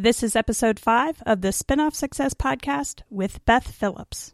This 0.00 0.22
is 0.22 0.36
episode 0.36 0.78
five 0.78 1.20
of 1.26 1.40
the 1.40 1.48
Spinoff 1.48 1.92
Success 1.92 2.32
Podcast 2.32 3.02
with 3.10 3.44
Beth 3.46 3.68
Phillips. 3.68 4.32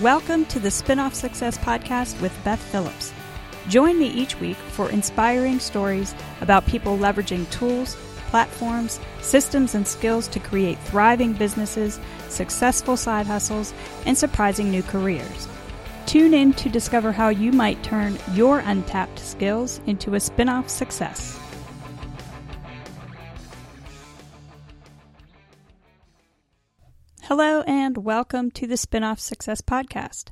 Welcome 0.00 0.46
to 0.46 0.58
the 0.58 0.70
Spinoff 0.70 1.12
Success 1.12 1.58
Podcast 1.58 2.18
with 2.22 2.32
Beth 2.42 2.58
Phillips. 2.58 3.12
Join 3.68 3.98
me 3.98 4.06
each 4.06 4.40
week 4.40 4.56
for 4.56 4.90
inspiring 4.90 5.58
stories 5.58 6.14
about 6.40 6.66
people 6.66 6.96
leveraging 6.96 7.50
tools, 7.50 7.94
platforms, 8.30 8.98
systems, 9.20 9.74
and 9.74 9.86
skills 9.86 10.26
to 10.28 10.40
create 10.40 10.78
thriving 10.84 11.34
businesses, 11.34 12.00
successful 12.30 12.96
side 12.96 13.26
hustles, 13.26 13.74
and 14.06 14.16
surprising 14.16 14.70
new 14.70 14.82
careers. 14.84 15.48
Tune 16.08 16.32
in 16.32 16.54
to 16.54 16.70
discover 16.70 17.12
how 17.12 17.28
you 17.28 17.52
might 17.52 17.82
turn 17.82 18.16
your 18.32 18.60
untapped 18.60 19.18
skills 19.18 19.78
into 19.84 20.14
a 20.14 20.20
spin-off 20.20 20.66
success. 20.70 21.38
Hello 27.24 27.60
and 27.66 27.98
welcome 27.98 28.50
to 28.52 28.66
the 28.66 28.76
Spinoff 28.76 29.18
Success 29.18 29.60
Podcast. 29.60 30.30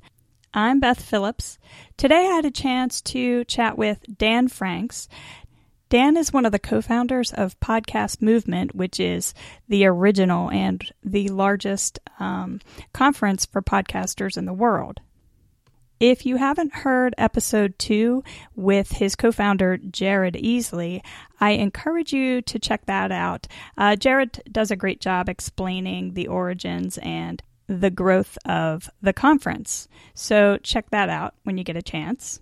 I'm 0.54 0.80
Beth 0.80 1.02
Phillips. 1.02 1.58
Today 1.98 2.26
I 2.26 2.36
had 2.36 2.46
a 2.46 2.50
chance 2.50 3.02
to 3.02 3.44
chat 3.44 3.76
with 3.76 3.98
Dan 4.16 4.48
Franks. 4.48 5.10
Dan 5.90 6.16
is 6.16 6.32
one 6.32 6.46
of 6.46 6.52
the 6.52 6.58
co 6.58 6.80
founders 6.80 7.34
of 7.34 7.60
Podcast 7.60 8.22
Movement, 8.22 8.74
which 8.74 8.98
is 8.98 9.34
the 9.68 9.84
original 9.84 10.50
and 10.50 10.90
the 11.04 11.28
largest 11.28 11.98
um, 12.18 12.62
conference 12.94 13.44
for 13.44 13.60
podcasters 13.60 14.38
in 14.38 14.46
the 14.46 14.54
world. 14.54 15.00
If 15.98 16.26
you 16.26 16.36
haven't 16.36 16.74
heard 16.74 17.14
episode 17.16 17.78
two 17.78 18.22
with 18.54 18.92
his 18.92 19.16
co 19.16 19.32
founder, 19.32 19.78
Jared 19.78 20.34
Easley, 20.34 21.00
I 21.40 21.52
encourage 21.52 22.12
you 22.12 22.42
to 22.42 22.58
check 22.58 22.84
that 22.84 23.10
out. 23.10 23.46
Uh, 23.78 23.96
Jared 23.96 24.42
does 24.50 24.70
a 24.70 24.76
great 24.76 25.00
job 25.00 25.30
explaining 25.30 26.12
the 26.12 26.28
origins 26.28 26.98
and 26.98 27.42
the 27.66 27.90
growth 27.90 28.36
of 28.44 28.90
the 29.00 29.14
conference. 29.14 29.88
So 30.14 30.58
check 30.58 30.90
that 30.90 31.08
out 31.08 31.34
when 31.44 31.56
you 31.56 31.64
get 31.64 31.76
a 31.76 31.82
chance. 31.82 32.40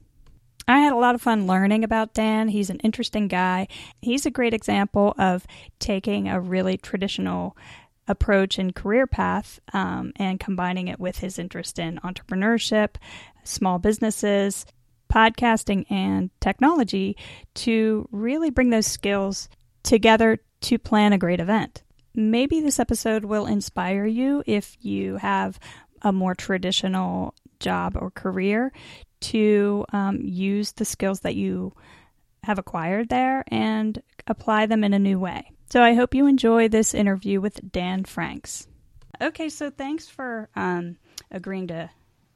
I 0.66 0.80
had 0.80 0.92
a 0.92 0.98
lot 0.98 1.14
of 1.14 1.22
fun 1.22 1.46
learning 1.46 1.84
about 1.84 2.14
Dan. 2.14 2.48
He's 2.48 2.70
an 2.70 2.80
interesting 2.80 3.28
guy. 3.28 3.68
He's 4.00 4.26
a 4.26 4.30
great 4.30 4.54
example 4.54 5.14
of 5.16 5.46
taking 5.78 6.28
a 6.28 6.40
really 6.40 6.76
traditional 6.76 7.56
approach 8.06 8.58
and 8.58 8.74
career 8.74 9.06
path 9.06 9.60
um, 9.72 10.12
and 10.16 10.40
combining 10.40 10.88
it 10.88 11.00
with 11.00 11.18
his 11.18 11.38
interest 11.38 11.78
in 11.78 11.98
entrepreneurship, 11.98 12.96
small 13.44 13.78
businesses, 13.78 14.66
podcasting, 15.12 15.90
and 15.90 16.30
technology 16.40 17.16
to 17.54 18.08
really 18.10 18.50
bring 18.50 18.70
those 18.70 18.86
skills 18.86 19.48
together 19.82 20.38
to 20.62 20.78
plan 20.78 21.12
a 21.12 21.18
great 21.18 21.40
event. 21.40 21.82
Maybe 22.14 22.60
this 22.60 22.78
episode 22.78 23.24
will 23.24 23.46
inspire 23.46 24.06
you 24.06 24.42
if 24.46 24.76
you 24.80 25.16
have 25.16 25.58
a 26.02 26.12
more 26.12 26.34
traditional 26.34 27.34
job 27.60 27.96
or 27.98 28.10
career 28.10 28.72
to 29.20 29.84
um, 29.92 30.20
use 30.22 30.72
the 30.72 30.84
skills 30.84 31.20
that 31.20 31.34
you 31.34 31.72
have 32.42 32.58
acquired 32.58 33.08
there 33.08 33.44
and 33.48 34.02
apply 34.26 34.66
them 34.66 34.84
in 34.84 34.92
a 34.92 34.98
new 34.98 35.18
way. 35.18 35.50
So 35.70 35.82
I 35.82 35.94
hope 35.94 36.14
you 36.14 36.26
enjoy 36.26 36.68
this 36.68 36.94
interview 36.94 37.40
with 37.40 37.72
Dan 37.72 38.04
Franks. 38.04 38.68
Okay, 39.20 39.48
so 39.48 39.70
thanks 39.70 40.08
for 40.08 40.48
um, 40.54 40.96
agreeing 41.30 41.68
to 41.68 41.90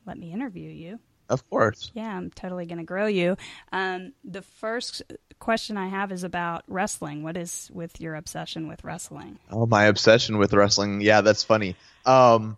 let 0.08 0.18
me 0.18 0.32
interview 0.32 0.70
you. 0.70 0.98
Of 1.28 1.48
course. 1.50 1.90
Yeah, 1.94 2.16
I'm 2.16 2.30
totally 2.30 2.64
going 2.64 2.78
to 2.78 2.84
grow 2.84 3.06
you. 3.06 3.36
Um, 3.70 4.14
the 4.24 4.40
first 4.40 5.02
question 5.38 5.76
I 5.76 5.88
have 5.88 6.10
is 6.10 6.24
about 6.24 6.64
wrestling. 6.66 7.22
What 7.22 7.36
is 7.36 7.70
with 7.72 8.00
your 8.00 8.14
obsession 8.14 8.66
with 8.66 8.82
wrestling? 8.82 9.38
Oh, 9.50 9.66
my 9.66 9.84
obsession 9.84 10.38
with 10.38 10.54
wrestling. 10.54 11.02
Yeah, 11.02 11.20
that's 11.20 11.44
funny. 11.44 11.76
Um, 12.06 12.56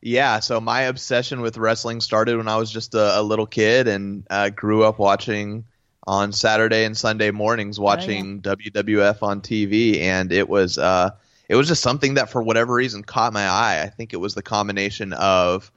yeah, 0.00 0.38
so 0.38 0.60
my 0.60 0.82
obsession 0.82 1.40
with 1.40 1.58
wrestling 1.58 2.00
started 2.00 2.36
when 2.36 2.48
I 2.48 2.56
was 2.56 2.70
just 2.70 2.94
a, 2.94 3.20
a 3.20 3.22
little 3.22 3.46
kid 3.46 3.88
and 3.88 4.24
uh, 4.30 4.50
grew 4.50 4.84
up 4.84 5.00
watching 5.00 5.64
on 6.06 6.32
Saturday 6.32 6.84
and 6.84 6.96
Sunday 6.96 7.32
mornings 7.32 7.78
watching 7.78 8.42
oh, 8.44 8.54
yeah. 8.64 8.70
WWF 8.84 9.22
on 9.22 9.40
TV, 9.40 10.00
and 10.00 10.32
it 10.32 10.48
was 10.48 10.78
uh, 10.78 11.10
it 11.48 11.54
was 11.54 11.68
just 11.68 11.82
something 11.82 12.14
that 12.14 12.30
for 12.30 12.42
whatever 12.42 12.74
reason 12.74 13.02
caught 13.02 13.32
my 13.32 13.46
eye. 13.46 13.82
I 13.82 13.88
think 13.88 14.12
it 14.12 14.16
was 14.16 14.34
the 14.34 14.42
combination 14.42 15.12
of 15.12 15.70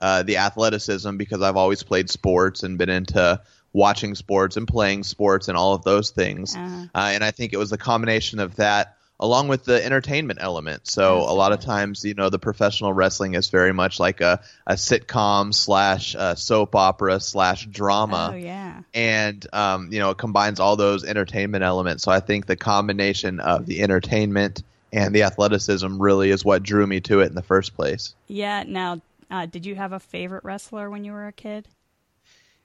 uh, 0.00 0.22
the 0.22 0.38
athleticism 0.38 1.16
because 1.16 1.42
I've 1.42 1.56
always 1.56 1.82
played 1.82 2.10
sports 2.10 2.62
and 2.62 2.78
been 2.78 2.90
into 2.90 3.40
watching 3.72 4.14
sports 4.14 4.56
and 4.56 4.66
playing 4.66 5.04
sports 5.04 5.48
and 5.48 5.56
all 5.56 5.74
of 5.74 5.84
those 5.84 6.10
things, 6.10 6.56
uh-huh. 6.56 6.86
uh, 6.94 7.10
and 7.12 7.22
I 7.22 7.30
think 7.30 7.52
it 7.52 7.58
was 7.58 7.70
the 7.70 7.78
combination 7.78 8.38
of 8.38 8.56
that 8.56 8.98
along 9.20 9.48
with 9.48 9.64
the 9.64 9.84
entertainment 9.84 10.38
element. 10.40 10.86
So 10.86 11.18
a 11.18 11.34
lot 11.34 11.52
of 11.52 11.60
times, 11.60 12.04
you 12.04 12.14
know, 12.14 12.30
the 12.30 12.38
professional 12.38 12.92
wrestling 12.92 13.34
is 13.34 13.50
very 13.50 13.72
much 13.72 13.98
like 13.98 14.20
a, 14.20 14.40
a 14.66 14.74
sitcom 14.74 15.52
slash 15.52 16.14
uh, 16.14 16.34
soap 16.34 16.74
opera 16.76 17.18
slash 17.18 17.66
drama. 17.66 18.30
Oh 18.32 18.36
yeah. 18.36 18.82
And 18.94 19.46
um, 19.52 19.92
you 19.92 19.98
know, 19.98 20.10
it 20.10 20.18
combines 20.18 20.60
all 20.60 20.76
those 20.76 21.04
entertainment 21.04 21.64
elements. 21.64 22.04
So 22.04 22.12
I 22.12 22.20
think 22.20 22.46
the 22.46 22.56
combination 22.56 23.40
of 23.40 23.66
the 23.66 23.82
entertainment 23.82 24.62
and 24.92 25.14
the 25.14 25.24
athleticism 25.24 26.00
really 26.00 26.30
is 26.30 26.44
what 26.44 26.62
drew 26.62 26.86
me 26.86 27.00
to 27.00 27.20
it 27.20 27.26
in 27.26 27.34
the 27.34 27.42
first 27.42 27.74
place. 27.74 28.14
Yeah. 28.28 28.62
Now, 28.66 29.00
uh, 29.30 29.46
did 29.46 29.66
you 29.66 29.74
have 29.74 29.92
a 29.92 30.00
favorite 30.00 30.44
wrestler 30.44 30.90
when 30.90 31.04
you 31.04 31.12
were 31.12 31.26
a 31.26 31.32
kid? 31.32 31.68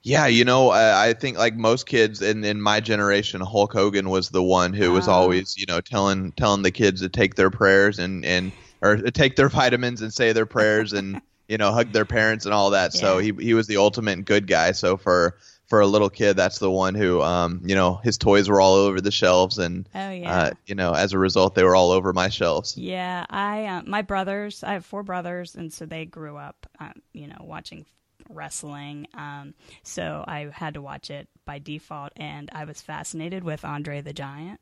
Yeah, 0.04 0.28
you 0.28 0.44
know, 0.44 0.70
I, 0.70 1.10
I 1.10 1.14
think 1.14 1.38
like 1.38 1.56
most 1.56 1.86
kids 1.86 2.22
in, 2.22 2.44
in 2.44 2.62
my 2.62 2.82
generation, 2.82 3.40
Hulk 3.40 3.72
Hogan 3.72 4.10
was 4.10 4.30
the 4.30 4.44
one 4.44 4.74
who 4.74 4.92
was 4.92 5.08
ah. 5.08 5.14
always, 5.14 5.56
you 5.58 5.66
know, 5.66 5.80
telling 5.80 6.34
telling 6.34 6.62
the 6.62 6.72
kids 6.72 7.00
to 7.02 7.10
take 7.10 7.36
their 7.36 7.50
prayers 7.50 8.00
and 8.00 8.26
and 8.26 8.52
or 8.82 8.98
take 8.98 9.38
their 9.38 9.50
vitamins 9.62 10.02
and 10.02 10.14
say 10.14 10.34
their 10.34 10.46
prayers 10.46 10.92
and 10.92 11.22
you 11.48 11.58
know 11.58 11.72
hug 11.72 11.94
their 11.94 12.04
parents 12.04 12.46
and 12.46 12.54
all 12.54 12.72
that. 12.72 12.94
Yeah. 12.94 13.00
So 13.00 13.18
he 13.20 13.32
he 13.40 13.54
was 13.54 13.68
the 13.68 13.78
ultimate 13.78 14.26
good 14.26 14.46
guy. 14.46 14.74
So 14.74 14.98
for 14.98 15.38
for 15.74 15.82
a 15.82 15.88
little 15.88 16.12
kid, 16.12 16.38
that's 16.38 16.60
the 16.60 16.70
one 16.70 16.94
who, 16.94 17.20
um, 17.24 17.60
you 17.66 17.74
know, 17.74 17.96
his 17.96 18.20
toys 18.20 18.48
were 18.48 18.62
all 18.62 18.76
over 18.76 19.02
the 19.02 19.10
shelves, 19.10 19.58
and 19.58 19.90
oh, 19.96 20.12
yeah. 20.12 20.32
uh, 20.32 20.52
you 20.68 20.76
know, 20.76 20.94
as 20.94 21.14
a 21.14 21.18
result, 21.18 21.56
they 21.56 21.64
were 21.64 21.76
all 21.76 21.90
over 21.90 22.14
my 22.14 22.30
shelves. 22.30 22.78
Yeah, 22.78 23.26
I, 23.28 23.66
uh, 23.66 23.82
my 23.84 24.04
brothers, 24.04 24.64
I 24.64 24.74
have 24.74 24.86
four 24.86 25.02
brothers, 25.02 25.56
and 25.56 25.74
so 25.74 25.88
they 25.88 26.06
grew 26.06 26.38
up, 26.38 26.68
um, 26.80 26.94
you 27.12 27.26
know, 27.26 27.40
watching 27.40 27.88
wrestling. 28.30 29.08
Um, 29.16 29.56
so 29.82 30.24
I 30.28 30.52
had 30.54 30.76
to 30.76 30.82
watch 30.84 31.10
it 31.10 31.28
by 31.44 31.58
default, 31.58 32.14
and 32.18 32.52
I 32.54 32.66
was 32.66 32.80
fascinated 32.80 33.44
with 33.44 33.66
Andre 33.66 34.02
the 34.02 34.14
Giant. 34.14 34.60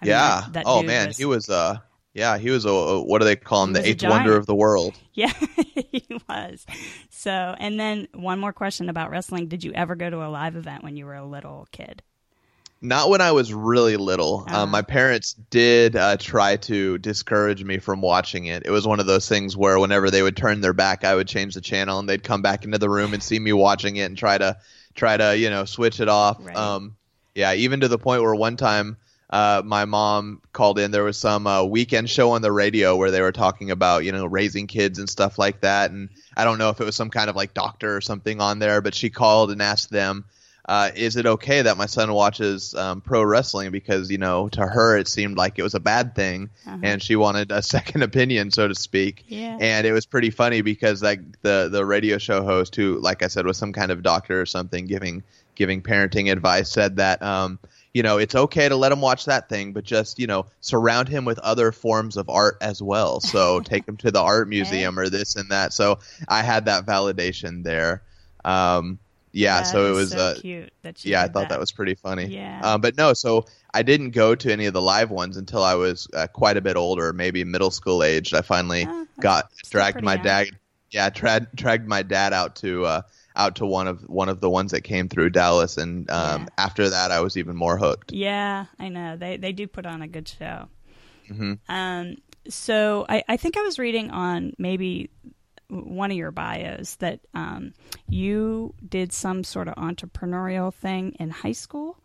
I 0.00 0.06
yeah. 0.06 0.40
Mean, 0.42 0.52
that, 0.52 0.52
that 0.52 0.64
oh 0.66 0.82
man, 0.82 1.06
was, 1.06 1.16
he 1.16 1.26
was 1.26 1.48
uh 1.48 1.78
yeah, 2.12 2.38
he 2.38 2.50
was 2.50 2.64
a, 2.64 2.70
a 2.70 3.00
what 3.00 3.20
do 3.20 3.24
they 3.24 3.36
call 3.36 3.62
him? 3.62 3.72
The 3.72 3.86
eighth 3.86 4.02
wonder 4.02 4.36
of 4.36 4.46
the 4.46 4.54
world. 4.56 4.98
Yeah, 5.14 5.32
was. 6.28 6.66
So, 7.10 7.30
and 7.30 7.78
then 7.78 8.08
one 8.14 8.38
more 8.38 8.52
question 8.52 8.88
about 8.88 9.10
wrestling: 9.10 9.48
Did 9.48 9.64
you 9.64 9.72
ever 9.72 9.94
go 9.94 10.10
to 10.10 10.24
a 10.24 10.28
live 10.28 10.56
event 10.56 10.84
when 10.84 10.96
you 10.96 11.06
were 11.06 11.14
a 11.14 11.24
little 11.24 11.66
kid? 11.72 12.02
Not 12.84 13.10
when 13.10 13.20
I 13.20 13.30
was 13.30 13.54
really 13.54 13.96
little. 13.96 14.44
Uh-huh. 14.48 14.62
Um, 14.62 14.70
my 14.70 14.82
parents 14.82 15.34
did 15.50 15.94
uh, 15.94 16.16
try 16.16 16.56
to 16.56 16.98
discourage 16.98 17.62
me 17.62 17.78
from 17.78 18.00
watching 18.00 18.46
it. 18.46 18.64
It 18.66 18.72
was 18.72 18.88
one 18.88 18.98
of 18.98 19.06
those 19.06 19.28
things 19.28 19.56
where 19.56 19.78
whenever 19.78 20.10
they 20.10 20.20
would 20.20 20.36
turn 20.36 20.60
their 20.60 20.72
back, 20.72 21.04
I 21.04 21.14
would 21.14 21.28
change 21.28 21.54
the 21.54 21.60
channel, 21.60 22.00
and 22.00 22.08
they'd 22.08 22.24
come 22.24 22.42
back 22.42 22.64
into 22.64 22.78
the 22.78 22.90
room 22.90 23.14
and 23.14 23.22
see 23.22 23.38
me 23.38 23.52
watching 23.52 23.96
it 23.96 24.06
and 24.06 24.18
try 24.18 24.36
to 24.36 24.56
try 24.94 25.16
to 25.16 25.36
you 25.36 25.48
know 25.48 25.64
switch 25.64 26.00
it 26.00 26.08
off. 26.08 26.38
Right. 26.40 26.56
Um, 26.56 26.96
yeah, 27.34 27.54
even 27.54 27.80
to 27.80 27.88
the 27.88 27.98
point 27.98 28.22
where 28.22 28.34
one 28.34 28.56
time. 28.56 28.96
Uh, 29.32 29.62
my 29.64 29.86
mom 29.86 30.40
called 30.52 30.78
in. 30.78 30.90
There 30.90 31.02
was 31.02 31.18
some 31.18 31.46
uh, 31.46 31.64
weekend 31.64 32.08
show 32.08 32.32
on 32.32 32.42
the 32.42 32.52
radio 32.52 32.96
where 32.96 33.10
they 33.10 33.22
were 33.22 33.32
talking 33.32 33.70
about, 33.70 34.04
you 34.04 34.12
know, 34.12 34.26
raising 34.26 34.66
kids 34.66 34.98
and 34.98 35.08
stuff 35.08 35.38
like 35.38 35.62
that. 35.62 35.90
And 35.90 36.10
I 36.36 36.44
don't 36.44 36.58
know 36.58 36.68
if 36.68 36.80
it 36.80 36.84
was 36.84 36.94
some 36.94 37.10
kind 37.10 37.30
of 37.30 37.34
like 37.34 37.54
doctor 37.54 37.96
or 37.96 38.02
something 38.02 38.40
on 38.40 38.58
there, 38.58 38.82
but 38.82 38.94
she 38.94 39.08
called 39.08 39.50
and 39.50 39.62
asked 39.62 39.90
them 39.90 40.26
uh, 40.66 40.90
is 40.94 41.16
it 41.16 41.26
okay 41.26 41.62
that 41.62 41.76
my 41.76 41.86
son 41.86 42.12
watches 42.12 42.74
um, 42.74 43.00
pro 43.00 43.22
wrestling 43.22 43.70
because 43.72 44.10
you 44.10 44.18
know 44.18 44.48
to 44.48 44.60
her 44.60 44.96
it 44.96 45.08
seemed 45.08 45.36
like 45.36 45.58
it 45.58 45.62
was 45.62 45.74
a 45.74 45.80
bad 45.80 46.14
thing 46.14 46.48
uh-huh. 46.66 46.78
and 46.82 47.02
she 47.02 47.16
wanted 47.16 47.50
a 47.50 47.62
second 47.74 48.02
opinion 48.02 48.50
so 48.50 48.68
to 48.68 48.74
speak 48.74 49.24
yeah. 49.26 49.56
and 49.60 49.86
it 49.86 49.92
was 49.92 50.06
pretty 50.06 50.30
funny 50.30 50.62
because 50.62 51.02
like 51.02 51.20
the 51.42 51.68
the 51.70 51.84
radio 51.84 52.16
show 52.18 52.44
host 52.44 52.76
who 52.76 52.98
like 53.00 53.22
i 53.22 53.26
said 53.26 53.44
was 53.44 53.58
some 53.58 53.72
kind 53.72 53.90
of 53.90 54.02
doctor 54.02 54.40
or 54.40 54.46
something 54.46 54.86
giving 54.86 55.22
giving 55.54 55.82
parenting 55.82 56.30
advice 56.30 56.70
said 56.70 56.96
that 56.96 57.20
um, 57.22 57.58
you 57.94 58.02
know 58.02 58.18
it's 58.18 58.34
okay 58.34 58.68
to 58.68 58.76
let 58.76 58.92
him 58.92 59.00
watch 59.00 59.24
that 59.26 59.48
thing 59.48 59.72
but 59.72 59.84
just 59.84 60.18
you 60.18 60.26
know 60.26 60.46
surround 60.60 61.08
him 61.08 61.24
with 61.24 61.38
other 61.40 61.72
forms 61.72 62.16
of 62.16 62.28
art 62.28 62.56
as 62.60 62.82
well 62.82 63.20
so 63.20 63.60
take 63.64 63.86
him 63.86 63.96
to 63.96 64.10
the 64.10 64.20
art 64.20 64.48
museum 64.48 64.98
or 64.98 65.08
this 65.08 65.36
and 65.36 65.50
that 65.50 65.72
so 65.72 65.98
i 66.28 66.42
had 66.42 66.64
that 66.66 66.86
validation 66.86 67.62
there 67.64 68.02
um, 68.44 68.98
yeah, 69.32 69.62
that 69.62 69.66
so 69.66 69.86
it 69.86 69.94
was 69.94 70.10
so 70.10 70.18
uh, 70.18 70.34
cute. 70.34 70.72
That 70.82 71.04
yeah, 71.04 71.22
I 71.22 71.24
thought 71.24 71.42
that. 71.42 71.50
that. 71.50 71.60
was 71.60 71.72
pretty 71.72 71.94
funny. 71.94 72.26
Yeah, 72.26 72.60
um, 72.62 72.80
but 72.80 72.96
no, 72.96 73.14
so 73.14 73.46
I 73.72 73.82
didn't 73.82 74.10
go 74.10 74.34
to 74.34 74.52
any 74.52 74.66
of 74.66 74.74
the 74.74 74.82
live 74.82 75.10
ones 75.10 75.38
until 75.38 75.62
I 75.62 75.74
was 75.74 76.06
uh, 76.12 76.26
quite 76.26 76.56
a 76.56 76.60
bit 76.60 76.76
older, 76.76 77.12
maybe 77.12 77.42
middle 77.44 77.70
school 77.70 78.02
aged. 78.02 78.34
I 78.34 78.42
finally 78.42 78.86
got 79.20 79.50
dragged 79.70 80.02
my 80.02 80.16
dad. 80.16 80.48
Yeah, 80.90 81.08
tra- 81.08 81.48
dragged 81.54 81.88
my 81.88 82.02
dad 82.02 82.34
out 82.34 82.56
to 82.56 82.84
uh, 82.84 83.02
out 83.36 83.56
to 83.56 83.66
one 83.66 83.88
of 83.88 84.02
one 84.08 84.28
of 84.28 84.40
the 84.40 84.50
ones 84.50 84.72
that 84.72 84.82
came 84.82 85.08
through 85.08 85.30
Dallas, 85.30 85.76
and 85.78 86.10
um, 86.10 86.42
Yeah. 86.42 86.46
after 86.58 86.90
that, 86.90 87.10
I 87.10 87.20
was 87.20 87.36
even 87.36 87.56
more 87.56 87.78
hooked. 87.78 88.12
Yeah, 88.12 88.66
I 88.78 88.88
know. 88.88 89.16
They 89.16 89.36
they 89.36 89.52
do 89.52 89.66
put 89.66 89.86
on 89.86 90.02
a 90.02 90.08
good 90.08 90.28
show. 90.28 90.68
hmm 91.28 91.54
Um, 91.68 92.16
so 92.48 93.06
I, 93.08 93.22
I 93.28 93.36
think 93.36 93.56
I 93.56 93.62
was 93.62 93.78
reading 93.78 94.10
on 94.10 94.52
maybe 94.58 95.10
one 95.68 96.10
of 96.10 96.16
your 96.16 96.32
bios 96.32 96.96
that 96.96 97.20
um, 97.34 97.72
you 98.08 98.74
did 98.86 99.12
some 99.12 99.44
sort 99.44 99.68
of 99.68 99.74
entrepreneurial 99.76 100.74
thing 100.74 101.16
in 101.20 101.30
high 101.30 101.52
school, 101.52 101.98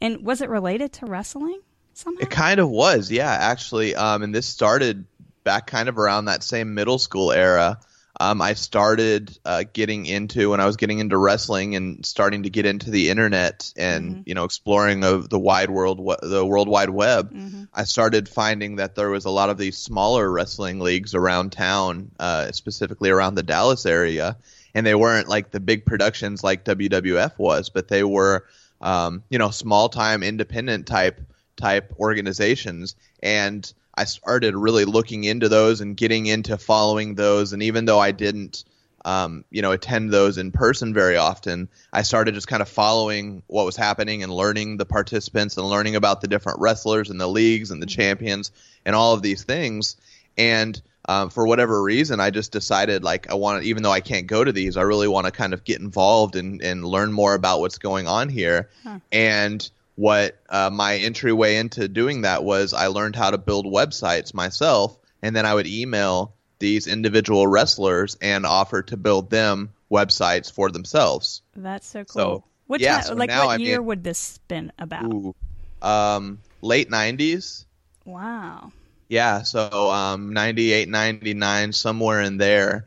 and 0.00 0.24
was 0.24 0.40
it 0.42 0.48
related 0.48 0.92
to 0.94 1.06
wrestling 1.06 1.60
somehow? 1.94 2.20
It 2.22 2.30
kind 2.30 2.60
of 2.60 2.68
was, 2.68 3.10
yeah, 3.10 3.30
actually. 3.32 3.94
Um, 3.96 4.22
and 4.22 4.34
this 4.34 4.46
started 4.46 5.04
back 5.42 5.66
kind 5.66 5.88
of 5.88 5.98
around 5.98 6.26
that 6.26 6.42
same 6.42 6.74
middle 6.74 6.98
school 6.98 7.32
era. 7.32 7.80
Um, 8.20 8.42
I 8.42 8.54
started 8.54 9.38
uh, 9.44 9.64
getting 9.72 10.06
into 10.06 10.50
when 10.50 10.60
I 10.60 10.66
was 10.66 10.76
getting 10.76 10.98
into 10.98 11.16
wrestling 11.16 11.76
and 11.76 12.04
starting 12.04 12.42
to 12.44 12.50
get 12.50 12.66
into 12.66 12.90
the 12.90 13.10
internet 13.10 13.72
and 13.76 14.16
Mhm. 14.16 14.22
you 14.26 14.34
know 14.34 14.44
exploring 14.44 15.04
of 15.04 15.28
the 15.28 15.38
wide 15.38 15.70
world, 15.70 15.98
the 16.22 16.44
world 16.44 16.68
wide 16.68 16.90
web. 16.90 17.32
hmm 17.32 17.64
I 17.72 17.84
started 17.84 18.28
finding 18.28 18.76
that 18.76 18.96
there 18.96 19.10
was 19.10 19.24
a 19.24 19.30
lot 19.30 19.50
of 19.50 19.58
these 19.58 19.76
smaller 19.78 20.28
wrestling 20.28 20.80
leagues 20.80 21.14
around 21.14 21.52
town, 21.52 22.10
uh, 22.18 22.50
specifically 22.50 23.10
around 23.10 23.36
the 23.36 23.42
Dallas 23.44 23.86
area, 23.86 24.36
and 24.74 24.84
they 24.84 24.96
weren't 24.96 25.28
like 25.28 25.50
the 25.52 25.60
big 25.60 25.84
productions 25.86 26.42
like 26.42 26.64
WWF 26.64 27.38
was, 27.38 27.68
but 27.68 27.86
they 27.86 28.02
were, 28.02 28.46
um, 28.80 29.22
you 29.30 29.38
know, 29.38 29.50
small 29.50 29.88
time 29.90 30.24
independent 30.24 30.86
type 30.86 31.20
type 31.56 31.92
organizations, 32.00 32.96
and 33.22 33.72
I 33.98 34.04
started 34.04 34.54
really 34.54 34.84
looking 34.84 35.24
into 35.24 35.48
those 35.48 35.80
and 35.80 35.96
getting 35.96 36.26
into 36.26 36.56
following 36.56 37.14
those, 37.14 37.52
and 37.52 37.62
even 37.62 37.84
though 37.84 37.98
I 37.98 38.12
didn't. 38.12 38.64
Um, 39.04 39.44
you 39.48 39.62
know, 39.62 39.70
attend 39.70 40.12
those 40.12 40.38
in 40.38 40.50
person 40.50 40.92
very 40.92 41.16
often. 41.16 41.68
I 41.92 42.02
started 42.02 42.34
just 42.34 42.48
kind 42.48 42.60
of 42.60 42.68
following 42.68 43.42
what 43.46 43.64
was 43.64 43.76
happening 43.76 44.22
and 44.22 44.30
learning 44.30 44.76
the 44.76 44.84
participants 44.84 45.56
and 45.56 45.66
learning 45.66 45.94
about 45.94 46.20
the 46.20 46.26
different 46.26 46.58
wrestlers 46.58 47.08
and 47.08 47.18
the 47.18 47.28
leagues 47.28 47.70
and 47.70 47.80
the 47.80 47.86
champions 47.86 48.50
and 48.84 48.96
all 48.96 49.14
of 49.14 49.22
these 49.22 49.44
things. 49.44 49.96
And 50.36 50.82
um, 51.08 51.30
for 51.30 51.46
whatever 51.46 51.82
reason, 51.82 52.20
I 52.20 52.30
just 52.30 52.52
decided 52.52 53.02
like 53.02 53.30
I 53.30 53.34
want 53.34 53.62
to, 53.62 53.68
even 53.68 53.82
though 53.82 53.92
I 53.92 54.00
can't 54.00 54.26
go 54.26 54.44
to 54.44 54.52
these, 54.52 54.76
I 54.76 54.82
really 54.82 55.08
want 55.08 55.24
to 55.24 55.32
kind 55.32 55.54
of 55.54 55.64
get 55.64 55.80
involved 55.80 56.36
and, 56.36 56.60
and 56.60 56.84
learn 56.84 57.12
more 57.12 57.34
about 57.34 57.60
what's 57.60 57.78
going 57.78 58.06
on 58.06 58.28
here. 58.28 58.68
Huh. 58.82 58.98
And 59.10 59.70
what 59.98 60.38
uh, 60.48 60.70
my 60.72 60.96
entryway 60.98 61.56
into 61.56 61.88
doing 61.88 62.22
that 62.22 62.44
was 62.44 62.72
I 62.72 62.86
learned 62.86 63.16
how 63.16 63.32
to 63.32 63.36
build 63.36 63.66
websites 63.66 64.32
myself, 64.32 64.96
and 65.22 65.34
then 65.34 65.44
I 65.44 65.52
would 65.52 65.66
email 65.66 66.34
these 66.60 66.86
individual 66.86 67.48
wrestlers 67.48 68.16
and 68.22 68.46
offer 68.46 68.82
to 68.82 68.96
build 68.96 69.28
them 69.28 69.70
websites 69.90 70.52
for 70.52 70.70
themselves. 70.70 71.42
That's 71.56 71.84
so 71.84 72.04
cool. 72.04 72.06
So, 72.06 72.44
what 72.68 72.80
yeah, 72.80 73.00
so 73.00 73.14
like 73.14 73.26
now 73.26 73.46
what 73.46 73.60
I 73.60 73.62
year 73.62 73.78
mean- 73.78 73.86
would 73.86 74.04
this 74.04 74.38
been 74.46 74.70
about? 74.78 75.02
Ooh, 75.06 75.34
um, 75.82 76.38
late 76.62 76.88
'90s. 76.88 77.64
Wow. 78.04 78.70
Yeah, 79.08 79.42
so 79.42 79.90
um, 79.90 80.34
98, 80.34 80.88
99, 80.88 81.72
somewhere 81.72 82.20
in 82.20 82.36
there. 82.36 82.86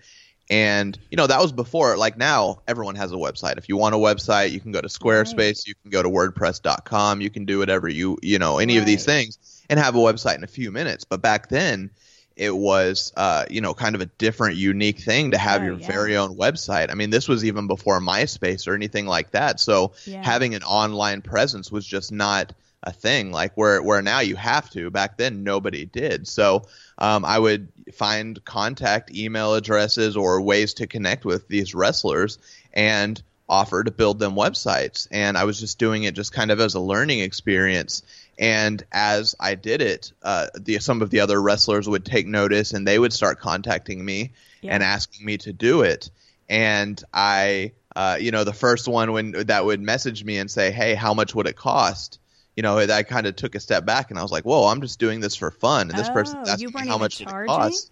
And, 0.52 1.00
you 1.10 1.16
know, 1.16 1.28
that 1.28 1.40
was 1.42 1.54
before. 1.54 1.96
Like 1.96 2.18
now, 2.18 2.62
everyone 2.68 2.96
has 2.96 3.14
a 3.14 3.16
website. 3.16 3.58
If 3.58 3.70
you 3.70 3.78
want 3.78 3.96
a 3.96 3.98
website, 3.98 4.52
you 4.52 4.60
can 4.60 4.74
go 4.74 4.82
to 4.82 4.90
Squarespace, 4.90 5.66
you 5.66 5.74
can 5.82 5.92
go 5.92 6.04
to 6.04 6.10
WordPress.com, 6.10 7.22
you 7.22 7.30
can 7.30 7.46
do 7.46 7.60
whatever 7.60 7.88
you, 7.88 8.18
you 8.22 8.38
know, 8.38 8.58
any 8.58 8.78
of 8.78 8.86
these 8.86 9.06
things 9.06 9.64
and 9.70 9.80
have 9.80 9.96
a 9.96 10.00
website 10.00 10.36
in 10.36 10.44
a 10.44 10.48
few 10.48 10.70
minutes. 10.70 11.06
But 11.06 11.22
back 11.22 11.48
then, 11.48 11.90
it 12.36 12.54
was, 12.54 13.14
uh, 13.16 13.46
you 13.50 13.62
know, 13.62 13.74
kind 13.74 13.96
of 13.96 14.02
a 14.02 14.08
different, 14.08 14.58
unique 14.58 15.00
thing 15.00 15.32
to 15.32 15.38
have 15.38 15.62
Oh, 15.62 15.66
your 15.66 15.76
yeah. 15.76 15.88
very 15.88 16.18
own 16.18 16.36
website. 16.36 16.92
I 16.92 16.96
mean, 16.96 17.12
this 17.12 17.30
was 17.30 17.46
even 17.46 17.68
before 17.68 18.02
MySpace 18.02 18.68
or 18.68 18.74
anything 18.76 19.06
like 19.06 19.32
that. 19.32 19.60
So 19.62 19.94
Yeah. 20.06 20.22
having 20.24 20.54
an 20.54 20.64
online 20.64 21.22
presence 21.22 21.72
was 21.72 21.86
just 21.86 22.12
not 22.12 22.54
a 22.84 22.92
thing 22.92 23.32
like 23.32 23.54
where 23.56 23.82
where 23.82 24.02
now 24.02 24.20
you 24.22 24.36
have 24.36 24.70
to. 24.72 24.90
Back 24.90 25.18
then 25.18 25.44
nobody 25.44 25.86
did. 25.86 26.28
So 26.28 26.64
um, 26.98 27.26
i 27.26 27.38
would 27.38 27.68
find 27.94 28.44
contact 28.46 29.14
email 29.16 29.54
addresses 29.54 30.18
or 30.18 30.42
ways 30.42 30.74
to 30.76 30.88
connect 30.88 31.26
with 31.26 31.48
these 31.48 31.76
wrestlers 31.76 32.40
and 32.74 33.22
offer 33.48 33.84
to 33.84 33.92
build 33.92 34.18
them 34.20 34.34
websites. 34.36 35.08
And 35.12 35.38
i 35.38 35.44
was 35.44 35.60
just 35.60 35.78
doing 35.78 36.04
it 36.04 36.16
just 36.16 36.34
kind 36.34 36.52
of 36.52 36.60
as 36.60 36.74
a 36.76 36.80
learning 36.80 37.20
experience. 37.20 38.02
And 38.40 38.84
as 38.92 39.36
i 39.40 39.54
did 39.56 39.82
it 39.82 40.12
uh, 40.24 40.48
the, 40.60 40.80
some 40.80 41.02
of 41.04 41.10
the 41.12 41.20
other 41.20 41.40
wrestlers 41.42 41.88
would 41.88 42.06
take 42.06 42.26
notice 42.28 42.74
and 42.74 42.88
they 42.88 42.98
would 42.98 43.14
start 43.14 43.40
contacting 43.40 44.04
me 44.04 44.32
Yeah. 44.62 44.74
and 44.74 44.84
asking 44.84 45.26
me 45.26 45.38
to 45.40 45.54
do 45.54 45.82
it. 45.82 46.10
And 46.50 47.02
i 47.14 47.74
uh, 47.96 48.18
you 48.20 48.32
know 48.32 48.44
the 48.46 48.54
first 48.54 48.88
one 48.88 49.12
when 49.12 49.32
that 49.48 49.66
would 49.66 49.82
message 49.82 50.24
me 50.24 50.38
and 50.38 50.50
say 50.50 50.72
hey 50.72 50.96
how 50.96 51.14
much 51.14 51.36
would 51.36 51.46
it 51.46 51.58
cost 51.58 52.18
you 52.56 52.64
know, 52.64 52.78
I 52.80 53.04
kind 53.04 53.28
of 53.28 53.36
took 53.36 53.56
a 53.56 53.60
step 53.60 53.86
back 53.86 54.10
and 54.12 54.20
I 54.20 54.24
was 54.24 54.32
like, 54.32 54.44
"Whoa, 54.46 54.68
I'm 54.68 54.82
just 54.82 55.00
doing 55.00 55.20
this 55.22 55.36
for 55.36 55.52
fun." 55.52 55.90
And 55.90 55.98
this 55.98 56.10
Oh, 56.10 56.10
person's 56.10 56.42
you 56.58 56.70
asking 56.70 56.86
how 56.88 56.98
much 56.98 57.18
would 57.20 57.30
it 57.30 57.36
charging? 57.36 57.44
cost. 57.48 57.92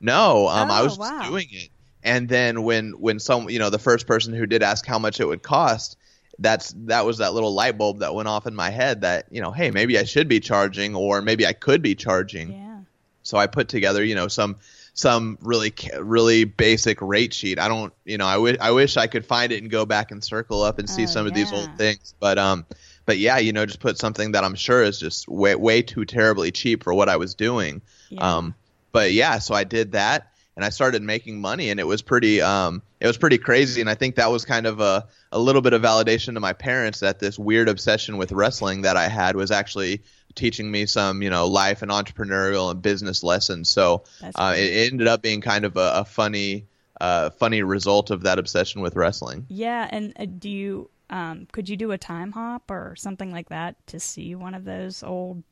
No, 0.00 0.48
um, 0.48 0.70
I 0.70 0.82
Oh, 0.82 0.84
was 0.84 0.98
wow. 0.98 0.98
just 0.98 1.14
doing 1.20 1.46
it. 1.50 1.70
And 2.02 2.28
then 2.28 2.62
when 2.64 2.92
when 2.92 3.18
some, 3.20 3.48
you 3.50 3.58
know, 3.58 3.70
the 3.70 3.78
first 3.78 4.06
person 4.06 4.34
who 4.34 4.46
did 4.46 4.62
ask 4.62 4.86
how 4.86 4.98
much 4.98 5.20
it 5.20 5.26
would 5.26 5.42
cost, 5.42 5.96
that's 6.38 6.74
that 6.86 7.06
was 7.06 7.18
that 7.18 7.34
little 7.34 7.54
light 7.54 7.78
bulb 7.78 8.00
that 8.00 8.14
went 8.14 8.28
off 8.28 8.46
in 8.46 8.54
my 8.54 8.70
head 8.70 9.02
that 9.02 9.26
you 9.30 9.40
know, 9.42 9.52
hey, 9.52 9.70
maybe 9.70 9.98
I 9.98 10.04
should 10.04 10.28
be 10.28 10.40
charging, 10.40 10.94
or 10.96 11.22
maybe 11.22 11.46
I 11.46 11.52
could 11.54 11.82
be 11.82 11.94
charging. 11.94 12.54
Yeah. 12.54 12.84
So 13.22 13.38
I 13.38 13.46
put 13.46 13.68
together, 13.68 14.04
you 14.04 14.14
know, 14.14 14.28
some 14.28 14.56
some 14.94 15.38
really 15.40 15.72
really 15.98 16.44
basic 16.44 17.00
rate 17.00 17.32
sheet. 17.32 17.58
I 17.58 17.68
don't, 17.68 17.92
you 18.04 18.18
know, 18.18 18.26
I 18.26 18.36
wish 18.38 18.58
I 18.60 18.70
wish 18.72 18.96
I 18.96 19.06
could 19.06 19.24
find 19.24 19.50
it 19.52 19.62
and 19.62 19.70
go 19.70 19.86
back 19.86 20.10
and 20.10 20.22
circle 20.22 20.62
up 20.62 20.78
and 20.78 20.88
see 20.88 21.06
Oh, 21.06 21.06
some 21.06 21.26
of 21.26 21.32
these 21.32 21.52
old 21.52 21.74
things. 21.76 22.14
But 22.20 22.38
um, 22.38 22.66
but 23.06 23.18
yeah, 23.18 23.38
you 23.38 23.52
know, 23.52 23.66
just 23.66 23.80
put 23.80 23.98
something 23.98 24.32
that 24.32 24.44
I'm 24.44 24.54
sure 24.54 24.82
is 24.82 24.98
just 24.98 25.28
way 25.28 25.54
way 25.54 25.82
too 25.82 26.04
terribly 26.04 26.50
cheap 26.50 26.84
for 26.84 26.94
what 26.94 27.08
I 27.08 27.16
was 27.16 27.34
doing. 27.34 27.82
Yeah. 28.10 28.36
Um, 28.36 28.54
but 28.92 29.12
yeah, 29.12 29.38
so 29.38 29.54
I 29.54 29.64
did 29.64 29.92
that 29.92 30.30
and 30.56 30.64
I 30.64 30.68
started 30.68 31.02
making 31.02 31.40
money 31.40 31.70
and 31.70 31.80
it 31.80 31.86
was 31.86 32.02
pretty 32.02 32.40
um 32.40 32.82
it 33.00 33.06
was 33.06 33.16
pretty 33.16 33.38
crazy 33.38 33.80
and 33.80 33.90
I 33.90 33.94
think 33.94 34.16
that 34.16 34.30
was 34.30 34.44
kind 34.44 34.66
of 34.66 34.80
a 34.80 35.06
a 35.32 35.38
little 35.38 35.62
bit 35.62 35.72
of 35.72 35.82
validation 35.82 36.34
to 36.34 36.40
my 36.40 36.52
parents 36.52 37.00
that 37.00 37.18
this 37.18 37.38
weird 37.38 37.68
obsession 37.68 38.16
with 38.16 38.32
wrestling 38.32 38.82
that 38.82 38.96
I 38.96 39.08
had 39.08 39.36
was 39.36 39.50
actually 39.50 40.02
teaching 40.34 40.70
me 40.70 40.86
some, 40.86 41.22
you 41.22 41.30
know, 41.30 41.46
life 41.46 41.82
and 41.82 41.90
entrepreneurial 41.90 42.70
and 42.70 42.82
business 42.82 43.22
lessons. 43.22 43.68
So 43.68 44.04
uh, 44.34 44.54
it, 44.56 44.92
ended 44.92 45.06
up 45.06 45.22
being 45.22 45.40
kind 45.40 45.64
of 45.64 45.76
a, 45.76 45.92
a 45.96 46.04
funny 46.04 46.66
uh 47.00 47.30
funny 47.30 47.62
result 47.62 48.10
of 48.10 48.22
that 48.22 48.38
obsession 48.38 48.80
with 48.80 48.94
wrestling. 48.94 49.46
Yeah, 49.48 49.88
and 49.90 50.12
uh, 50.16 50.26
do 50.26 50.48
you 50.48 50.90
um 51.10 51.46
could 51.52 51.68
you 51.68 51.76
do 51.76 51.92
a 51.92 51.98
time 51.98 52.32
hop 52.32 52.70
or 52.70 52.94
something 52.96 53.30
like 53.30 53.48
that 53.50 53.76
to 53.88 54.00
see 54.00 54.34
one 54.34 54.54
of 54.54 54.64
those 54.64 55.02
old 55.02 55.42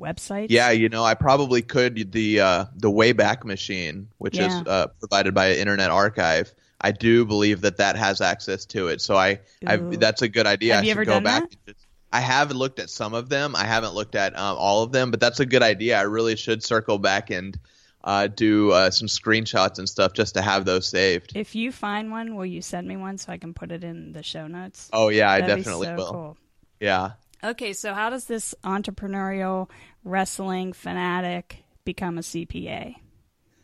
websites? 0.00 0.46
Yeah, 0.50 0.70
you 0.70 0.88
know, 0.88 1.04
I 1.04 1.14
probably 1.14 1.62
could 1.62 2.12
the 2.12 2.40
uh, 2.40 2.64
the 2.76 2.90
Wayback 2.90 3.44
Machine, 3.44 4.08
which 4.18 4.38
is 4.38 4.52
uh, 4.66 4.88
provided 4.98 5.34
by 5.34 5.52
Internet 5.52 5.90
Archive. 5.90 6.52
I 6.80 6.92
do 6.92 7.26
believe 7.26 7.60
that 7.60 7.76
that 7.76 7.96
has 7.96 8.22
access 8.22 8.64
to 8.66 8.88
it, 8.88 9.02
so 9.02 9.16
I, 9.16 9.40
I 9.66 9.76
that's 9.76 10.22
a 10.22 10.28
good 10.28 10.46
idea. 10.46 10.74
Have 10.74 10.82
I 10.82 10.86
you 10.86 10.92
should 10.92 10.98
ever 10.98 11.04
go 11.04 11.12
done 11.12 11.24
back. 11.24 11.50
that? 11.66 11.76
I 12.12 12.20
have 12.20 12.50
looked 12.50 12.80
at 12.80 12.90
some 12.90 13.14
of 13.14 13.28
them. 13.28 13.54
I 13.54 13.64
haven't 13.64 13.94
looked 13.94 14.16
at 14.16 14.36
um, 14.36 14.56
all 14.58 14.82
of 14.82 14.90
them, 14.90 15.10
but 15.10 15.20
that's 15.20 15.38
a 15.38 15.46
good 15.46 15.62
idea. 15.62 15.98
I 15.98 16.02
really 16.02 16.34
should 16.34 16.64
circle 16.64 16.98
back 16.98 17.30
and 17.30 17.56
uh, 18.02 18.26
do 18.26 18.70
uh, 18.70 18.90
some 18.90 19.08
screenshots 19.08 19.78
and 19.78 19.88
stuff 19.88 20.12
just 20.12 20.34
to 20.34 20.42
have 20.42 20.64
those 20.64 20.88
saved. 20.88 21.32
If 21.34 21.54
you 21.54 21.72
find 21.72 22.10
one, 22.10 22.34
will 22.36 22.46
you 22.46 22.62
send 22.62 22.88
me 22.88 22.96
one 22.96 23.18
so 23.18 23.32
I 23.32 23.36
can 23.36 23.54
put 23.54 23.72
it 23.72 23.84
in 23.84 24.12
the 24.12 24.22
show 24.22 24.46
notes? 24.46 24.88
Oh 24.92 25.08
yeah, 25.08 25.30
I 25.30 25.40
That'd 25.40 25.56
be 25.56 25.62
definitely 25.62 25.86
so 25.88 25.96
will. 25.96 26.12
Cool. 26.12 26.36
Yeah. 26.80 27.10
Okay, 27.42 27.72
so 27.72 27.94
how 27.94 28.10
does 28.10 28.26
this 28.26 28.54
entrepreneurial 28.64 29.70
wrestling 30.04 30.72
fanatic 30.72 31.64
become 31.84 32.18
a 32.18 32.22
CPA? 32.22 32.96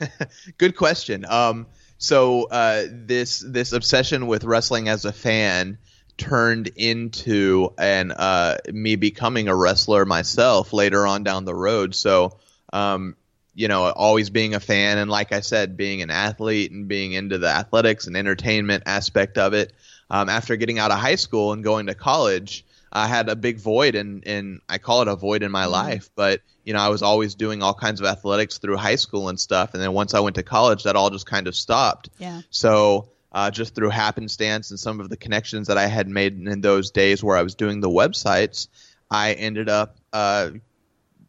Good 0.58 0.76
question. 0.76 1.24
Um, 1.26 1.66
so 1.98 2.44
uh, 2.44 2.84
this 2.90 3.40
this 3.40 3.72
obsession 3.72 4.26
with 4.26 4.44
wrestling 4.44 4.88
as 4.88 5.04
a 5.04 5.12
fan 5.12 5.78
turned 6.18 6.68
into 6.76 7.72
and 7.78 8.12
uh, 8.12 8.56
me 8.72 8.96
becoming 8.96 9.48
a 9.48 9.54
wrestler 9.54 10.04
myself 10.04 10.72
later 10.72 11.06
on 11.06 11.22
down 11.22 11.44
the 11.44 11.54
road. 11.54 11.94
So 11.94 12.38
um, 12.72 13.16
you 13.56 13.68
know, 13.68 13.90
always 13.90 14.28
being 14.28 14.54
a 14.54 14.60
fan 14.60 14.98
and 14.98 15.10
like 15.10 15.32
I 15.32 15.40
said, 15.40 15.78
being 15.78 16.02
an 16.02 16.10
athlete 16.10 16.70
and 16.70 16.86
being 16.86 17.12
into 17.12 17.38
the 17.38 17.48
athletics 17.48 18.06
and 18.06 18.16
entertainment 18.16 18.82
aspect 18.86 19.38
of 19.38 19.54
it. 19.54 19.72
Um, 20.10 20.28
after 20.28 20.54
getting 20.56 20.78
out 20.78 20.92
of 20.92 20.98
high 20.98 21.16
school 21.16 21.52
and 21.52 21.64
going 21.64 21.86
to 21.86 21.94
college, 21.94 22.64
I 22.92 23.08
had 23.08 23.28
a 23.28 23.34
big 23.34 23.58
void 23.58 23.94
and 23.94 24.24
and 24.26 24.60
I 24.68 24.78
call 24.78 25.02
it 25.02 25.08
a 25.08 25.16
void 25.16 25.42
in 25.42 25.50
my 25.50 25.64
life, 25.64 26.10
but 26.14 26.42
you 26.64 26.74
know, 26.74 26.80
I 26.80 26.88
was 26.88 27.02
always 27.02 27.34
doing 27.34 27.62
all 27.62 27.74
kinds 27.74 28.00
of 28.00 28.06
athletics 28.06 28.58
through 28.58 28.76
high 28.76 28.96
school 28.96 29.28
and 29.28 29.40
stuff, 29.40 29.72
and 29.72 29.82
then 29.82 29.92
once 29.92 30.14
I 30.14 30.20
went 30.20 30.36
to 30.36 30.42
college, 30.42 30.84
that 30.84 30.94
all 30.94 31.10
just 31.10 31.26
kind 31.26 31.48
of 31.48 31.56
stopped. 31.56 32.10
Yeah. 32.18 32.42
So 32.50 33.08
uh, 33.32 33.50
just 33.50 33.74
through 33.74 33.90
happenstance 33.90 34.70
and 34.70 34.78
some 34.78 35.00
of 35.00 35.08
the 35.08 35.16
connections 35.16 35.68
that 35.68 35.78
I 35.78 35.86
had 35.86 36.08
made 36.08 36.34
in 36.46 36.60
those 36.60 36.90
days 36.90 37.24
where 37.24 37.36
I 37.36 37.42
was 37.42 37.54
doing 37.54 37.80
the 37.80 37.88
websites, 37.88 38.68
I 39.10 39.32
ended 39.32 39.68
up 39.68 39.96
uh, 40.12 40.50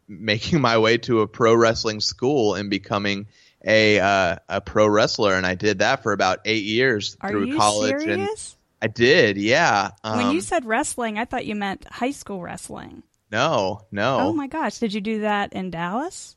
making 0.08 0.60
my 0.60 0.78
way 0.78 0.98
to 0.98 1.20
a 1.20 1.26
pro 1.26 1.54
wrestling 1.54 2.00
school 2.00 2.54
and 2.54 2.70
becoming 2.70 3.26
a 3.64 4.00
uh, 4.00 4.36
a 4.48 4.60
pro 4.60 4.86
wrestler, 4.86 5.34
and 5.34 5.44
I 5.46 5.54
did 5.54 5.80
that 5.80 6.02
for 6.02 6.12
about 6.12 6.40
eight 6.44 6.64
years 6.64 7.16
Are 7.20 7.30
through 7.30 7.56
college. 7.56 8.06
And? 8.06 8.28
I 8.80 8.86
did, 8.86 9.36
yeah. 9.36 9.90
Um, 10.04 10.18
when 10.18 10.30
you 10.30 10.40
said 10.40 10.64
wrestling, 10.64 11.18
I 11.18 11.24
thought 11.24 11.44
you 11.44 11.56
meant 11.56 11.84
high 11.90 12.12
school 12.12 12.40
wrestling. 12.40 13.02
no, 13.30 13.82
no. 13.90 14.18
Oh 14.20 14.32
my 14.32 14.46
gosh, 14.46 14.78
did 14.78 14.94
you 14.94 15.00
do 15.00 15.20
that 15.22 15.52
in 15.52 15.70
Dallas? 15.70 16.36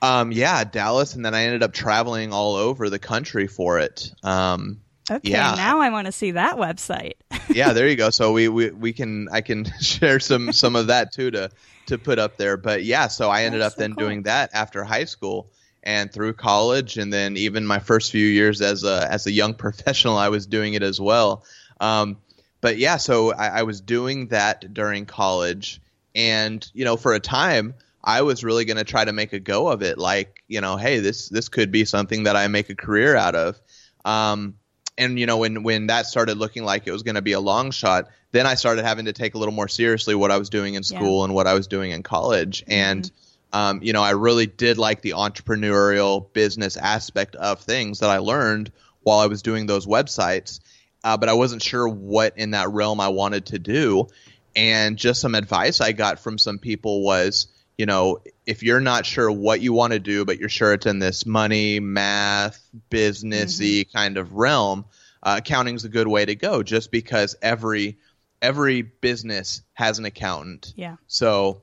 Um, 0.00 0.32
yeah, 0.32 0.64
Dallas, 0.64 1.14
and 1.14 1.24
then 1.24 1.34
I 1.34 1.44
ended 1.44 1.62
up 1.62 1.72
traveling 1.72 2.32
all 2.32 2.56
over 2.56 2.90
the 2.90 2.98
country 2.98 3.46
for 3.46 3.78
it. 3.78 4.10
Um, 4.22 4.80
Okay, 5.10 5.32
Yeah. 5.32 5.54
now 5.54 5.80
I 5.80 5.90
want 5.90 6.06
to 6.06 6.12
see 6.12 6.30
that 6.30 6.56
website. 6.56 7.12
yeah, 7.50 7.74
there 7.74 7.86
you 7.88 7.96
go. 7.96 8.08
So 8.10 8.32
we, 8.32 8.48
we 8.48 8.70
we 8.70 8.92
can 8.94 9.28
I 9.30 9.42
can 9.42 9.66
share 9.80 10.18
some 10.18 10.50
some 10.52 10.76
of 10.76 10.86
that 10.86 11.12
too 11.12 11.30
to 11.32 11.50
to 11.86 11.98
put 11.98 12.18
up 12.18 12.36
there. 12.36 12.56
But 12.56 12.84
yeah, 12.84 13.08
so 13.08 13.30
I 13.30 13.44
ended 13.44 13.60
That's 13.60 13.74
up 13.74 13.78
so 13.78 13.82
then 13.82 13.94
cool. 13.94 14.04
doing 14.06 14.22
that 14.24 14.50
after 14.52 14.84
high 14.84 15.04
school 15.04 15.50
and 15.82 16.12
through 16.12 16.34
college, 16.34 16.96
and 16.96 17.12
then 17.12 17.36
even 17.36 17.66
my 17.66 17.78
first 17.78 18.10
few 18.10 18.26
years 18.26 18.60
as 18.60 18.84
a 18.84 19.06
as 19.10 19.26
a 19.26 19.32
young 19.32 19.54
professional, 19.64 20.16
I 20.16 20.28
was 20.28 20.46
doing 20.46 20.74
it 20.74 20.82
as 20.82 21.00
well. 21.00 21.44
Um, 21.80 22.18
but 22.60 22.78
yeah, 22.78 22.96
so 22.96 23.32
I, 23.32 23.60
I 23.60 23.62
was 23.64 23.80
doing 23.80 24.28
that 24.28 24.72
during 24.72 25.06
college, 25.06 25.80
and 26.14 26.66
you 26.74 26.84
know, 26.84 26.96
for 26.96 27.14
a 27.14 27.20
time. 27.20 27.74
I 28.06 28.20
was 28.20 28.44
really 28.44 28.66
going 28.66 28.76
to 28.76 28.84
try 28.84 29.02
to 29.02 29.14
make 29.14 29.32
a 29.32 29.40
go 29.40 29.68
of 29.68 29.80
it. 29.80 29.96
Like, 29.96 30.42
you 30.46 30.60
know, 30.60 30.76
hey, 30.76 30.98
this 30.98 31.30
this 31.30 31.48
could 31.48 31.72
be 31.72 31.86
something 31.86 32.24
that 32.24 32.36
I 32.36 32.48
make 32.48 32.68
a 32.68 32.74
career 32.74 33.16
out 33.16 33.34
of. 33.34 33.58
Um, 34.04 34.56
and 34.96 35.18
you 35.18 35.26
know 35.26 35.38
when 35.38 35.62
when 35.62 35.88
that 35.88 36.06
started 36.06 36.38
looking 36.38 36.64
like 36.64 36.86
it 36.86 36.92
was 36.92 37.02
going 37.02 37.14
to 37.14 37.22
be 37.22 37.32
a 37.32 37.40
long 37.40 37.70
shot 37.70 38.08
then 38.32 38.46
i 38.46 38.54
started 38.54 38.84
having 38.84 39.06
to 39.06 39.12
take 39.12 39.34
a 39.34 39.38
little 39.38 39.54
more 39.54 39.68
seriously 39.68 40.14
what 40.14 40.30
i 40.30 40.38
was 40.38 40.50
doing 40.50 40.74
in 40.74 40.82
school 40.82 41.24
and 41.24 41.34
what 41.34 41.46
i 41.46 41.54
was 41.54 41.66
doing 41.66 41.90
in 41.90 42.02
college. 42.02 42.64
And 42.66 43.10
um, 43.52 43.82
you 43.82 43.92
know 43.92 44.02
i 44.02 44.10
really 44.10 44.46
did 44.46 44.78
like 44.78 45.00
the 45.02 45.10
entrepreneurial 45.10 46.32
business 46.32 46.76
aspect 46.76 47.36
of 47.36 47.60
things 47.60 48.00
that 48.00 48.10
i 48.10 48.18
learned 48.18 48.72
while 49.02 49.18
i 49.18 49.26
was 49.26 49.42
doing 49.42 49.66
those 49.66 49.86
websites 49.86 50.60
uh, 51.04 51.16
but 51.16 51.28
i 51.28 51.34
wasn't 51.34 51.62
sure 51.62 51.88
what 51.88 52.36
in 52.36 52.52
that 52.52 52.70
realm 52.70 53.00
i 53.00 53.08
wanted 53.08 53.46
to 53.46 53.58
do. 53.58 54.08
And 54.56 54.96
just 54.96 55.20
some 55.20 55.34
advice 55.34 55.80
i 55.80 55.92
got 55.92 56.20
from 56.20 56.38
some 56.38 56.58
people 56.58 57.02
was 57.02 57.48
you 57.76 57.86
know 57.86 58.20
if 58.46 58.62
you're 58.62 58.80
not 58.80 59.06
sure 59.06 59.30
what 59.30 59.60
you 59.60 59.72
want 59.72 59.92
to 59.92 59.98
do 59.98 60.24
but 60.24 60.38
you're 60.38 60.48
sure 60.48 60.72
it's 60.72 60.86
in 60.86 60.98
this 60.98 61.24
money 61.26 61.80
math 61.80 62.68
businessy 62.90 63.90
kind 63.92 64.16
of 64.16 64.32
realm 64.34 64.84
uh, 65.22 65.36
accounting's 65.38 65.84
a 65.84 65.88
good 65.88 66.08
way 66.08 66.24
to 66.24 66.34
go 66.34 66.62
just 66.62 66.90
because 66.90 67.34
every 67.42 67.98
every 68.42 68.82
business 68.82 69.62
has 69.74 69.98
an 69.98 70.04
accountant 70.04 70.72
Yeah. 70.76 70.96
so 71.06 71.62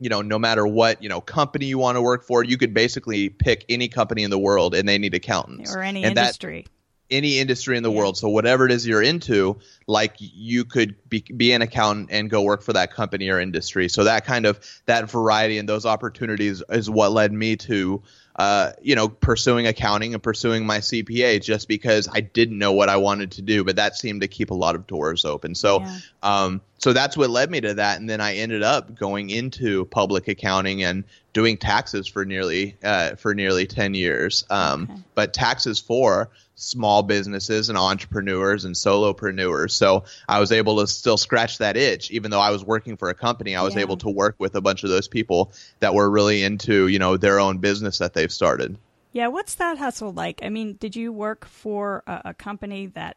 you 0.00 0.08
know 0.08 0.22
no 0.22 0.38
matter 0.38 0.66
what 0.66 1.02
you 1.02 1.08
know 1.08 1.20
company 1.20 1.66
you 1.66 1.78
want 1.78 1.96
to 1.96 2.02
work 2.02 2.24
for 2.24 2.42
you 2.42 2.56
could 2.56 2.74
basically 2.74 3.28
pick 3.28 3.64
any 3.68 3.88
company 3.88 4.22
in 4.22 4.30
the 4.30 4.38
world 4.38 4.74
and 4.74 4.88
they 4.88 4.98
need 4.98 5.14
accountants 5.14 5.74
Or 5.74 5.82
any 5.82 6.04
and 6.04 6.16
industry. 6.18 6.66
Any 7.10 7.38
industry 7.38 7.76
in 7.76 7.82
the 7.82 7.90
world. 7.90 8.16
So 8.16 8.28
whatever 8.28 8.66
it 8.66 8.72
is 8.72 8.86
you're 8.86 9.02
into, 9.02 9.58
like 9.86 10.14
you 10.18 10.64
could 10.64 10.96
be, 11.08 11.20
be 11.20 11.52
an 11.52 11.62
accountant 11.62 12.08
and 12.10 12.30
go 12.30 12.42
work 12.42 12.62
for 12.62 12.72
that 12.72 12.92
company 12.92 13.28
or 13.28 13.38
industry. 13.38 13.88
So 13.88 14.04
that 14.04 14.24
kind 14.24 14.46
of 14.46 14.58
that 14.86 15.10
variety 15.10 15.58
and 15.58 15.68
those 15.68 15.84
opportunities 15.86 16.62
is 16.70 16.88
what 16.88 17.12
led 17.12 17.32
me 17.32 17.56
to, 17.56 18.02
uh, 18.36 18.72
you 18.82 18.96
know, 18.96 19.08
pursuing 19.08 19.66
accounting 19.66 20.14
and 20.14 20.22
pursuing 20.22 20.66
my 20.66 20.78
CPA 20.78 21.42
just 21.42 21.68
because 21.68 22.08
I 22.10 22.20
didn't 22.20 22.58
know 22.58 22.72
what 22.72 22.88
I 22.88 22.96
wanted 22.96 23.32
to 23.32 23.42
do, 23.42 23.64
but 23.64 23.76
that 23.76 23.96
seemed 23.96 24.22
to 24.22 24.28
keep 24.28 24.50
a 24.50 24.54
lot 24.54 24.74
of 24.74 24.86
doors 24.86 25.24
open. 25.24 25.54
So, 25.54 25.80
Yeah. 25.80 25.98
um, 26.22 26.60
so 26.84 26.92
that's 26.92 27.16
what 27.16 27.30
led 27.30 27.50
me 27.50 27.62
to 27.62 27.72
that. 27.72 27.98
And 27.98 28.10
then 28.10 28.20
I 28.20 28.34
ended 28.34 28.62
up 28.62 28.94
going 28.94 29.30
into 29.30 29.86
public 29.86 30.28
accounting 30.28 30.82
and 30.84 31.04
doing 31.32 31.56
taxes 31.56 32.06
for 32.06 32.26
nearly 32.26 32.76
uh, 32.84 33.14
for 33.14 33.34
nearly 33.34 33.66
ten 33.66 33.94
years. 33.94 34.44
Um, 34.50 34.82
Okay. 34.90 35.00
But 35.14 35.32
taxes 35.32 35.78
for 35.80 36.28
small 36.56 37.02
businesses 37.02 37.70
and 37.70 37.78
entrepreneurs 37.78 38.66
and 38.66 38.74
solopreneurs. 38.74 39.70
So 39.70 40.04
I 40.28 40.40
was 40.40 40.52
able 40.52 40.80
to 40.80 40.86
still 40.86 41.16
scratch 41.16 41.56
that 41.56 41.78
itch, 41.78 42.10
even 42.10 42.30
though 42.30 42.38
I 42.38 42.50
was 42.50 42.62
working 42.62 42.98
for 42.98 43.08
a 43.08 43.14
company. 43.14 43.56
I 43.56 43.62
was 43.62 43.76
Yeah. 43.76 43.80
able 43.80 43.96
to 43.98 44.10
work 44.10 44.34
with 44.38 44.54
a 44.54 44.60
bunch 44.60 44.84
of 44.84 44.90
those 44.90 45.08
people 45.08 45.52
that 45.80 45.94
were 45.94 46.10
really 46.10 46.42
into 46.42 46.88
you 46.88 46.98
know 46.98 47.16
their 47.16 47.40
own 47.40 47.58
business 47.60 47.96
that 47.96 48.12
they've 48.12 48.30
started. 48.30 48.76
Yeah, 49.14 49.28
what's 49.28 49.54
that 49.54 49.78
hustle 49.78 50.12
like? 50.12 50.40
I 50.42 50.50
mean, 50.50 50.74
did 50.74 50.94
you 50.94 51.14
work 51.14 51.46
for 51.46 52.02
a, 52.06 52.20
a 52.26 52.34
company 52.34 52.88
that, 52.88 53.16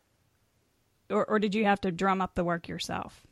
or, 1.10 1.26
or 1.26 1.38
did 1.38 1.54
you 1.54 1.66
have 1.66 1.82
to 1.82 1.92
drum 1.92 2.22
up 2.22 2.34
the 2.36 2.46
work 2.46 2.70
yourself? 2.70 3.27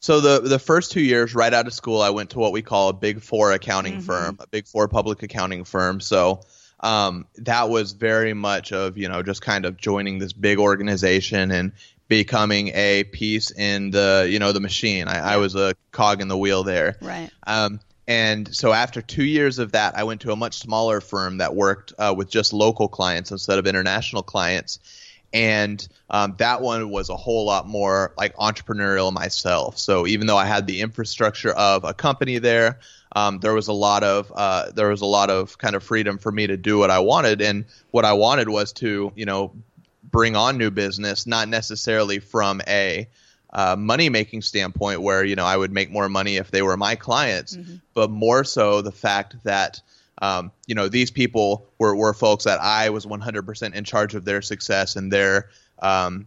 So 0.00 0.20
the 0.20 0.40
the 0.40 0.58
first 0.58 0.92
two 0.92 1.00
years, 1.00 1.34
right 1.34 1.52
out 1.52 1.66
of 1.66 1.74
school, 1.74 2.00
I 2.00 2.10
went 2.10 2.30
to 2.30 2.38
what 2.38 2.52
we 2.52 2.62
call 2.62 2.90
a 2.90 2.92
Big 2.92 3.22
Four 3.22 3.52
accounting 3.52 3.98
Mhm. 3.98 4.02
firm, 4.02 4.36
a 4.40 4.46
Big 4.46 4.66
Four 4.66 4.88
public 4.88 5.22
accounting 5.22 5.64
firm. 5.64 6.00
So 6.00 6.40
um, 6.80 7.26
that 7.36 7.70
was 7.70 7.92
very 7.92 8.34
much 8.34 8.72
of 8.72 8.98
you 8.98 9.08
know 9.08 9.22
just 9.22 9.42
kind 9.42 9.64
of 9.64 9.76
joining 9.76 10.18
this 10.18 10.32
big 10.32 10.58
organization 10.58 11.50
and 11.50 11.72
becoming 12.08 12.68
a 12.68 13.04
piece 13.04 13.50
in 13.50 13.90
the 13.90 14.26
you 14.30 14.38
know 14.38 14.52
the 14.52 14.60
machine. 14.60 15.08
I, 15.08 15.34
I 15.34 15.36
was 15.38 15.54
a 15.54 15.74
cog 15.92 16.20
in 16.20 16.28
the 16.28 16.36
wheel 16.36 16.62
there. 16.62 16.96
Right. 17.00 17.30
Um, 17.46 17.80
and 18.06 18.54
so 18.54 18.72
after 18.72 19.02
two 19.02 19.24
years 19.24 19.58
of 19.58 19.72
that, 19.72 19.98
I 19.98 20.04
went 20.04 20.20
to 20.20 20.30
a 20.30 20.36
much 20.36 20.58
smaller 20.58 21.00
firm 21.00 21.38
that 21.38 21.56
worked 21.56 21.92
uh, 21.98 22.14
with 22.16 22.30
just 22.30 22.52
local 22.52 22.86
clients 22.86 23.32
instead 23.32 23.58
of 23.58 23.66
international 23.66 24.22
clients. 24.22 24.78
And 25.36 25.86
um, 26.08 26.34
that 26.38 26.62
one 26.62 26.88
was 26.88 27.10
a 27.10 27.16
whole 27.16 27.44
lot 27.44 27.68
more 27.68 28.14
like 28.16 28.34
entrepreneurial 28.36 29.12
myself. 29.12 29.76
So 29.76 30.06
even 30.06 30.26
though 30.26 30.36
I 30.38 30.46
had 30.46 30.66
the 30.66 30.80
infrastructure 30.80 31.50
of 31.50 31.84
a 31.84 31.92
company 31.92 32.38
there, 32.38 32.78
um, 33.12 33.38
there 33.40 33.52
was 33.52 33.68
a 33.68 33.74
lot 33.74 34.02
of 34.02 34.32
uh, 34.34 34.70
there 34.70 34.88
was 34.88 35.02
a 35.02 35.06
lot 35.06 35.28
of 35.28 35.58
kind 35.58 35.76
of 35.76 35.82
freedom 35.82 36.16
for 36.16 36.32
me 36.32 36.46
to 36.46 36.56
do 36.56 36.78
what 36.78 36.90
I 36.90 37.00
wanted. 37.00 37.42
And 37.42 37.66
what 37.90 38.06
I 38.06 38.14
wanted 38.14 38.48
was 38.48 38.72
to 38.74 39.12
you 39.14 39.26
know 39.26 39.52
bring 40.02 40.36
on 40.36 40.56
new 40.56 40.70
business, 40.70 41.26
not 41.26 41.48
necessarily 41.48 42.18
from 42.18 42.62
a 42.66 43.06
uh, 43.52 43.76
money 43.76 44.08
making 44.08 44.40
standpoint 44.40 45.02
where 45.02 45.22
you 45.22 45.36
know 45.36 45.44
I 45.44 45.54
would 45.54 45.70
make 45.70 45.90
more 45.90 46.08
money 46.08 46.36
if 46.36 46.50
they 46.50 46.62
were 46.62 46.78
my 46.78 46.94
clients, 46.96 47.58
but 47.92 48.08
more 48.08 48.42
so 48.42 48.80
the 48.80 48.90
fact 48.92 49.36
that 49.44 49.82
um, 50.22 50.50
you 50.66 50.74
know 50.74 50.88
these 50.88 51.10
people 51.10 51.66
were, 51.78 51.94
were 51.94 52.14
folks 52.14 52.44
that 52.44 52.60
I 52.60 52.90
was 52.90 53.06
100% 53.06 53.74
in 53.74 53.84
charge 53.84 54.14
of 54.14 54.24
their 54.24 54.42
success 54.42 54.96
and 54.96 55.12
their 55.12 55.50
um, 55.80 56.26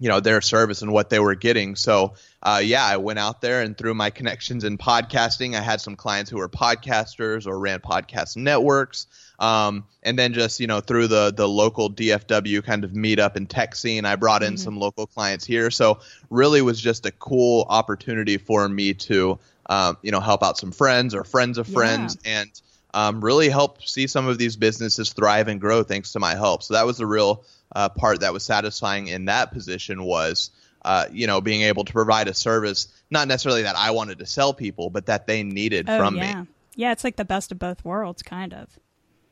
you 0.00 0.08
know 0.08 0.20
their 0.20 0.40
service 0.40 0.82
and 0.82 0.92
what 0.92 1.10
they 1.10 1.20
were 1.20 1.34
getting. 1.34 1.76
So 1.76 2.14
uh, 2.42 2.60
yeah, 2.64 2.84
I 2.84 2.96
went 2.96 3.18
out 3.18 3.40
there 3.40 3.62
and 3.62 3.76
through 3.78 3.94
my 3.94 4.10
connections 4.10 4.64
in 4.64 4.76
podcasting, 4.78 5.54
I 5.54 5.60
had 5.60 5.80
some 5.80 5.94
clients 5.96 6.30
who 6.30 6.38
were 6.38 6.48
podcasters 6.48 7.46
or 7.46 7.58
ran 7.58 7.80
podcast 7.80 8.36
networks. 8.36 9.06
Um, 9.38 9.84
and 10.02 10.18
then 10.18 10.32
just 10.34 10.60
you 10.60 10.66
know 10.66 10.80
through 10.80 11.08
the 11.08 11.32
the 11.32 11.48
local 11.48 11.90
DFW 11.90 12.62
kind 12.64 12.84
of 12.84 12.92
meetup 12.92 13.36
and 13.36 13.48
tech 13.48 13.74
scene, 13.74 14.04
I 14.04 14.16
brought 14.16 14.42
in 14.42 14.56
some 14.56 14.76
local 14.78 15.06
clients 15.06 15.44
here. 15.44 15.70
So 15.70 16.00
really 16.30 16.62
was 16.62 16.80
just 16.80 17.06
a 17.06 17.12
cool 17.12 17.66
opportunity 17.68 18.38
for 18.38 18.68
me 18.68 18.94
to 18.94 19.38
um, 19.66 19.96
you 20.02 20.10
know 20.10 20.20
help 20.20 20.42
out 20.42 20.58
some 20.58 20.72
friends 20.72 21.14
or 21.14 21.24
friends 21.24 21.58
of 21.58 21.68
Yeah. 21.68 21.74
friends 21.74 22.18
and 22.24 22.50
um, 22.94 23.24
really 23.24 23.48
help 23.48 23.82
see 23.82 24.06
some 24.06 24.28
of 24.28 24.38
these 24.38 24.56
businesses 24.56 25.12
thrive 25.12 25.48
and 25.48 25.60
grow 25.60 25.82
thanks 25.82 26.12
to 26.12 26.20
my 26.20 26.34
help. 26.34 26.62
So 26.62 26.74
that 26.74 26.86
was 26.86 26.98
the 26.98 27.06
real 27.06 27.44
uh, 27.74 27.88
part 27.88 28.20
that 28.20 28.32
was 28.32 28.42
satisfying 28.44 29.08
in 29.08 29.26
that 29.26 29.52
position 29.52 30.02
was 30.04 30.50
uh, 30.84 31.06
you 31.12 31.26
know 31.26 31.40
being 31.40 31.62
able 31.62 31.84
to 31.84 31.92
provide 31.92 32.28
a 32.28 32.34
service 32.34 32.88
not 33.10 33.28
necessarily 33.28 33.62
that 33.62 33.76
I 33.76 33.90
wanted 33.92 34.18
to 34.18 34.26
sell 34.26 34.52
people, 34.54 34.90
but 34.90 35.06
that 35.06 35.26
they 35.26 35.42
needed 35.42 35.88
Oh, 35.88 35.98
from 35.98 36.16
yeah. 36.16 36.42
me. 36.42 36.48
Yeah, 36.74 36.92
it's 36.92 37.04
like 37.04 37.16
the 37.16 37.24
best 37.24 37.52
of 37.52 37.58
both 37.58 37.84
worlds, 37.84 38.22
kind 38.22 38.54
of. 38.54 38.78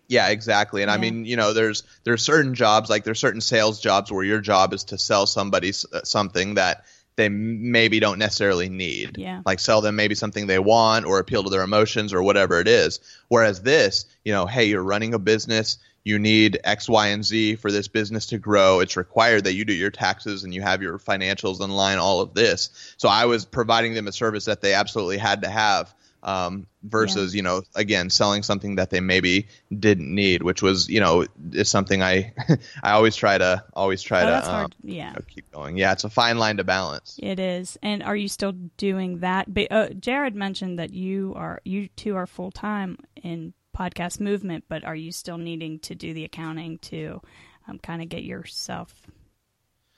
Yeah, 0.08 0.28
exactly. 0.28 0.82
And 0.82 0.90
I 0.90 0.96
mean, 0.96 1.24
you 1.24 1.36
know, 1.36 1.52
there's 1.52 1.84
there's 2.04 2.22
certain 2.22 2.54
jobs 2.54 2.90
like 2.90 3.04
there's 3.04 3.20
certain 3.20 3.40
sales 3.40 3.80
jobs 3.80 4.10
where 4.10 4.24
your 4.24 4.40
job 4.40 4.72
is 4.74 4.84
to 4.84 4.98
sell 4.98 5.26
somebody 5.26 5.70
uh, 5.92 6.00
something 6.02 6.54
that 6.54 6.84
they 7.20 7.28
maybe 7.28 8.00
don't 8.00 8.18
necessarily 8.18 8.68
need. 8.68 9.18
Yeah. 9.18 9.42
Like 9.44 9.60
sell 9.60 9.80
them 9.80 9.96
maybe 9.96 10.14
something 10.14 10.46
they 10.46 10.58
want 10.58 11.06
or 11.06 11.18
appeal 11.18 11.44
to 11.44 11.50
their 11.50 11.62
emotions 11.62 12.12
or 12.12 12.22
whatever 12.22 12.60
it 12.60 12.68
is. 12.68 13.00
Whereas 13.28 13.62
this, 13.62 14.06
you 14.24 14.32
know, 14.32 14.46
hey, 14.46 14.64
you're 14.64 14.82
running 14.82 15.14
a 15.14 15.18
business, 15.18 15.78
you 16.02 16.18
need 16.18 16.58
X, 16.64 16.88
Y, 16.88 17.08
and 17.08 17.24
Z 17.24 17.56
for 17.56 17.70
this 17.70 17.88
business 17.88 18.26
to 18.26 18.38
grow. 18.38 18.80
It's 18.80 18.96
required 18.96 19.44
that 19.44 19.52
you 19.52 19.64
do 19.64 19.74
your 19.74 19.90
taxes 19.90 20.44
and 20.44 20.54
you 20.54 20.62
have 20.62 20.82
your 20.82 20.98
financials 20.98 21.60
in 21.60 21.70
line, 21.70 21.98
all 21.98 22.22
of 22.22 22.32
this. 22.32 22.94
So 22.96 23.08
I 23.08 23.26
was 23.26 23.44
providing 23.44 23.94
them 23.94 24.08
a 24.08 24.12
service 24.12 24.46
that 24.46 24.62
they 24.62 24.72
absolutely 24.72 25.18
had 25.18 25.42
to 25.42 25.50
have. 25.50 25.94
Um, 26.22 26.66
versus, 26.82 27.34
you 27.34 27.40
know, 27.42 27.62
again, 27.74 28.10
selling 28.10 28.42
something 28.42 28.76
that 28.76 28.90
they 28.90 29.00
maybe 29.00 29.48
didn't 29.76 30.14
need, 30.14 30.42
which 30.42 30.60
was, 30.60 30.88
you 30.88 31.00
know, 31.00 31.26
is 31.52 31.70
something 31.70 32.02
I, 32.02 32.34
I 32.82 32.92
always 32.92 33.16
try 33.16 33.38
to, 33.38 33.64
always 33.72 34.02
try 34.02 34.22
Oh, 34.22 34.26
to, 34.40 34.54
um. 34.54 34.70
Yeah. 34.82 35.08
you 35.08 35.14
know, 35.14 35.20
keep 35.26 35.50
going. 35.50 35.78
Yeah, 35.78 35.92
it's 35.92 36.04
a 36.04 36.10
fine 36.10 36.36
line 36.38 36.58
to 36.58 36.64
balance. 36.64 37.18
It 37.22 37.38
is. 37.40 37.78
And 37.82 38.02
are 38.02 38.16
you 38.16 38.28
still 38.28 38.52
doing 38.76 39.20
that? 39.20 39.52
But, 39.52 39.72
uh, 39.72 39.88
Jared 39.94 40.34
mentioned 40.34 40.78
that 40.78 40.92
you 40.92 41.32
are 41.36 41.60
you 41.64 41.88
two 41.96 42.16
are 42.16 42.26
full 42.26 42.50
time 42.50 42.98
in 43.22 43.54
podcast 43.76 44.20
movement, 44.20 44.64
but 44.68 44.84
are 44.84 44.96
you 44.96 45.12
still 45.12 45.38
needing 45.38 45.78
to 45.80 45.94
do 45.94 46.12
the 46.12 46.24
accounting 46.24 46.78
to 46.78 47.22
um, 47.68 47.78
kind 47.78 48.02
of 48.02 48.08
get 48.10 48.24
yourself 48.24 48.94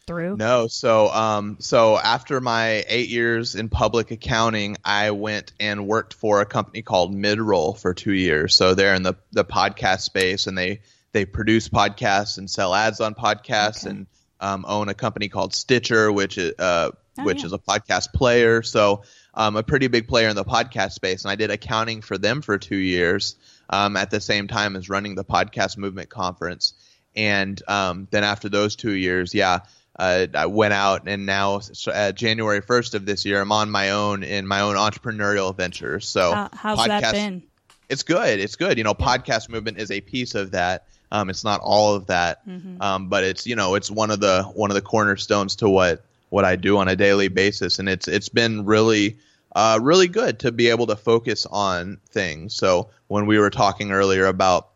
through? 0.07 0.37
No. 0.37 0.67
So, 0.67 1.09
um, 1.09 1.57
so 1.61 1.99
after 1.99 2.41
my 2.41 2.85
eight 2.89 3.09
years 3.09 3.55
in 3.55 3.69
public 3.69 4.11
accounting, 4.11 4.77
I 4.85 5.11
went 5.13 5.53
and 5.61 5.87
worked 5.87 6.15
for 6.15 6.41
a 6.41 6.47
company 6.47 6.83
called 6.83 7.15
Midroll 7.15 7.79
for 7.79 7.95
two 7.95 8.13
years. 8.13 8.55
So 8.57 8.75
they're 8.75 8.95
in 8.95 9.03
the 9.03 9.15
the 9.33 9.45
podcast 9.45 10.01
space, 10.01 10.47
and 10.47 10.57
they 10.57 10.81
they 11.13 11.25
produce 11.25 11.69
podcasts 11.69 12.39
and 12.39 12.51
sell 12.51 12.75
ads 12.75 13.01
on 13.01 13.15
podcasts, 13.15 13.87
Okay. 13.87 13.91
and 13.91 14.07
um, 14.41 14.65
own 14.67 14.89
a 14.89 14.95
company 14.95 15.29
called 15.29 15.55
Stitcher, 15.55 16.11
which 16.11 16.39
is 16.39 16.55
uh, 16.59 16.91
Oh, 17.19 17.25
which 17.25 17.41
yeah. 17.41 17.47
is 17.47 17.53
a 17.53 17.59
podcast 17.59 18.15
player. 18.15 18.63
So 18.63 19.03
um, 19.35 19.57
a 19.57 19.63
pretty 19.63 19.89
big 19.89 20.09
player 20.09 20.29
in 20.31 20.37
the 20.37 20.47
podcast 20.47 20.93
space, 20.93 21.25
and 21.25 21.31
I 21.31 21.35
did 21.35 21.51
accounting 21.51 22.01
for 22.01 22.17
them 22.17 22.41
for 22.41 22.57
two 22.57 22.77
years 22.77 23.37
um, 23.69 23.99
at 23.99 24.11
the 24.11 24.19
same 24.19 24.49
time 24.49 24.77
as 24.77 24.89
running 24.89 25.15
the 25.15 25.25
Podcast 25.25 25.77
Movement 25.77 26.09
Conference. 26.09 26.73
And 27.15 27.61
um, 27.69 28.09
then 28.11 28.25
after 28.25 28.49
those 28.49 28.77
two 28.77 28.93
years, 28.93 29.35
yeah, 29.35 29.59
uh, 29.99 30.27
I 30.35 30.47
went 30.47 30.73
out, 30.73 31.03
and 31.07 31.27
now 31.27 31.61
uh, 31.87 32.13
January 32.13 32.61
first 32.61 32.95
of 32.95 33.05
this 33.07 33.25
year, 33.25 33.41
I'm 33.41 33.53
on 33.53 33.71
my 33.71 33.91
own 33.91 34.23
in 34.23 34.47
my 34.47 34.61
own 34.61 34.77
entrepreneurial 34.77 35.55
ventures. 35.57 36.09
So 36.09 36.33
How, 36.33 36.49
how's 36.53 36.87
that 36.87 37.03
podcast- 37.03 37.13
been? 37.13 37.43
it's 37.89 38.03
good. 38.03 38.41
It's 38.41 38.57
good. 38.57 38.79
You 38.79 38.85
know, 38.85 38.95
podcast 38.95 39.49
movement 39.51 39.79
is 39.79 39.91
a 39.91 40.01
piece 40.01 40.35
of 40.35 40.53
that. 40.53 40.87
Um, 41.11 41.29
it's 41.29 41.45
not 41.45 41.61
all 41.61 41.95
of 41.95 42.07
that, 42.07 42.47
Mm-hmm. 42.49 42.81
um, 42.81 43.09
but 43.11 43.23
it's 43.23 43.47
you 43.47 43.55
know 43.55 43.75
it's 43.75 43.91
one 43.91 44.11
of 44.11 44.21
the 44.21 44.45
one 44.55 44.71
of 44.71 44.75
the 44.75 44.81
cornerstones 44.83 45.57
to 45.57 45.69
what 45.69 46.05
what 46.31 46.47
I 46.47 46.57
do 46.57 46.79
on 46.79 46.89
a 46.89 46.97
daily 46.97 47.29
basis, 47.29 47.79
and 47.79 47.87
it's 47.89 48.09
it's 48.09 48.31
been 48.31 48.65
really 48.65 49.19
uh, 49.55 49.79
really 49.83 50.09
good 50.09 50.39
to 50.39 50.51
be 50.53 50.69
able 50.69 50.87
to 50.87 50.97
focus 50.97 51.45
on 51.45 51.99
things. 52.09 52.55
So 52.55 52.89
when 53.09 53.27
we 53.27 53.39
were 53.39 53.51
talking 53.51 53.93
earlier 53.93 54.25
about 54.25 54.71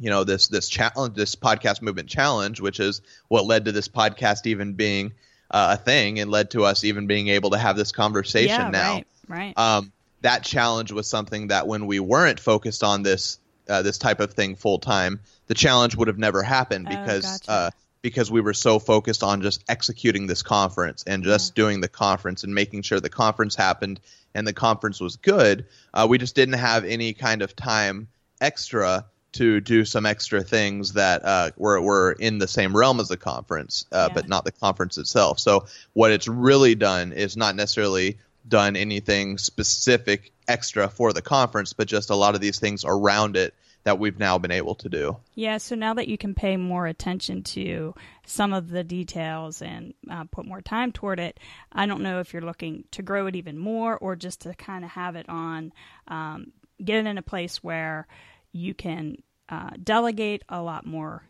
you 0.00 0.10
know 0.10 0.24
this 0.24 0.48
this 0.48 0.68
challenge 0.68 1.14
this 1.14 1.34
podcast 1.34 1.82
movement 1.82 2.08
challenge, 2.08 2.60
which 2.60 2.80
is 2.80 3.00
what 3.28 3.44
led 3.46 3.64
to 3.66 3.72
this 3.72 3.88
podcast 3.88 4.46
even 4.46 4.74
being 4.74 5.12
uh, 5.50 5.76
a 5.78 5.82
thing 5.82 6.20
and 6.20 6.30
led 6.30 6.50
to 6.50 6.64
us 6.64 6.84
even 6.84 7.06
being 7.06 7.28
able 7.28 7.50
to 7.50 7.58
have 7.58 7.76
this 7.76 7.92
conversation 7.92 8.48
yeah, 8.48 8.70
now 8.70 8.94
right, 8.94 9.04
right. 9.28 9.58
um, 9.58 9.92
that 10.20 10.42
challenge 10.42 10.92
was 10.92 11.06
something 11.08 11.48
that 11.48 11.66
when 11.66 11.86
we 11.86 12.00
weren't 12.00 12.40
focused 12.40 12.82
on 12.82 13.02
this 13.02 13.38
uh, 13.68 13.82
this 13.82 13.98
type 13.98 14.20
of 14.20 14.32
thing 14.32 14.56
full 14.56 14.78
time, 14.78 15.20
the 15.46 15.54
challenge 15.54 15.94
would 15.96 16.08
have 16.08 16.18
never 16.18 16.42
happened 16.42 16.86
Oh, 16.90 16.96
because 16.96 17.24
gotcha. 17.24 17.50
uh, 17.50 17.70
because 18.00 18.30
we 18.30 18.40
were 18.40 18.54
so 18.54 18.78
focused 18.78 19.22
on 19.22 19.42
just 19.42 19.64
executing 19.68 20.26
this 20.26 20.42
conference 20.42 21.04
and 21.06 21.24
just 21.24 21.54
doing 21.54 21.80
the 21.80 21.88
conference 21.88 22.44
and 22.44 22.54
making 22.54 22.82
sure 22.82 23.00
the 23.00 23.10
conference 23.10 23.56
happened 23.56 24.00
and 24.34 24.46
the 24.46 24.52
conference 24.52 25.00
was 25.00 25.16
good. 25.16 25.66
Uh, 25.92 26.06
we 26.08 26.16
just 26.16 26.34
didn't 26.34 26.54
have 26.54 26.84
any 26.84 27.12
kind 27.12 27.42
of 27.42 27.56
time 27.56 28.08
extra 28.40 29.04
to 29.38 29.60
do 29.60 29.84
some 29.84 30.06
extra 30.06 30.42
things 30.42 30.92
that 30.92 31.24
uh, 31.24 31.50
were 31.56 31.80
were 31.80 32.12
in 32.12 32.38
the 32.38 32.48
same 32.48 32.76
realm 32.76 33.00
as 33.00 33.08
the 33.08 33.16
conference, 33.16 33.86
uh, 33.90 34.06
Yeah. 34.08 34.14
but 34.14 34.28
not 34.28 34.44
the 34.44 34.52
conference 34.52 34.98
itself. 34.98 35.40
So 35.40 35.66
what 35.94 36.12
it's 36.12 36.28
really 36.28 36.74
done 36.74 37.12
is 37.12 37.36
not 37.36 37.56
necessarily 37.56 38.18
done 38.46 38.76
anything 38.76 39.38
specific 39.38 40.32
extra 40.46 40.88
for 40.88 41.12
the 41.12 41.22
conference, 41.22 41.72
but 41.72 41.88
just 41.88 42.10
a 42.10 42.14
lot 42.14 42.34
of 42.34 42.40
these 42.40 42.58
things 42.58 42.84
around 42.86 43.36
it 43.36 43.54
that 43.84 43.98
we've 43.98 44.18
now 44.18 44.38
been 44.38 44.50
able 44.50 44.74
to 44.74 44.88
do. 44.88 45.16
Yeah, 45.34 45.58
so 45.58 45.74
now 45.74 45.94
that 45.94 46.08
you 46.08 46.18
can 46.18 46.34
pay 46.34 46.56
more 46.56 46.86
attention 46.86 47.42
to 47.54 47.94
some 48.26 48.52
of 48.52 48.68
the 48.68 48.84
details 48.84 49.62
and 49.62 49.94
uh, 50.10 50.24
put 50.30 50.46
more 50.46 50.60
time 50.60 50.92
toward 50.92 51.20
it, 51.20 51.38
I 51.72 51.86
don't 51.86 52.02
know 52.02 52.20
if 52.20 52.32
you're 52.32 52.42
looking 52.42 52.84
to 52.92 53.02
grow 53.02 53.26
it 53.26 53.36
even 53.36 53.56
more 53.56 53.96
or 53.96 54.16
just 54.16 54.42
to 54.42 54.54
kind 54.54 54.84
of 54.84 54.90
have 54.90 55.16
it 55.16 55.28
on, 55.28 55.72
um, 56.08 56.52
get 56.84 56.96
it 56.96 57.06
in 57.06 57.18
a 57.18 57.22
place 57.22 57.62
where 57.62 58.06
you 58.52 58.74
can 58.74 59.16
uh, 59.48 59.70
delegate 59.82 60.42
a 60.48 60.60
lot 60.60 60.86
more. 60.86 61.24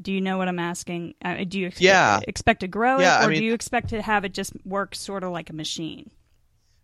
Do 0.00 0.12
you 0.12 0.20
know 0.20 0.38
what 0.38 0.48
I'm 0.48 0.58
asking? 0.60 1.14
Uh, 1.24 1.44
do 1.46 1.58
you 1.58 1.66
ex- 1.68 1.80
Yeah. 1.80 2.20
expect 2.26 2.60
to 2.60 2.68
grow 2.68 3.00
Yeah, 3.00 3.18
it, 3.18 3.22
I 3.22 3.26
or 3.26 3.28
mean- 3.30 3.38
do 3.40 3.44
you 3.44 3.54
expect 3.54 3.88
to 3.90 4.00
have 4.00 4.24
it 4.24 4.32
just 4.32 4.52
work 4.64 4.94
sort 4.94 5.24
of 5.24 5.32
like 5.32 5.50
a 5.50 5.54
machine? 5.54 6.10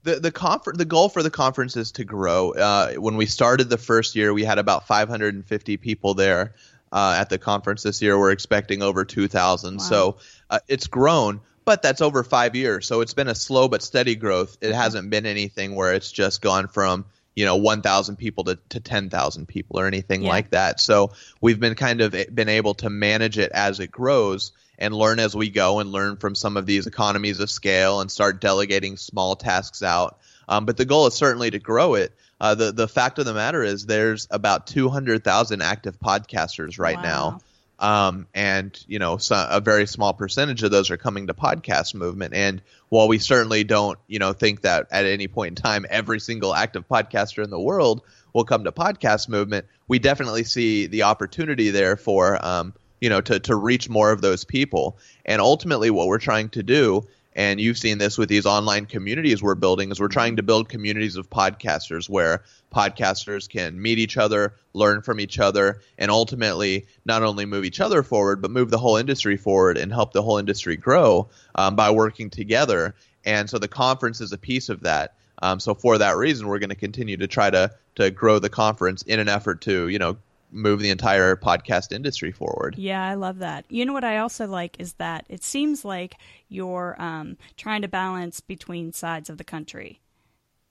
the 0.04 0.18
the 0.18 0.32
confer- 0.32 0.72
the 0.72 0.84
goal 0.84 1.08
for 1.08 1.22
the 1.22 1.30
conference 1.30 1.76
is 1.76 1.92
to 1.92 2.02
grow. 2.02 2.50
Uh, 2.54 2.94
when 2.94 3.16
we 3.16 3.24
started 3.24 3.70
the 3.70 3.78
first 3.78 4.16
year, 4.16 4.34
we 4.34 4.42
had 4.42 4.58
about 4.58 4.84
550 4.88 5.76
people 5.76 6.14
there 6.14 6.54
uh, 6.90 7.14
at 7.16 7.28
the 7.30 7.38
conference. 7.38 7.84
This 7.84 8.02
year, 8.02 8.18
we're 8.18 8.32
expecting 8.32 8.82
over 8.82 9.04
2,000. 9.04 9.76
Wow. 9.76 9.82
So 9.84 10.16
uh, 10.50 10.58
it's 10.66 10.88
grown, 10.88 11.40
but 11.64 11.82
that's 11.82 12.00
over 12.00 12.24
five 12.24 12.56
years. 12.56 12.84
So 12.88 13.00
it's 13.00 13.14
been 13.14 13.28
a 13.28 13.34
slow 13.36 13.68
but 13.68 13.80
steady 13.80 14.16
growth. 14.16 14.58
It 14.60 14.74
hasn't 14.74 15.08
been 15.08 15.24
anything 15.24 15.76
where 15.76 15.94
it's 15.94 16.10
just 16.10 16.42
gone 16.42 16.66
from 16.66 17.04
you 17.34 17.44
know 17.44 17.56
1,000 17.56 18.16
people 18.16 18.44
to, 18.44 18.58
to 18.70 18.80
10,000 18.80 19.46
people 19.46 19.78
or 19.80 19.86
anything 19.86 20.22
Yeah. 20.22 20.28
like 20.30 20.50
that. 20.50 20.80
So 20.80 21.12
we've 21.40 21.58
been 21.60 21.74
kind 21.74 22.00
of 22.00 22.12
been 22.34 22.48
able 22.48 22.74
to 22.74 22.90
manage 22.90 23.38
it 23.38 23.52
as 23.52 23.80
it 23.80 23.90
grows 23.90 24.52
and 24.78 24.94
learn 24.94 25.18
as 25.18 25.34
we 25.36 25.48
go 25.50 25.78
and 25.80 25.92
learn 25.92 26.16
from 26.16 26.34
some 26.34 26.56
of 26.56 26.66
these 26.66 26.86
economies 26.86 27.40
of 27.40 27.50
scale 27.50 28.00
and 28.00 28.10
start 28.10 28.40
delegating 28.40 28.96
small 28.96 29.36
tasks 29.36 29.82
out. 29.82 30.18
Um, 30.48 30.66
but 30.66 30.76
the 30.76 30.84
goal 30.84 31.06
is 31.06 31.14
certainly 31.14 31.50
to 31.50 31.58
grow 31.58 31.94
it. 31.94 32.12
Uh, 32.40 32.54
the 32.56 32.72
the 32.72 32.88
fact 32.88 33.18
of 33.18 33.24
the 33.24 33.34
matter 33.34 33.62
is 33.62 33.86
there's 33.86 34.26
about 34.30 34.66
200,000 34.66 35.62
active 35.62 35.98
podcasters 36.00 36.78
right 36.78 36.96
Wow. 36.96 37.02
now. 37.02 37.40
Um, 37.78 38.26
and 38.34 38.78
you 38.86 38.98
know, 38.98 39.16
so 39.16 39.34
a 39.50 39.60
very 39.60 39.86
small 39.86 40.12
percentage 40.12 40.62
of 40.62 40.70
those 40.70 40.90
are 40.90 40.96
coming 40.96 41.26
to 41.28 41.34
podcast 41.34 41.94
movement. 41.94 42.34
And 42.34 42.62
while 42.92 43.08
we 43.08 43.18
certainly 43.18 43.64
don't, 43.64 43.98
you 44.06 44.18
know, 44.18 44.34
think 44.34 44.60
that 44.60 44.86
at 44.90 45.06
any 45.06 45.26
point 45.26 45.48
in 45.48 45.54
time 45.54 45.86
every 45.88 46.20
single 46.20 46.54
active 46.54 46.86
podcaster 46.86 47.42
in 47.42 47.48
the 47.48 47.58
world 47.58 48.02
will 48.34 48.44
come 48.44 48.64
to 48.64 48.70
podcast 48.70 49.30
movement, 49.30 49.64
we 49.88 49.98
definitely 49.98 50.44
see 50.44 50.86
the 50.86 51.02
opportunity 51.02 51.70
there 51.70 51.96
for, 51.96 52.38
um, 52.44 52.74
you 53.00 53.08
know, 53.08 53.22
to 53.22 53.40
to 53.40 53.56
reach 53.56 53.88
more 53.88 54.12
of 54.12 54.20
those 54.20 54.44
people. 54.44 54.98
And 55.24 55.40
ultimately, 55.40 55.88
what 55.88 56.06
we're 56.06 56.18
trying 56.18 56.50
to 56.50 56.62
do, 56.62 57.02
and 57.34 57.60
you've 57.60 57.78
seen 57.78 57.98
this 57.98 58.18
with 58.18 58.28
these 58.28 58.46
online 58.46 58.86
communities 58.86 59.42
we're 59.42 59.54
building, 59.54 59.90
is 59.90 60.00
we're 60.00 60.08
trying 60.08 60.36
to 60.36 60.42
build 60.42 60.68
communities 60.68 61.16
of 61.16 61.30
podcasters 61.30 62.08
where 62.08 62.42
podcasters 62.74 63.48
can 63.48 63.80
meet 63.80 63.98
each 63.98 64.16
other, 64.16 64.54
learn 64.74 65.02
from 65.02 65.20
each 65.20 65.38
other, 65.38 65.80
and 65.98 66.10
ultimately 66.10 66.86
not 67.04 67.22
only 67.22 67.46
move 67.46 67.64
each 67.64 67.80
other 67.80 68.02
forward, 68.02 68.42
but 68.42 68.50
move 68.50 68.70
the 68.70 68.78
whole 68.78 68.96
industry 68.96 69.36
forward 69.36 69.78
and 69.78 69.92
help 69.92 70.12
the 70.12 70.22
whole 70.22 70.38
industry 70.38 70.76
grow 70.76 71.28
um, 71.54 71.76
by 71.76 71.90
working 71.90 72.30
together. 72.30 72.94
And 73.24 73.48
so 73.48 73.58
the 73.58 73.68
conference 73.68 74.20
is 74.20 74.32
a 74.32 74.38
piece 74.38 74.68
of 74.68 74.80
that. 74.80 75.14
Um, 75.40 75.58
so 75.58 75.74
for 75.74 75.98
that 75.98 76.16
reason, 76.16 76.46
we're 76.46 76.58
going 76.58 76.70
to 76.70 76.76
continue 76.76 77.16
to 77.16 77.26
try 77.26 77.50
to 77.50 77.72
to 77.96 78.10
grow 78.10 78.38
the 78.38 78.48
conference 78.48 79.02
in 79.02 79.20
an 79.20 79.28
effort 79.28 79.60
to 79.62 79.88
you 79.88 79.98
know 79.98 80.16
move 80.52 80.80
the 80.80 80.90
entire 80.90 81.34
podcast 81.36 81.92
industry 81.92 82.30
forward. 82.30 82.76
Yeah, 82.78 83.02
I 83.02 83.14
love 83.14 83.38
that. 83.38 83.64
You 83.68 83.84
know 83.86 83.92
what 83.92 84.04
I 84.04 84.18
also 84.18 84.46
like 84.46 84.76
is 84.78 84.92
that 84.94 85.24
it 85.28 85.42
seems 85.42 85.84
like 85.84 86.16
you're 86.48 86.94
um, 87.00 87.36
trying 87.56 87.82
to 87.82 87.88
balance 87.88 88.40
between 88.40 88.92
sides 88.92 89.30
of 89.30 89.38
the 89.38 89.44
country. 89.44 90.00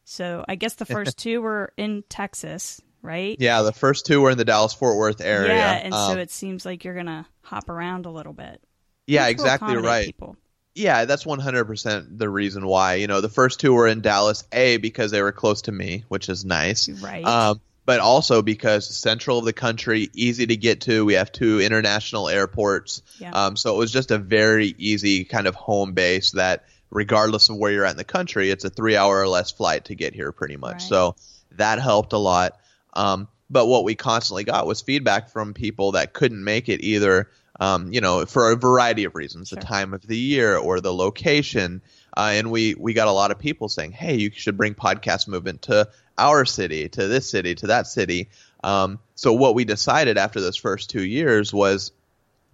So 0.04 0.46
I 0.48 0.56
guess 0.56 0.76
the 0.76 0.86
first 0.98 1.18
two 1.18 1.42
were 1.42 1.74
in 1.78 2.04
Texas, 2.10 2.82
right? 3.02 3.36
Yeah, 3.40 3.62
the 3.64 3.74
first 3.74 4.06
two 4.06 4.22
were 4.22 4.32
in 4.32 4.38
the 4.38 4.46
Dallas 4.46 4.74
Fort 4.74 4.98
Worth 4.98 5.22
area. 5.22 5.56
Yeah, 5.56 5.74
and 5.74 5.94
Um, 5.94 6.14
so 6.14 6.20
it 6.20 6.32
seems 6.32 6.66
like 6.66 6.84
you're 6.84 6.96
gonna 6.96 7.28
hop 7.42 7.70
around 7.70 8.06
a 8.06 8.12
little 8.12 8.34
bit. 8.34 8.62
yeah, 9.08 9.28
exactly 9.28 9.76
right. 9.78 10.06
People. 10.06 10.38
Yeah, 10.74 11.04
that's 11.04 11.26
100% 11.26 12.18
the 12.18 12.30
reason 12.30 12.66
why. 12.66 12.96
You 12.96 13.08
know, 13.08 13.20
the 13.20 13.28
first 13.28 13.60
two 13.60 13.74
were 13.74 13.88
in 13.88 14.00
Dallas, 14.00 14.46
A, 14.54 14.78
because 14.78 15.12
they 15.12 15.22
were 15.22 15.34
close 15.34 15.64
to 15.64 15.72
me, 15.74 16.06
which 16.08 16.30
is 16.30 16.46
nice. 16.46 16.88
Right. 16.88 17.26
Um, 17.26 17.60
but 17.86 18.00
also 18.00 18.42
because 18.42 18.88
central 18.88 19.40
of 19.40 19.46
the 19.46 19.54
country, 19.54 20.10
easy 20.14 20.46
to 20.48 20.56
get 20.56 20.82
to. 20.82 21.04
We 21.06 21.14
have 21.14 21.32
two 21.32 21.60
international 21.60 22.30
airports. 22.30 23.02
Yeah. 23.20 23.32
Um, 23.32 23.56
so 23.56 23.76
it 23.76 23.78
was 23.78 23.92
just 23.92 24.12
a 24.12 24.18
very 24.18 24.76
easy 24.78 25.24
kind 25.24 25.48
of 25.48 25.56
home 25.56 25.94
base 25.94 26.32
that, 26.32 26.66
regardless 26.90 27.50
of 27.50 27.58
where 27.58 27.72
you're 27.72 27.86
at 27.86 27.92
in 27.92 27.98
the 27.98 28.04
country, 28.04 28.52
it's 28.52 28.66
a 28.66 28.70
three 28.70 28.96
hour 28.96 29.20
or 29.20 29.28
less 29.28 29.52
flight 29.52 29.86
to 29.86 29.96
get 29.96 30.14
here 30.14 30.32
pretty 30.32 30.58
much. 30.58 30.74
Right. 30.74 30.82
So 30.82 31.16
that 31.54 31.80
helped 31.80 32.14
a 32.14 32.18
lot. 32.18 32.60
Um, 32.94 33.28
but 33.50 33.66
what 33.66 33.84
we 33.84 33.96
constantly 33.96 34.44
got 34.44 34.66
was 34.68 34.82
feedback 34.82 35.30
from 35.30 35.54
people 35.54 35.94
that 35.94 36.14
couldn't 36.14 36.44
make 36.44 36.70
it 36.70 36.82
either, 36.82 37.30
um, 37.60 37.92
you 37.92 38.00
know, 38.00 38.26
for 38.26 38.52
a 38.52 38.56
variety 38.56 39.04
of 39.04 39.16
reasons, 39.16 39.50
Sure. 39.50 39.60
the 39.60 39.66
time 39.66 39.94
of 39.94 40.06
the 40.06 40.18
year 40.18 40.56
or 40.56 40.80
the 40.80 40.94
location. 40.94 41.82
Uh, 42.16 42.32
and 42.34 42.52
we, 42.52 42.76
we 42.76 42.94
got 42.94 43.08
a 43.08 43.12
lot 43.12 43.32
of 43.32 43.40
people 43.40 43.68
saying, 43.70 43.92
hey, 43.92 44.16
you 44.16 44.32
should 44.34 44.56
bring 44.56 44.74
podcast 44.76 45.28
movement 45.28 45.64
to 45.64 45.88
our 46.18 46.46
city, 46.46 46.90
to 46.90 47.08
this 47.08 47.30
city, 47.30 47.56
to 47.56 47.68
that 47.68 47.88
city. 47.88 48.30
Um, 48.64 49.00
so 49.16 49.34
what 49.34 49.56
we 49.56 49.66
decided 49.66 50.18
after 50.18 50.40
those 50.42 50.58
first 50.58 50.90
two 50.90 51.04
years 51.04 51.54
was 51.54 51.92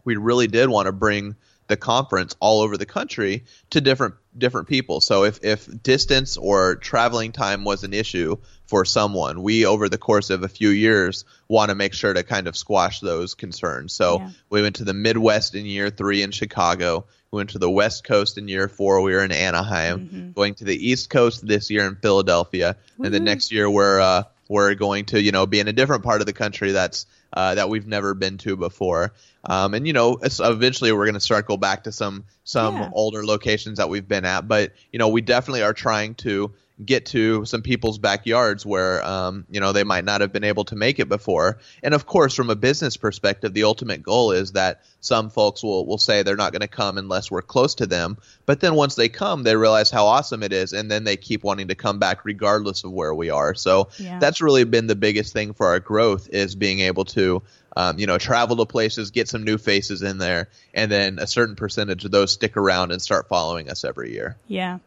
we 0.06 0.16
really 0.16 0.48
did 0.48 0.70
want 0.70 0.86
to 0.86 0.92
bring 0.92 1.36
the 1.68 1.76
conference 1.76 2.34
all 2.40 2.62
over 2.62 2.78
the 2.78 2.86
country 2.86 3.44
to 3.72 3.82
different 3.82 4.16
different 4.38 4.70
people. 4.70 5.02
So 5.02 5.26
if 5.26 5.44
if 5.44 5.68
distance 5.84 6.38
or 6.38 6.76
traveling 6.76 7.34
time 7.34 7.66
was 7.66 7.84
an 7.84 7.94
issue 7.94 8.38
for 8.68 8.86
someone, 8.86 9.44
we 9.44 9.66
over 9.66 9.90
the 9.90 9.98
course 9.98 10.30
of 10.30 10.44
a 10.44 10.48
few 10.48 10.70
years 10.70 11.26
want 11.50 11.70
to 11.70 11.76
make 11.76 11.94
sure 11.94 12.14
to 12.14 12.24
kind 12.24 12.48
of 12.48 12.56
squash 12.56 13.02
those 13.02 13.34
concerns. 13.34 13.92
So 13.92 14.20
Yeah. 14.20 14.30
we 14.50 14.62
went 14.62 14.78
to 14.78 14.86
the 14.86 14.94
Midwest 14.94 15.56
in 15.56 15.66
year 15.66 15.90
3 15.90 16.22
in 16.22 16.32
Chicago. 16.32 17.06
We 17.32 17.38
went 17.38 17.50
to 17.52 17.60
the 17.60 17.70
West 17.70 18.06
Coast 18.06 18.38
in 18.38 18.48
year 18.48 18.70
4. 18.70 19.02
We 19.02 19.14
were 19.14 19.24
in 19.24 19.32
Anaheim. 19.34 20.00
Mm-hmm. 20.08 20.32
Going 20.32 20.56
to 20.56 20.64
the 20.64 20.76
East 20.90 21.10
Coast 21.10 21.46
this 21.46 21.70
year 21.70 21.86
in 21.86 21.96
Philadelphia. 21.96 22.78
And 22.98 23.14
then 23.14 23.22
Woohoo. 23.22 23.26
next 23.26 23.52
year 23.52 23.70
we're 23.70 24.00
uh, 24.00 24.24
we're 24.48 24.76
going 24.76 25.06
to 25.06 25.22
you 25.22 25.32
know 25.34 25.46
be 25.46 25.60
in 25.60 25.68
a 25.68 25.74
different 25.74 26.04
part 26.04 26.22
of 26.22 26.26
the 26.28 26.34
country 26.34 26.72
that's 26.72 27.06
uh, 27.34 27.56
that 27.56 27.68
we've 27.68 27.86
never 27.86 28.14
been 28.14 28.38
to 28.40 28.56
before. 28.56 29.12
Um, 29.44 29.74
and 29.74 29.86
you 29.86 29.92
know, 29.94 30.20
eventually 30.22 30.92
we're 30.94 31.06
going 31.06 31.16
to 31.16 31.20
start 31.20 31.48
go 31.48 31.58
back 31.58 31.84
to 31.84 31.92
some 31.92 32.24
some 32.46 32.76
Yeah. 32.78 32.90
older 32.94 33.26
locations 33.26 33.78
that 33.78 33.90
we've 33.90 34.08
been 34.08 34.24
at. 34.24 34.48
But 34.48 34.72
you 34.94 35.00
know, 35.00 35.10
we 35.10 35.20
definitely 35.22 35.64
are 35.64 35.74
trying 35.74 36.16
to 36.16 36.54
get 36.86 37.08
to 37.08 37.44
some 37.46 37.62
people's 37.62 37.98
backyards 37.98 38.66
where 38.66 39.04
um, 39.04 39.46
you 39.50 39.60
know 39.60 39.72
they 39.72 39.84
might 39.84 40.06
not 40.06 40.22
have 40.22 40.32
been 40.32 40.44
able 40.44 40.66
to 40.66 40.76
make 40.76 41.00
it 41.00 41.10
before. 41.10 41.60
And 41.82 41.94
of 41.94 42.06
course, 42.06 42.36
from 42.36 42.50
a 42.50 42.56
business 42.56 42.98
perspective, 42.98 43.54
the 43.54 43.64
ultimate 43.64 44.04
goal 44.04 44.32
is 44.32 44.52
that 44.52 44.82
some 45.00 45.30
folks 45.30 45.64
will 45.64 45.86
will 45.86 45.98
say 45.98 46.22
they're 46.24 46.36
not 46.36 46.52
going 46.52 46.62
to 46.62 46.68
come 46.68 46.98
unless 46.98 47.32
we're 47.32 47.42
close 47.42 47.76
to 47.76 47.88
them. 47.88 48.18
But 48.46 48.60
then 48.60 48.76
once 48.76 48.96
they 48.96 49.10
come, 49.10 49.44
they 49.44 49.56
realize 49.56 49.90
how 49.90 50.06
awesome 50.06 50.44
it 50.44 50.54
is, 50.54 50.74
and 50.74 50.90
then 50.90 51.04
they 51.04 51.18
keep 51.18 51.44
wanting 51.44 51.70
to 51.70 51.76
come 51.76 52.00
back 52.00 52.26
regardless 52.26 52.84
of 52.84 52.92
where 52.92 53.14
we 53.14 53.30
are. 53.30 53.56
So 53.56 53.90
Yeah. 53.98 54.20
that's 54.20 54.42
really 54.42 54.64
been 54.64 54.88
the 54.88 54.96
biggest 54.96 55.34
thing 55.34 55.54
for 55.54 55.68
our 55.68 55.80
growth 55.80 56.30
is 56.30 56.56
being 56.56 56.82
able 56.82 57.06
to 57.06 57.42
um, 57.76 58.00
you 58.00 58.08
know 58.08 58.18
travel 58.18 58.56
to 58.58 58.66
places 58.66 59.12
get 59.12 59.28
some 59.28 59.44
new 59.44 59.58
faces 59.58 60.02
in 60.02 60.18
there 60.18 60.50
and 60.74 60.92
then 60.92 61.20
a 61.20 61.28
certain 61.28 61.56
percentage 61.56 62.06
of 62.06 62.12
those 62.12 62.32
stick 62.32 62.58
around 62.58 62.92
and 62.92 63.02
start 63.02 63.28
following 63.28 63.70
us 63.70 63.84
every 63.84 64.12
year 64.14 64.36
Yeah. 64.48 64.80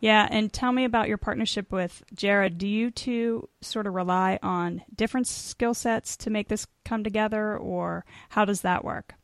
Yeah. 0.00 0.28
And 0.30 0.52
tell 0.52 0.72
me 0.72 0.84
about 0.84 1.08
your 1.08 1.18
partnership 1.18 1.72
with 1.72 2.02
Jared. 2.14 2.58
Do 2.58 2.66
you 2.66 2.90
two 2.90 3.48
sort 3.60 3.86
of 3.86 3.94
rely 3.94 4.38
on 4.42 4.82
different 4.94 5.26
skill 5.26 5.74
sets 5.74 6.16
to 6.18 6.30
make 6.30 6.48
this 6.48 6.66
come 6.84 7.04
together, 7.04 7.56
or 7.56 8.04
how 8.30 8.44
does 8.44 8.62
that 8.62 8.84
work? 8.84 9.14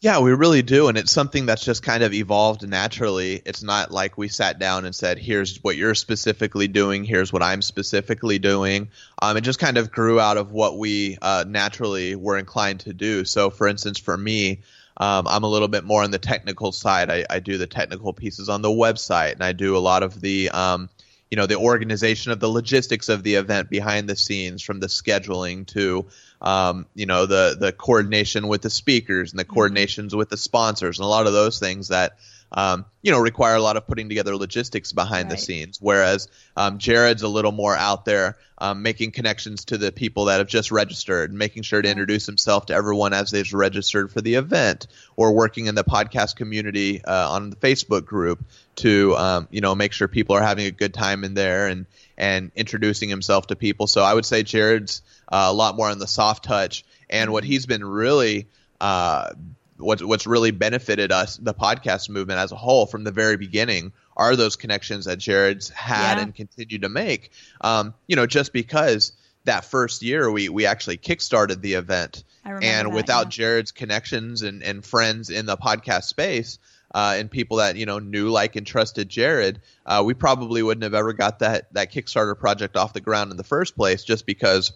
Yeah, 0.00 0.20
we 0.20 0.32
really 0.32 0.62
do. 0.62 0.88
And 0.88 0.98
it's 0.98 1.10
something 1.10 1.46
that's 1.46 1.64
just 1.64 1.82
kind 1.82 2.02
of 2.02 2.12
evolved 2.12 2.68
naturally. 2.68 3.40
It's 3.46 3.62
not 3.62 3.90
like 3.90 4.18
we 4.18 4.28
sat 4.28 4.58
down 4.58 4.84
and 4.84 4.94
said, 4.94 5.18
here's 5.18 5.56
what 5.64 5.76
you're 5.76 5.94
specifically 5.94 6.68
doing, 6.68 7.02
here's 7.02 7.32
what 7.32 7.42
I'm 7.42 7.62
specifically 7.62 8.38
doing. 8.38 8.90
Um, 9.22 9.38
it 9.38 9.40
just 9.40 9.58
kind 9.58 9.78
of 9.78 9.90
grew 9.90 10.20
out 10.20 10.36
of 10.36 10.52
what 10.52 10.78
we 10.78 11.16
uh, 11.22 11.44
naturally 11.48 12.14
were 12.14 12.36
inclined 12.36 12.80
to 12.80 12.92
do. 12.92 13.24
So, 13.24 13.48
for 13.48 13.66
instance, 13.66 13.98
for 13.98 14.16
me, 14.16 14.60
um, 14.96 15.26
I'm 15.28 15.44
a 15.44 15.48
little 15.48 15.68
bit 15.68 15.84
more 15.84 16.02
on 16.02 16.10
the 16.10 16.18
technical 16.18 16.72
side. 16.72 17.10
I, 17.10 17.24
I 17.28 17.40
do 17.40 17.58
the 17.58 17.66
technical 17.66 18.12
pieces 18.12 18.48
on 18.48 18.62
the 18.62 18.68
website, 18.68 19.32
and 19.32 19.44
I 19.44 19.52
do 19.52 19.76
a 19.76 19.78
lot 19.78 20.02
of 20.02 20.20
the 20.20 20.50
um, 20.50 20.88
you 21.30 21.36
know 21.36 21.46
the 21.46 21.56
organization 21.56 22.32
of 22.32 22.40
the 22.40 22.48
logistics 22.48 23.08
of 23.08 23.22
the 23.22 23.34
event 23.34 23.68
behind 23.68 24.08
the 24.08 24.16
scenes 24.16 24.62
from 24.62 24.80
the 24.80 24.86
scheduling 24.86 25.66
to 25.68 26.06
um, 26.40 26.86
you 26.94 27.06
know 27.06 27.26
the 27.26 27.56
the 27.58 27.72
coordination 27.72 28.48
with 28.48 28.62
the 28.62 28.70
speakers 28.70 29.32
and 29.32 29.38
the 29.38 29.44
coordinations 29.44 30.14
with 30.14 30.28
the 30.28 30.36
sponsors 30.36 30.98
and 30.98 31.04
a 31.04 31.08
lot 31.08 31.26
of 31.26 31.32
those 31.32 31.58
things 31.58 31.88
that 31.88 32.16
um, 32.56 32.84
you 33.02 33.12
know 33.12 33.20
require 33.20 33.54
a 33.54 33.62
lot 33.62 33.76
of 33.76 33.86
putting 33.86 34.08
together 34.08 34.34
logistics 34.36 34.92
behind 34.92 35.30
the 35.30 35.36
scenes. 35.36 35.78
Whereas 35.80 36.28
um, 36.56 36.78
jared's 36.78 37.22
a 37.22 37.28
little 37.28 37.52
more 37.52 37.76
out 37.76 38.04
there 38.04 38.38
um, 38.58 38.82
making 38.82 39.12
connections 39.12 39.66
to 39.66 39.78
the 39.78 39.92
people 39.92 40.24
that 40.24 40.38
have 40.38 40.48
just 40.48 40.72
registered 40.72 41.32
making 41.32 41.62
sure 41.62 41.80
to 41.80 41.88
introduce 41.88 42.26
himself 42.26 42.66
to 42.66 42.74
everyone 42.74 43.12
as 43.12 43.30
they've 43.30 43.52
registered 43.52 44.10
for 44.10 44.20
the 44.20 44.34
event 44.34 44.88
or 45.14 45.32
working 45.32 45.66
in 45.66 45.74
the 45.74 45.84
podcast 45.84 46.34
community 46.34 47.04
uh, 47.04 47.30
on 47.30 47.50
the 47.50 47.56
facebook 47.56 48.04
group 48.04 48.44
to 48.76 49.14
um, 49.16 49.46
you 49.50 49.60
know 49.60 49.74
make 49.74 49.92
sure 49.92 50.08
people 50.08 50.36
are 50.36 50.42
having 50.42 50.66
a 50.66 50.70
good 50.70 50.94
time 50.94 51.22
in 51.24 51.34
there 51.34 51.68
and 51.68 51.86
and 52.16 52.50
introducing 52.56 53.08
himself 53.08 53.48
to 53.48 53.56
people. 53.56 53.86
So 53.86 54.02
I 54.02 54.14
would 54.14 54.24
say 54.24 54.42
Jared's 54.42 55.02
uh, 55.28 55.46
a 55.48 55.52
lot 55.52 55.76
more 55.76 55.88
on 55.88 55.98
the 55.98 56.06
soft 56.06 56.44
touch, 56.44 56.84
and 57.10 57.32
what 57.32 57.44
he's 57.44 57.66
been 57.66 57.84
really 57.84 58.46
uh, 58.80 59.30
what's 59.78 60.02
what's 60.02 60.26
really 60.26 60.50
benefited 60.50 61.12
us 61.12 61.36
the 61.36 61.54
podcast 61.54 62.08
movement 62.08 62.38
as 62.38 62.52
a 62.52 62.56
whole 62.56 62.86
from 62.86 63.04
the 63.04 63.12
very 63.12 63.36
beginning 63.36 63.92
are 64.16 64.36
those 64.36 64.56
connections 64.56 65.04
that 65.04 65.18
Jared's 65.18 65.68
had 65.68 66.16
Yeah. 66.16 66.22
and 66.22 66.34
continue 66.34 66.78
to 66.78 66.88
make. 66.88 67.30
Um, 67.60 67.94
you 68.06 68.16
know, 68.16 68.26
just 68.26 68.52
because 68.52 69.12
that 69.44 69.64
first 69.64 70.02
year 70.02 70.30
we 70.30 70.48
we 70.48 70.66
actually 70.66 70.96
kickstarted 70.98 71.60
the 71.60 71.74
event 71.74 72.24
and 72.44 72.62
that, 72.62 72.90
without 72.92 73.26
yeah. 73.26 73.30
Jared's 73.30 73.72
connections 73.72 74.42
and, 74.42 74.62
and 74.62 74.84
friends 74.84 75.30
in 75.30 75.46
the 75.46 75.56
podcast 75.56 76.04
space 76.04 76.58
uh, 76.94 77.16
and 77.18 77.30
people 77.30 77.58
that 77.58 77.76
you 77.76 77.84
know 77.84 77.98
knew, 77.98 78.30
like, 78.30 78.56
and 78.56 78.66
trusted 78.66 79.08
Jared, 79.08 79.60
uh, 79.84 80.02
we 80.06 80.14
probably 80.14 80.62
wouldn't 80.62 80.84
have 80.84 80.94
ever 80.94 81.12
got 81.12 81.40
that 81.40 81.72
that 81.74 81.92
Kickstarter 81.92 82.38
project 82.38 82.76
off 82.76 82.92
the 82.92 83.00
ground 83.00 83.30
in 83.30 83.36
the 83.36 83.44
first 83.44 83.76
place, 83.76 84.04
just 84.04 84.24
because 84.24 84.72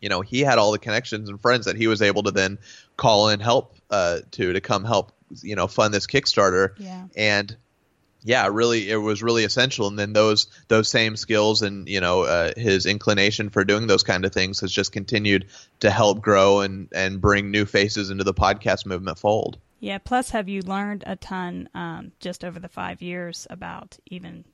you 0.00 0.08
know 0.08 0.20
he 0.20 0.40
had 0.40 0.58
all 0.58 0.72
the 0.72 0.78
connections 0.78 1.28
and 1.28 1.40
friends 1.40 1.66
that 1.66 1.76
he 1.76 1.86
was 1.86 2.02
able 2.02 2.22
to 2.24 2.30
then 2.30 2.58
call 2.96 3.28
in 3.28 3.40
help 3.40 3.74
uh, 3.90 4.18
to 4.32 4.52
to 4.52 4.60
come 4.60 4.84
help 4.84 5.12
you 5.42 5.56
know 5.56 5.66
fund 5.66 5.92
this 5.94 6.06
Kickstarter 6.06 6.70
Yeah. 6.78 7.06
and 7.16 7.56
yeah 8.24 8.48
really 8.52 8.90
it 8.90 8.96
was 8.96 9.22
really 9.22 9.44
essential 9.44 9.86
and 9.86 9.98
then 9.98 10.12
those 10.12 10.46
those 10.68 10.88
same 10.88 11.16
skills 11.16 11.62
and 11.62 11.88
you 11.88 12.00
know 12.00 12.22
uh, 12.22 12.52
his 12.56 12.84
inclination 12.86 13.48
for 13.50 13.64
doing 13.64 13.86
those 13.86 14.02
kind 14.02 14.24
of 14.24 14.32
things 14.32 14.60
has 14.60 14.70
just 14.72 14.92
continued 14.92 15.46
to 15.80 15.90
help 15.90 16.20
grow 16.20 16.60
and 16.60 16.88
and 16.92 17.20
bring 17.20 17.50
new 17.50 17.64
faces 17.64 18.10
into 18.10 18.24
the 18.24 18.34
podcast 18.34 18.84
movement 18.86 19.18
fold 19.18 19.58
Yeah. 19.80 19.98
Plus, 19.98 20.30
have 20.30 20.48
you 20.50 20.60
learned 20.62 21.04
a 21.06 21.16
ton 21.16 21.68
um, 21.74 22.12
just 22.20 22.44
over 22.44 22.60
the 22.60 22.68
five 22.68 23.00
years 23.00 23.46
about 23.48 23.96
even 24.06 24.44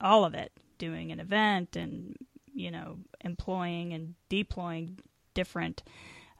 all 0.00 0.24
of 0.24 0.34
it, 0.34 0.50
doing 0.78 1.12
an 1.12 1.20
event 1.20 1.76
and 1.76 2.16
you 2.54 2.70
know 2.70 2.98
employing 3.20 3.92
and 3.92 4.14
deploying 4.28 4.98
different 5.34 5.82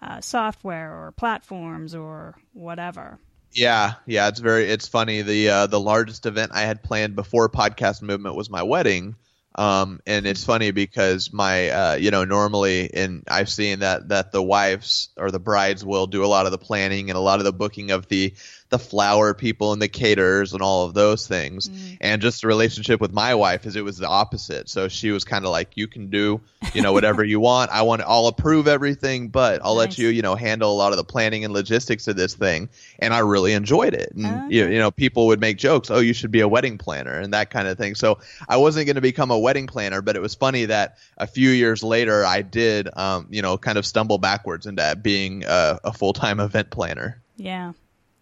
uh, 0.01 0.21
software 0.21 0.93
or 0.93 1.13
platforms 1.13 1.95
or 1.95 2.37
whatever. 2.53 3.19
yeah 3.53 3.95
yeah 4.07 4.29
it's 4.29 4.41
very 4.41 4.69
it's 4.69 4.89
funny 4.89 5.23
the 5.23 5.49
uh, 5.49 5.67
the 5.67 5.81
largest 5.81 6.27
event 6.27 6.53
i 6.55 6.63
had 6.63 6.83
planned 6.83 7.15
before 7.15 7.49
podcast 7.49 8.03
movement 8.03 8.37
was 8.37 8.51
my 8.51 8.63
wedding 8.63 9.17
um, 9.57 10.01
and 10.05 10.27
it's 10.27 10.45
funny 10.45 10.73
because 10.73 11.33
my 11.33 11.69
uh, 11.69 11.95
you 11.95 12.11
know 12.11 12.25
normally 12.25 12.93
and 12.93 13.23
I've 13.29 13.49
seen 13.49 13.81
that 13.81 14.09
that 14.09 14.33
the 14.33 14.43
wives 14.43 15.11
or 15.17 15.31
the 15.31 15.39
brides 15.39 15.85
will 15.85 16.09
do 16.09 16.25
a 16.25 16.27
lot 16.27 16.47
of 16.47 16.53
the 16.53 16.59
planning 16.59 17.09
and 17.09 17.17
a 17.17 17.21
lot 17.21 17.39
of 17.39 17.45
the 17.45 17.53
booking 17.53 17.93
of 17.93 18.09
the 18.09 18.35
the 18.75 18.79
flower 18.81 19.35
people 19.35 19.73
and 19.73 19.81
the 19.81 19.87
caterers 19.87 20.53
and 20.53 20.61
all 20.61 20.85
of 20.85 20.95
those 20.95 21.29
things. 21.29 21.71
And 22.01 22.21
just 22.21 22.43
the 22.43 22.49
relationship 22.49 23.01
with 23.01 23.13
my 23.13 23.37
wife 23.37 23.67
is 23.67 23.77
it 23.77 23.85
was 23.85 23.99
the 23.99 24.09
opposite. 24.09 24.69
So 24.69 24.89
she 24.89 25.13
was 25.13 25.23
kind 25.23 25.45
of 25.45 25.53
like 25.53 25.77
you 25.77 25.87
can 25.87 26.11
do 26.11 26.41
you 26.75 26.83
know 26.83 26.93
whatever 26.93 27.23
you 27.33 27.39
want. 27.39 27.71
I 27.71 27.83
want 27.83 28.03
I'll 28.05 28.27
approve 28.27 28.67
everything 28.67 29.29
but 29.29 29.61
I'll 29.63 29.77
Nice. 29.77 29.91
let 29.91 29.99
you 29.99 30.09
you 30.09 30.23
know 30.23 30.35
handle 30.35 30.73
a 30.73 30.75
lot 30.77 30.91
of 30.93 30.97
the 30.97 31.05
planning 31.05 31.45
and 31.45 31.55
logistics 31.55 32.09
of 32.09 32.17
this 32.17 32.35
thing. 32.35 32.69
And 32.99 33.15
I 33.15 33.21
really 33.21 33.53
enjoyed 33.53 33.95
it. 33.95 34.13
And 34.17 34.27
Okay. 34.27 34.57
you, 34.57 34.67
you 34.67 34.79
know 34.81 34.91
people 34.91 35.29
would 35.29 35.41
make 35.41 35.57
jokes 35.57 35.89
oh 35.93 36.01
you 36.01 36.15
should 36.15 36.33
be 36.33 36.41
a 36.41 36.49
wedding 36.49 36.77
planner 36.77 37.17
and 37.17 37.33
that 37.33 37.51
kind 37.51 37.69
of 37.69 37.79
thing. 37.79 37.95
So 37.95 38.19
I 38.49 38.57
wasn't 38.57 38.87
going 38.87 38.97
to 38.97 39.03
become 39.03 39.31
a 39.31 39.39
wedding 39.39 39.69
planner 39.69 40.03
but 40.03 40.17
it 40.17 40.21
was 40.21 40.35
funny 40.35 40.65
that 40.65 40.97
a 41.17 41.29
few 41.29 41.51
years 41.51 41.85
later 41.85 42.25
I 42.25 42.43
did 42.43 42.89
um, 42.99 43.29
you 43.31 43.43
know 43.43 43.57
kind 43.57 43.79
of 43.79 43.87
stumble 43.87 44.19
backwards 44.19 44.67
into 44.67 44.99
being 45.01 45.45
a, 45.47 45.79
a 45.85 45.93
full-time 45.93 46.41
event 46.41 46.71
planner. 46.71 47.23
Yeah. 47.37 47.73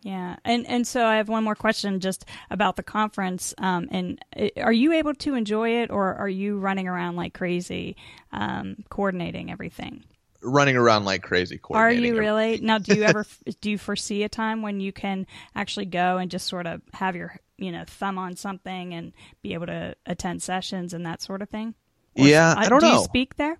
Yeah. 0.03 0.37
And 0.45 0.67
and 0.67 0.87
so 0.87 1.05
I 1.07 1.17
have 1.17 1.29
one 1.29 1.45
more 1.45 1.55
question 1.55 2.01
just 2.01 2.25
about 2.51 2.77
the 2.77 2.83
conference. 2.83 3.55
Um, 3.59 3.88
and 3.91 4.25
uh, 4.37 4.49
are 4.61 4.73
you 4.73 4.93
able 4.95 5.15
to 5.15 5.35
enjoy 5.35 5.83
it 5.83 5.91
or 5.91 6.15
are 6.15 6.29
you 6.29 6.59
running 6.59 6.88
around 6.88 7.17
like 7.17 7.35
crazy 7.35 7.97
um, 8.33 8.85
coordinating 8.91 9.51
everything? 9.51 10.05
running 10.45 10.75
around 10.77 11.05
like 11.05 11.23
crazy 11.23 11.55
Are 11.55 11.59
coordinating 11.61 12.05
you 12.05 12.11
everything. 12.15 12.25
really? 12.35 12.61
Now, 12.61 12.79
do 12.79 12.97
you 12.97 13.03
ever 13.05 13.25
do 13.61 13.71
you 13.71 13.79
foresee 13.79 14.25
a 14.25 14.29
time 14.29 14.61
when 14.61 14.81
you 14.81 14.93
can 14.93 15.29
actually 15.55 15.87
go 15.87 16.19
and 16.19 16.33
just 16.33 16.49
sort 16.49 16.67
of 16.67 16.83
have 16.95 17.15
your 17.15 17.37
you 17.59 17.71
know 17.71 17.85
thumb 17.87 18.19
on 18.19 18.35
something 18.35 18.93
and 18.93 19.12
be 19.43 19.55
able 19.55 19.67
to 19.67 19.95
attend 20.05 20.43
sessions 20.43 20.95
and 20.95 21.07
that 21.07 21.23
sort 21.23 21.43
of 21.43 21.49
thing? 21.49 21.75
Or- 22.19 22.27
Yeah, 22.27 22.55
I 22.59 22.69
don't 22.69 22.81
do 22.81 22.87
know. 22.87 22.95
you 22.99 23.05
speak 23.05 23.37
there? 23.37 23.57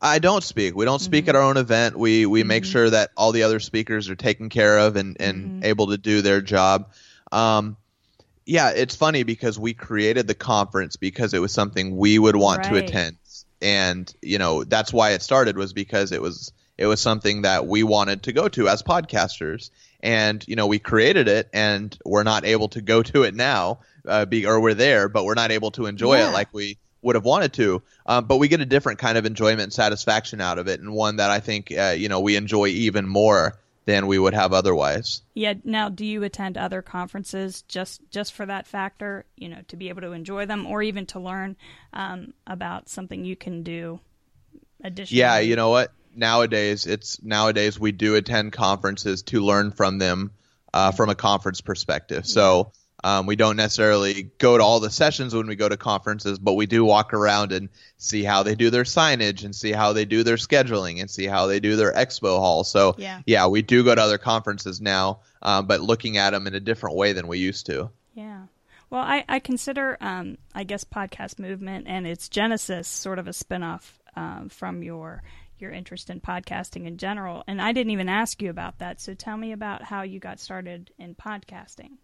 I 0.00 0.18
don't 0.18 0.42
speak. 0.42 0.74
We 0.74 0.84
don't 0.84 1.00
speak 1.00 1.24
Mm-hmm. 1.24 1.30
at 1.30 1.36
our 1.36 1.42
own 1.42 1.56
event. 1.56 1.98
We 1.98 2.26
we 2.26 2.42
make 2.44 2.64
sure 2.64 2.88
that 2.90 3.10
all 3.16 3.32
the 3.32 3.42
other 3.42 3.60
speakers 3.60 4.08
are 4.08 4.16
taken 4.16 4.48
care 4.48 4.78
of 4.78 4.96
and 4.96 5.16
and 5.20 5.52
Mm-hmm. 5.52 5.64
able 5.64 5.88
to 5.88 5.98
do 5.98 6.22
their 6.22 6.40
job. 6.40 6.92
Um, 7.32 7.76
yeah, 8.46 8.70
it's 8.70 8.96
funny 8.96 9.22
because 9.22 9.58
we 9.58 9.74
created 9.74 10.26
the 10.26 10.34
conference 10.34 10.96
because 10.96 11.34
it 11.34 11.38
was 11.40 11.52
something 11.52 11.96
we 11.96 12.18
would 12.18 12.36
want 12.36 12.64
to 12.64 12.76
attend, 12.76 13.18
and 13.60 14.12
you 14.22 14.38
know 14.38 14.64
that's 14.64 14.92
why 14.92 15.10
it 15.12 15.22
started 15.22 15.56
was 15.56 15.72
because 15.72 16.12
it 16.12 16.22
was 16.22 16.52
it 16.78 16.86
was 16.86 17.00
something 17.00 17.42
that 17.42 17.66
we 17.66 17.82
wanted 17.82 18.22
to 18.24 18.32
go 18.32 18.48
to 18.48 18.68
as 18.68 18.82
podcasters, 18.82 19.70
and 20.02 20.42
you 20.48 20.56
know 20.56 20.66
we 20.66 20.78
created 20.78 21.28
it, 21.28 21.48
and 21.52 21.96
we're 22.04 22.22
not 22.24 22.44
able 22.44 22.68
to 22.70 22.80
go 22.80 23.02
to 23.02 23.22
it 23.24 23.34
now, 23.34 23.80
uh, 24.08 24.24
be, 24.24 24.46
or 24.46 24.60
we're 24.60 24.74
there, 24.74 25.08
but 25.08 25.24
we're 25.24 25.34
not 25.34 25.50
able 25.52 25.70
to 25.72 25.86
enjoy 25.86 26.18
Yeah. 26.18 26.28
it 26.30 26.32
like 26.32 26.52
we 26.54 26.78
would 27.02 27.16
have 27.16 27.24
wanted 27.24 27.52
to. 27.54 27.82
Um, 28.06 28.26
but 28.26 28.36
we 28.36 28.48
get 28.48 28.60
a 28.60 28.66
different 28.66 28.98
kind 28.98 29.16
of 29.16 29.26
enjoyment 29.26 29.62
and 29.62 29.72
satisfaction 29.72 30.40
out 30.40 30.58
of 30.58 30.68
it, 30.68 30.80
and 30.80 30.92
one 30.92 31.16
that 31.16 31.30
I 31.30 31.40
think 31.40 31.72
uh, 31.76 31.94
you 31.96 32.08
know 32.08 32.20
we 32.20 32.36
enjoy 32.36 32.66
even 32.66 33.06
more 33.06 33.58
than 33.86 34.06
we 34.06 34.18
would 34.18 34.34
have 34.34 34.52
otherwise. 34.52 35.22
Yeah. 35.34 35.54
Now, 35.64 35.88
do 35.88 36.04
you 36.04 36.22
attend 36.22 36.56
other 36.56 36.82
conferences 36.82 37.62
just 37.62 38.00
just 38.10 38.32
for 38.32 38.46
that 38.46 38.66
factor? 38.66 39.24
You 39.36 39.48
know, 39.48 39.62
to 39.68 39.76
be 39.76 39.88
able 39.88 40.02
to 40.02 40.12
enjoy 40.12 40.46
them, 40.46 40.66
or 40.66 40.82
even 40.82 41.06
to 41.06 41.20
learn 41.20 41.56
um, 41.92 42.34
about 42.46 42.88
something 42.88 43.24
you 43.24 43.36
can 43.36 43.62
do. 43.62 44.00
Additionally. 44.82 45.20
Yeah, 45.20 45.38
you 45.40 45.56
know 45.56 45.70
what? 45.70 45.92
Nowadays, 46.14 46.86
it's 46.86 47.22
nowadays 47.22 47.78
we 47.78 47.92
do 47.92 48.16
attend 48.16 48.52
conferences 48.52 49.22
to 49.24 49.40
learn 49.40 49.72
from 49.72 49.98
them 49.98 50.32
uh, 50.72 50.92
from 50.92 51.10
a 51.10 51.14
conference 51.14 51.60
perspective. 51.60 52.26
So 52.26 52.72
Um, 53.02 53.26
we 53.26 53.36
don't 53.36 53.56
necessarily 53.56 54.30
go 54.38 54.58
to 54.58 54.64
all 54.64 54.80
the 54.80 54.90
sessions 54.90 55.34
when 55.34 55.46
we 55.46 55.56
go 55.56 55.68
to 55.68 55.76
conferences, 55.76 56.38
but 56.38 56.54
we 56.54 56.66
do 56.66 56.84
walk 56.84 57.14
around 57.14 57.52
and 57.52 57.68
see 57.96 58.22
how 58.22 58.42
they 58.42 58.54
do 58.54 58.70
their 58.70 58.84
signage 58.84 59.44
and 59.44 59.54
see 59.54 59.72
how 59.72 59.92
they 59.92 60.04
do 60.04 60.22
their 60.22 60.36
scheduling 60.36 61.00
and 61.00 61.10
see 61.10 61.26
how 61.26 61.46
they 61.46 61.60
do 61.60 61.76
their 61.76 61.92
expo 61.92 62.38
hall. 62.38 62.64
So 62.64 62.94
Yeah. 62.98 63.22
yeah, 63.26 63.46
we 63.46 63.62
do 63.62 63.84
go 63.84 63.94
to 63.94 64.02
other 64.02 64.18
conferences 64.18 64.80
now, 64.80 65.20
um, 65.42 65.66
but 65.66 65.80
looking 65.80 66.16
at 66.16 66.30
them 66.30 66.46
in 66.46 66.54
a 66.54 66.60
different 66.60 66.96
way 66.96 67.12
than 67.12 67.26
we 67.26 67.38
used 67.38 67.66
to. 67.66 67.90
Yeah. 68.14 68.46
Well, 68.90 69.02
I, 69.02 69.24
I 69.28 69.38
consider, 69.38 69.96
um, 70.00 70.36
I 70.54 70.64
guess, 70.64 70.84
podcast 70.84 71.38
movement 71.38 71.86
and 71.88 72.06
its 72.06 72.28
genesis 72.28 72.88
sort 72.88 73.18
of 73.18 73.28
a 73.28 73.30
spinoff 73.30 73.82
um, 74.16 74.48
from 74.48 74.82
your 74.82 75.22
your 75.58 75.70
interest 75.70 76.08
in 76.08 76.20
podcasting 76.20 76.86
in 76.86 76.96
general. 76.96 77.44
And 77.46 77.60
I 77.60 77.72
didn't 77.72 77.90
even 77.90 78.08
ask 78.08 78.40
you 78.40 78.48
about 78.48 78.78
that. 78.78 78.98
So 79.00 79.12
tell 79.12 79.36
me 79.36 79.52
about 79.52 79.82
how 79.82 80.02
you 80.02 80.18
got 80.18 80.40
started 80.40 80.90
in 80.98 81.14
podcasting. 81.14 81.98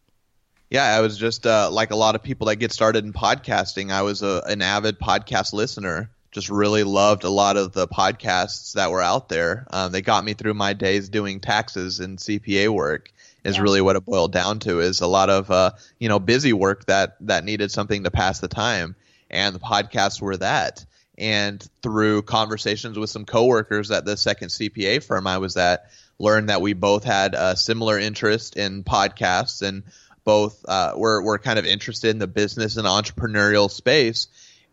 Yeah, 0.71 0.85
I 0.85 1.01
was 1.01 1.17
just 1.17 1.47
uh, 1.47 1.71
like 1.71 1.91
a 1.93 1.97
lot 1.97 2.15
of 2.17 2.23
people 2.23 2.49
that 2.49 2.57
get 2.57 2.73
started 2.73 3.05
in 3.05 3.13
podcasting. 3.13 3.93
I 3.93 4.03
was 4.03 4.23
a, 4.23 4.43
an 4.47 4.63
avid 4.63 4.99
podcast 4.99 5.53
listener. 5.53 6.11
Just 6.33 6.51
really 6.51 6.83
loved 6.83 7.25
a 7.25 7.31
lot 7.31 7.57
of 7.57 7.73
the 7.73 7.87
podcasts 7.89 8.73
that 8.73 8.91
were 8.91 9.01
out 9.01 9.29
there. 9.29 9.67
Um, 9.71 9.93
they 9.93 10.03
got 10.03 10.25
me 10.25 10.35
through 10.35 10.55
my 10.55 10.73
days 10.73 11.09
doing 11.09 11.41
taxes 11.41 12.01
and 12.01 12.19
CPA 12.19 12.69
work. 12.69 13.13
Is 13.45 13.57
Yeah. 13.57 13.63
really 13.63 13.81
what 13.81 13.95
it 13.95 14.05
boiled 14.05 14.33
down 14.33 14.59
to. 14.61 14.81
Is 14.81 15.01
a 15.01 15.07
lot 15.07 15.31
of 15.31 15.51
uh, 15.53 15.71
you 16.01 16.09
know 16.09 16.19
busy 16.19 16.53
work 16.53 16.85
that 16.87 17.17
that 17.21 17.45
needed 17.45 17.71
something 17.71 18.03
to 18.03 18.11
pass 18.11 18.41
the 18.41 18.49
time, 18.49 18.97
and 19.31 19.55
the 19.55 19.61
podcasts 19.61 20.21
were 20.21 20.37
that. 20.39 20.85
And 21.17 21.65
through 21.81 22.23
conversations 22.23 22.99
with 22.99 23.09
some 23.09 23.25
coworkers 23.25 23.91
at 23.93 24.05
the 24.05 24.17
second 24.17 24.49
CPA 24.49 25.03
firm 25.03 25.29
I 25.29 25.39
was 25.39 25.57
at, 25.57 25.91
learned 26.19 26.49
that 26.51 26.61
we 26.61 26.73
both 26.73 27.05
had 27.05 27.35
a 27.35 27.57
similar 27.57 27.99
interest 27.99 28.57
in 28.57 28.83
podcasts 28.85 29.63
and 29.63 29.85
both 30.27 30.63
uh, 30.69 30.93
were, 30.97 31.23
were 31.23 31.39
kind 31.39 31.59
of 31.59 31.65
interested 31.65 32.11
in 32.11 32.19
the 32.19 32.27
business 32.27 32.77
and 32.77 32.87
entrepreneurial 32.87 33.71
space. 33.71 34.27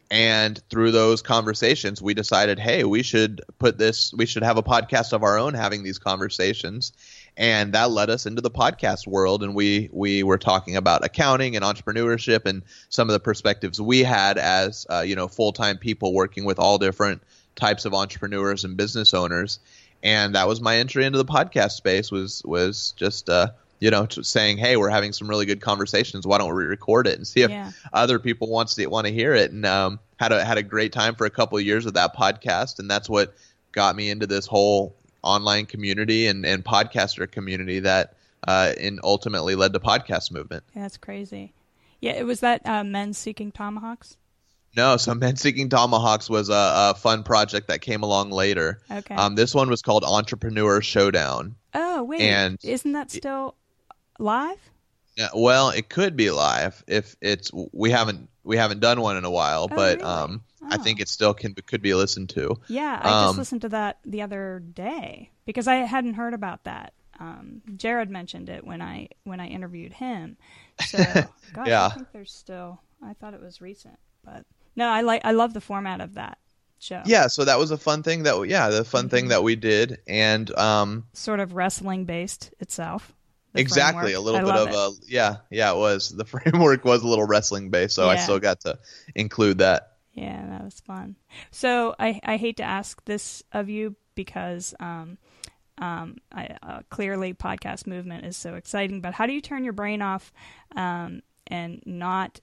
And 0.10 0.60
through 0.70 0.92
those 0.92 1.22
conversations, 1.22 2.02
we 2.02 2.16
decided, 2.16 2.60
hey, 2.60 2.84
we 2.84 3.04
should 3.04 3.42
put 3.60 3.78
this, 3.78 4.13
we 4.13 4.26
should 4.26 4.44
have 4.44 4.58
a 4.58 4.63
podcast 4.63 5.13
of 5.13 5.24
our 5.24 5.38
own 5.38 5.54
having 5.54 5.84
these 5.84 6.00
conversations. 6.00 6.92
And 7.38 7.74
that 7.74 7.92
led 7.92 8.10
us 8.10 8.26
into 8.26 8.42
the 8.42 8.52
podcast 8.52 9.08
world. 9.08 9.44
And 9.44 9.54
we, 9.54 9.89
we 9.94 10.24
were 10.24 10.39
talking 10.39 10.76
about 10.76 11.06
accounting 11.06 11.56
and 11.56 11.63
entrepreneurship 11.63 12.46
and 12.46 12.63
some 12.89 13.08
of 13.08 13.13
the 13.13 13.20
perspectives 13.20 13.80
we 13.80 14.04
had 14.04 14.39
as, 14.39 14.88
uh, 14.89 15.02
you 15.02 15.16
know, 15.16 15.28
full 15.28 15.54
time 15.54 15.78
people 15.78 16.13
working 16.13 16.46
with 16.46 16.58
all 16.58 16.80
different 16.80 17.22
types 17.56 17.86
of 17.86 17.94
entrepreneurs 17.94 18.63
and 18.63 18.76
business 18.76 19.13
owners. 19.13 19.60
And 20.02 20.34
that 20.34 20.48
was 20.48 20.62
my 20.62 20.78
entry 20.78 21.06
into 21.06 21.20
the 21.20 21.26
podcast 21.26 21.72
space 21.72 22.12
was, 22.12 22.42
was 22.44 22.94
just, 22.98 23.30
uh, 23.30 23.52
you 23.84 23.91
know, 23.91 24.08
saying, 24.10 24.58
"Hey, 24.58 24.78
we're 24.78 24.89
having 24.89 25.12
some 25.12 25.28
really 25.30 25.46
good 25.46 25.60
conversations. 25.60 26.26
Why 26.26 26.38
don't 26.38 26.56
we 26.56 26.63
record 26.63 27.06
it 27.06 27.17
and 27.17 27.28
see 27.28 27.41
if 27.41 27.50
Yeah. 27.52 27.72
other 27.91 28.17
people 28.17 28.48
wants 28.50 28.76
to 28.76 28.86
want 28.88 29.08
to 29.08 29.13
hear 29.13 29.34
it?" 29.34 29.52
And 29.52 29.65
um, 29.65 30.00
had 30.17 30.32
a 30.32 30.43
had 30.43 30.58
a 30.58 30.63
great 30.63 30.93
time 30.93 31.15
for 31.15 31.26
a 31.26 31.30
couple 31.30 31.58
of 31.58 31.65
years 31.65 31.84
with 31.84 31.96
that 31.96 32.15
podcast, 32.15 32.80
and 32.80 32.89
that's 32.89 33.10
what 33.10 33.34
got 33.74 33.96
me 33.96 34.10
into 34.10 34.26
this 34.26 34.46
whole 34.46 34.96
online 35.22 35.65
community 35.65 36.28
and 36.28 36.46
and 36.46 36.63
podcaster 36.63 37.30
community 37.30 37.82
that 37.82 38.15
uh, 38.48 38.72
and 38.80 39.00
ultimately 39.04 39.56
led 39.56 39.74
to 39.74 39.80
podcast 39.80 40.32
movement. 40.32 40.63
Yeah, 40.76 40.84
that's 40.84 40.98
crazy. 40.98 41.54
Yeah, 42.00 42.12
it 42.13 42.26
was 42.26 42.39
that 42.41 42.62
uh, 42.65 42.84
Men 42.86 43.13
Seeking 43.13 43.52
Tomahawks. 43.52 44.15
No, 44.78 44.96
so 44.98 45.13
Men 45.26 45.36
Seeking 45.36 45.69
Tomahawks 45.69 46.30
was 46.30 46.50
a, 46.50 46.93
a 46.93 46.96
fun 46.98 47.24
project 47.24 47.67
that 47.67 47.82
came 47.82 48.04
along 48.04 48.32
later. 48.32 48.80
Okay. 48.89 49.15
Um, 49.15 49.36
this 49.36 49.54
one 49.54 49.69
was 49.69 49.82
called 49.82 50.04
Entrepreneur 50.06 50.82
Showdown. 50.82 51.56
oh, 51.74 52.04
wait. 52.04 52.22
and- 52.22 52.58
Isn't 52.63 52.93
that 52.93 53.12
still 53.12 53.56
live? 54.19 54.60
Yeah, 55.15 55.30
well, 55.36 55.69
it 55.69 55.89
could 55.89 56.15
be 56.15 56.32
live 56.32 56.84
if 56.88 57.15
it's 57.21 57.52
we 57.71 57.91
haven't 57.91 58.30
we 58.43 58.58
haven't 58.58 58.80
done 58.80 58.99
one 58.99 59.15
in 59.17 59.26
a 59.26 59.30
while, 59.32 59.67
Oh, 59.71 59.76
but 59.76 59.99
really? 59.99 60.04
um, 60.04 60.43
I 60.69 60.78
Oh. 60.78 60.84
think 60.84 60.99
it 60.99 61.08
still 61.08 61.34
can 61.34 61.54
could 61.54 61.82
be 61.82 61.93
listened 61.93 62.30
to. 62.32 62.58
Yeah, 62.67 62.99
I 63.02 63.10
just 63.10 63.32
Um, 63.32 63.38
listened 63.38 63.62
to 63.62 63.69
that 63.69 63.99
the 64.06 64.21
other 64.23 64.60
day 64.73 65.30
because 65.45 65.67
I 65.67 65.76
hadn't 65.76 66.15
heard 66.15 66.34
about 66.34 66.63
that. 66.63 66.93
Um, 67.19 67.62
Jared 67.76 68.10
mentioned 68.10 68.49
it 68.49 68.65
when 68.65 68.82
I 68.82 69.10
when 69.23 69.39
I 69.39 69.47
interviewed 69.47 69.93
him. 69.93 70.38
So, 70.80 70.97
gosh, 71.54 71.67
Yeah. 71.67 71.86
I 71.86 71.89
think 71.89 72.12
there's 72.12 72.34
still. 72.34 72.82
I 73.04 73.13
thought 73.13 73.34
it 73.36 73.41
was 73.41 73.62
recent, 73.62 73.99
but 74.23 74.45
no, 74.76 74.88
I 74.89 75.02
like 75.02 75.21
I 75.26 75.32
love 75.32 75.54
the 75.54 75.62
format 75.62 76.02
of 76.02 76.15
that 76.15 76.39
show. 76.80 77.04
Yeah, 77.06 77.28
so 77.28 77.45
that 77.45 77.60
was 77.60 77.69
a 77.69 77.78
fun 77.78 78.02
thing 78.02 78.23
that 78.23 78.41
yeah, 78.47 78.69
the 78.69 78.84
fun 78.84 79.06
Mm-hmm. 79.06 79.10
thing 79.15 79.28
that 79.28 79.43
we 79.43 79.56
did, 79.56 79.99
and 80.08 80.49
um, 80.58 81.06
sort 81.13 81.39
of 81.39 81.54
wrestling 81.54 82.06
based 82.06 82.52
itself. 82.60 83.13
Exactly 83.56 84.13
framework. 84.13 84.18
a 84.18 84.20
little 84.20 84.52
I 84.52 84.66
bit 84.66 84.76
of 84.76 85.00
it. 85.02 85.08
a 85.08 85.12
yeah, 85.12 85.38
yeah, 85.50 85.72
it 85.72 85.78
was 85.78 86.10
the 86.10 86.26
framework 86.26 86.86
was 86.86 87.04
a 87.04 87.08
little 87.08 87.26
wrestling 87.26 87.70
based, 87.70 87.96
so 87.96 88.10
I 88.10 88.18
still 88.18 88.39
got 88.39 88.62
to 88.62 88.80
include 89.16 89.60
that. 89.60 89.94
Yeah, 90.13 90.46
that 90.48 90.63
was 90.63 90.80
fun. 90.80 91.16
So 91.52 91.96
I, 91.98 92.20
I 92.24 92.38
hate 92.38 92.58
to 92.58 92.63
ask 92.63 93.04
this 93.06 93.42
of 93.52 93.68
you 93.68 93.96
because 94.13 94.76
um, 94.80 95.18
um, 95.80 96.18
I, 96.32 96.56
uh, 96.62 96.82
clearly 96.89 97.34
podcast 97.34 97.88
movement 97.88 98.26
is 98.26 98.38
so 98.38 98.54
exciting. 98.56 99.02
But 99.02 99.13
how 99.13 99.26
do 99.26 99.34
you 99.34 99.42
turn 99.42 99.63
your 99.63 99.74
brain 99.74 100.02
off 100.02 100.32
um, 100.76 101.22
and 101.48 101.82
not 101.86 102.39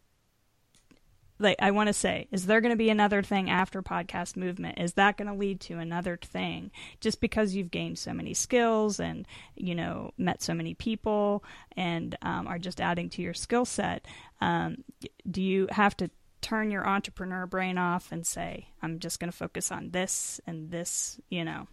like 1.40 1.56
I 1.60 1.70
want 1.70 1.88
to 1.88 1.92
say, 1.92 2.28
is 2.30 2.46
there 2.46 2.60
going 2.60 2.70
to 2.72 2.76
be 2.76 2.90
another 2.90 3.22
thing 3.22 3.50
after 3.50 3.82
podcast 3.82 4.36
movement? 4.36 4.78
Is 4.78 4.92
that 4.94 5.16
going 5.16 5.28
to 5.28 5.34
lead 5.34 5.60
to 5.62 5.78
another 5.78 6.18
thing? 6.22 6.70
Just 7.00 7.20
because 7.20 7.54
you've 7.54 7.70
gained 7.70 7.98
so 7.98 8.12
many 8.12 8.34
skills 8.34 9.00
and 9.00 9.26
you 9.56 9.74
know 9.74 10.12
met 10.18 10.42
so 10.42 10.54
many 10.54 10.74
people 10.74 11.42
and 11.76 12.16
um, 12.22 12.46
are 12.46 12.58
just 12.58 12.80
adding 12.80 13.08
to 13.10 13.22
your 13.22 13.34
skill 13.34 13.64
set, 13.64 14.06
um, 14.40 14.84
do 15.28 15.42
you 15.42 15.66
have 15.70 15.96
to 15.96 16.10
turn 16.40 16.70
your 16.70 16.86
entrepreneur 16.86 17.46
brain 17.46 17.78
off 17.78 18.12
and 18.12 18.26
say, 18.26 18.68
I'm 18.82 18.98
just 18.98 19.20
going 19.20 19.30
to 19.30 19.36
focus 19.36 19.70
on 19.70 19.90
this 19.90 20.40
and 20.46 20.70
this, 20.70 21.20
you 21.28 21.44
know, 21.44 21.66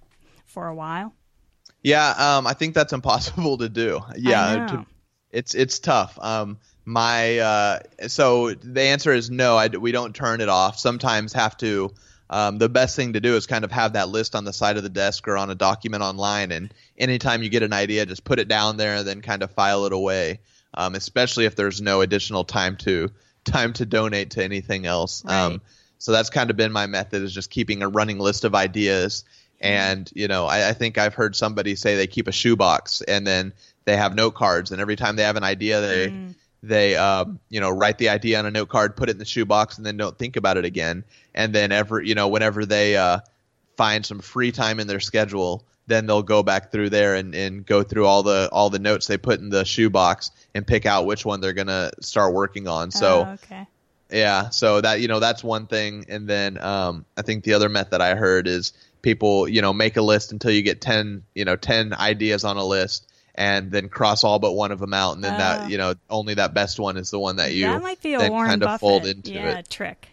for 0.46 0.68
a 0.68 0.76
while? 0.76 1.14
Yeah, 1.84 2.10
um, 2.12 2.48
I 2.48 2.54
think 2.54 2.74
that's 2.74 2.94
impossible 2.94 3.58
to 3.60 3.70
do. 3.70 4.02
Yeah, 4.18 4.68
to- 4.68 4.86
it's 5.32 5.56
it's 5.56 5.80
tough. 5.80 6.18
Um, 6.22 6.58
my 6.86 7.40
uh, 7.40 7.80
so 8.08 8.54
the 8.54 8.82
answer 8.82 9.12
is 9.12 9.30
no. 9.30 9.58
I, 9.58 9.68
we 9.68 9.92
don't 9.92 10.16
turn 10.16 10.42
it 10.42 10.50
off. 10.50 10.80
Sometimes 10.80 11.34
have 11.34 11.58
to. 11.58 11.94
Um, 12.30 12.58
the 12.58 12.68
best 12.68 12.96
thing 12.96 13.14
to 13.14 13.22
do 13.22 13.36
is 13.36 13.48
kind 13.48 13.64
of 13.64 13.72
have 13.72 13.94
that 13.94 14.10
list 14.10 14.36
on 14.36 14.44
the 14.44 14.52
side 14.52 14.76
of 14.76 14.84
the 14.84 14.90
desk 14.90 15.28
or 15.28 15.38
on 15.38 15.50
a 15.50 15.56
document 15.56 16.04
online, 16.04 16.52
and 16.52 16.74
anytime 16.98 17.44
you 17.44 17.50
get 17.50 17.64
an 17.64 17.74
idea, 17.74 18.06
just 18.06 18.24
put 18.24 18.40
it 18.40 18.48
down 18.48 18.78
there 18.78 18.96
and 18.96 19.08
then 19.08 19.22
kind 19.22 19.44
of 19.44 19.52
file 19.52 19.86
it 19.86 19.94
away. 19.94 20.40
Um, 20.74 20.96
especially 20.96 21.46
if 21.46 21.56
there's 21.56 21.82
no 21.82 22.02
additional 22.02 22.44
time 22.44 22.76
to 22.78 23.10
time 23.46 23.74
to 23.74 23.86
donate 23.86 24.32
to 24.32 24.44
anything 24.44 24.86
else. 24.86 25.24
Right. 25.26 25.40
Um, 25.40 25.62
so 25.98 26.12
that's 26.12 26.30
kind 26.30 26.50
of 26.50 26.58
been 26.58 26.72
my 26.72 26.86
method 26.86 27.24
is 27.24 27.34
just 27.34 27.50
keeping 27.50 27.82
a 27.82 27.88
running 27.88 28.20
list 28.20 28.44
of 28.44 28.54
ideas. 28.54 29.26
And 29.60 30.10
you 30.14 30.28
know, 30.28 30.46
I, 30.46 30.70
I 30.70 30.74
think 30.74 30.98
I've 30.98 31.16
heard 31.16 31.36
somebody 31.36 31.76
say 31.76 31.96
they 31.96 32.08
keep 32.08 32.28
a 32.28 32.32
shoebox 32.32 33.02
and 33.02 33.26
then 33.26 33.54
they 33.88 33.96
have 33.96 34.14
note 34.16 34.36
cards, 34.36 34.72
and 34.72 34.82
every 34.82 34.98
time 34.98 35.16
they 35.16 35.24
have 35.24 35.38
an 35.38 35.44
idea, 35.46 35.80
they 35.82 36.10
Mm. 36.10 36.36
they 36.62 36.96
um, 36.98 37.40
you 37.50 37.62
know 37.62 37.70
write 37.72 37.98
the 37.98 38.10
idea 38.10 38.38
on 38.38 38.46
a 38.46 38.52
note 38.52 38.68
card, 38.68 38.98
put 38.98 39.08
it 39.10 39.14
in 39.14 39.18
the 39.18 39.26
shoebox, 39.26 39.78
and 39.78 39.86
then 39.86 39.96
don't 39.96 40.18
think 40.18 40.36
about 40.36 40.58
it 40.58 40.66
again. 40.66 41.06
And 41.34 41.56
then 41.56 41.72
ever 41.72 42.02
you 42.02 42.14
know 42.14 42.28
whenever 42.28 42.66
they 42.66 42.98
uh, 42.98 43.20
find 43.78 44.06
some 44.06 44.20
free 44.20 44.52
time 44.52 44.80
in 44.82 44.88
their 44.88 45.00
schedule, 45.00 45.64
then 45.88 46.06
they'll 46.06 46.22
go 46.22 46.44
back 46.44 46.70
through 46.70 46.90
there 46.90 47.16
and, 47.16 47.34
and 47.34 47.66
go 47.66 47.82
through 47.82 48.06
all 48.06 48.24
the 48.24 48.50
all 48.52 48.70
the 48.70 48.80
notes 48.80 49.08
they 49.08 49.18
put 49.18 49.40
in 49.40 49.50
the 49.50 49.64
shoebox 49.64 50.32
and 50.54 50.68
pick 50.68 50.86
out 50.86 51.06
which 51.06 51.26
one 51.26 51.40
they're 51.40 51.54
gonna 51.54 51.92
start 52.02 52.34
working 52.34 52.68
on. 52.68 52.92
So 52.92 53.26
Oh, 53.30 53.34
okay. 53.36 53.66
yeah, 54.12 54.50
so 54.50 54.82
that 54.82 55.00
you 55.00 55.08
know 55.08 55.22
that's 55.22 55.46
one 55.46 55.66
thing, 55.68 56.06
and 56.10 56.28
then 56.28 56.62
um, 56.62 57.06
I 57.16 57.22
think 57.22 57.46
the 57.46 57.54
other 57.54 57.70
method 57.70 58.02
I 58.02 58.16
heard 58.16 58.48
is 58.48 58.74
people 59.02 59.48
you 59.48 59.62
know 59.62 59.72
make 59.72 59.96
a 59.96 60.02
list 60.02 60.34
until 60.34 60.52
you 60.52 60.62
get 60.62 60.82
ten 60.82 61.24
you 61.36 61.46
know 61.46 61.56
ten 61.56 61.94
ideas 61.94 62.44
on 62.44 62.58
a 62.58 62.66
list, 62.66 63.08
and 63.38 63.72
then 63.72 63.88
cross 63.88 64.24
all 64.24 64.40
but 64.40 64.54
one 64.54 64.72
of 64.72 64.80
them 64.80 64.94
out, 64.94 65.16
and 65.16 65.24
then 65.24 65.36
Oh. 65.36 65.38
that 65.38 65.70
you 65.70 65.78
know 65.78 65.94
only 66.10 66.34
that 66.34 66.54
best 66.54 66.80
one 66.80 66.98
is 66.98 67.12
the 67.12 67.20
one 67.20 67.36
that 67.38 67.54
you 67.54 67.66
that 67.68 67.82
might 67.82 68.02
be 68.02 68.16
a 68.16 68.20
then 68.20 68.32
Warren 68.32 68.50
kind 68.50 68.64
of 68.64 68.68
Buffett 68.68 68.80
fold 68.80 69.06
into 69.06 69.34
yeah, 69.34 69.60
it. 69.60 69.70
trick. 69.70 70.08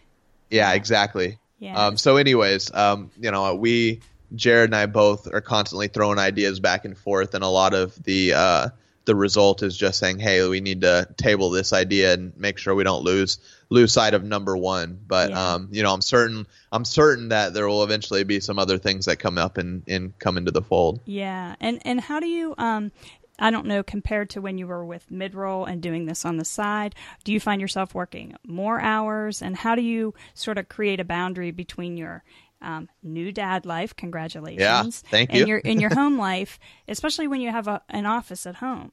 Yeah, 0.49 0.73
exactly. 0.73 1.39
Yeah. 1.59 1.87
Um, 1.87 1.97
so, 1.97 2.17
anyways, 2.17 2.71
um, 2.73 3.09
you 3.19 3.31
know, 3.31 3.55
we 3.55 4.01
Jared 4.35 4.69
and 4.69 4.75
I 4.75 4.85
both 4.85 5.31
are 5.33 5.41
constantly 5.41 5.87
throwing 5.87 6.19
ideas 6.19 6.59
back 6.59 6.85
and 6.85 6.97
forth, 6.97 7.33
and 7.33 7.43
a 7.43 7.47
lot 7.47 7.73
of 7.73 7.95
the 8.03 8.33
uh, 8.33 8.69
the 9.05 9.15
result 9.15 9.63
is 9.63 9.77
just 9.77 9.99
saying, 9.99 10.19
"Hey, 10.19 10.47
we 10.47 10.61
need 10.61 10.81
to 10.81 11.07
table 11.17 11.49
this 11.49 11.73
idea 11.73 12.13
and 12.13 12.35
make 12.37 12.57
sure 12.57 12.75
we 12.75 12.83
don't 12.83 13.03
lose 13.03 13.37
lose 13.69 13.93
sight 13.93 14.13
of 14.13 14.23
number 14.23 14.55
one." 14.57 14.99
But 15.07 15.29
Yeah. 15.29 15.53
um, 15.53 15.69
you 15.71 15.83
know, 15.83 15.93
I'm 15.93 16.01
certain 16.01 16.47
I'm 16.71 16.85
certain 16.85 17.29
that 17.29 17.53
there 17.53 17.67
will 17.67 17.83
eventually 17.83 18.23
be 18.23 18.39
some 18.39 18.59
other 18.59 18.77
things 18.77 19.05
that 19.05 19.17
come 19.17 19.37
up 19.37 19.57
and, 19.57 19.83
and 19.87 20.17
come 20.19 20.37
into 20.37 20.51
the 20.51 20.61
fold. 20.61 21.01
Yeah, 21.05 21.55
and 21.59 21.81
and 21.85 22.01
how 22.01 22.19
do 22.19 22.27
you 22.27 22.55
um 22.57 22.91
I 23.37 23.51
don't 23.51 23.65
know 23.65 23.83
compared 23.83 24.29
to 24.31 24.41
when 24.41 24.57
you 24.57 24.65
were 24.65 24.85
with 24.85 25.09
midroll 25.11 25.67
and 25.69 25.81
doing 25.81 26.05
this 26.05 26.23
on 26.23 26.37
the 26.37 26.45
side, 26.45 26.95
do 27.25 27.33
you 27.33 27.39
find 27.39 27.59
yourself 27.59 27.93
working 27.93 28.35
more 28.47 28.79
hours 28.79 29.41
and 29.41 29.57
how 29.57 29.75
do 29.75 29.81
you 29.81 30.13
sort 30.33 30.57
of 30.57 30.69
create 30.69 31.01
a 31.01 31.05
boundary 31.05 31.51
between 31.51 31.97
your 31.97 32.23
um, 32.61 32.89
new 33.03 33.31
dad 33.31 33.65
life, 33.65 33.95
congratulations, 33.95 34.59
Yeah, 35.03 35.09
thank 35.09 35.29
and 35.31 35.39
you. 35.39 35.45
your 35.47 35.57
in 35.59 35.79
your 35.79 35.93
home 35.93 36.17
life, 36.17 36.59
especially 36.87 37.27
when 37.27 37.41
you 37.41 37.51
have 37.51 37.67
a, 37.67 37.81
an 37.89 38.05
office 38.05 38.45
at 38.45 38.55
home. 38.55 38.91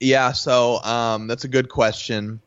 Yeah, 0.00 0.32
so 0.32 0.82
um, 0.82 1.26
that's 1.26 1.44
a 1.44 1.48
good 1.48 1.68
question. 1.68 2.40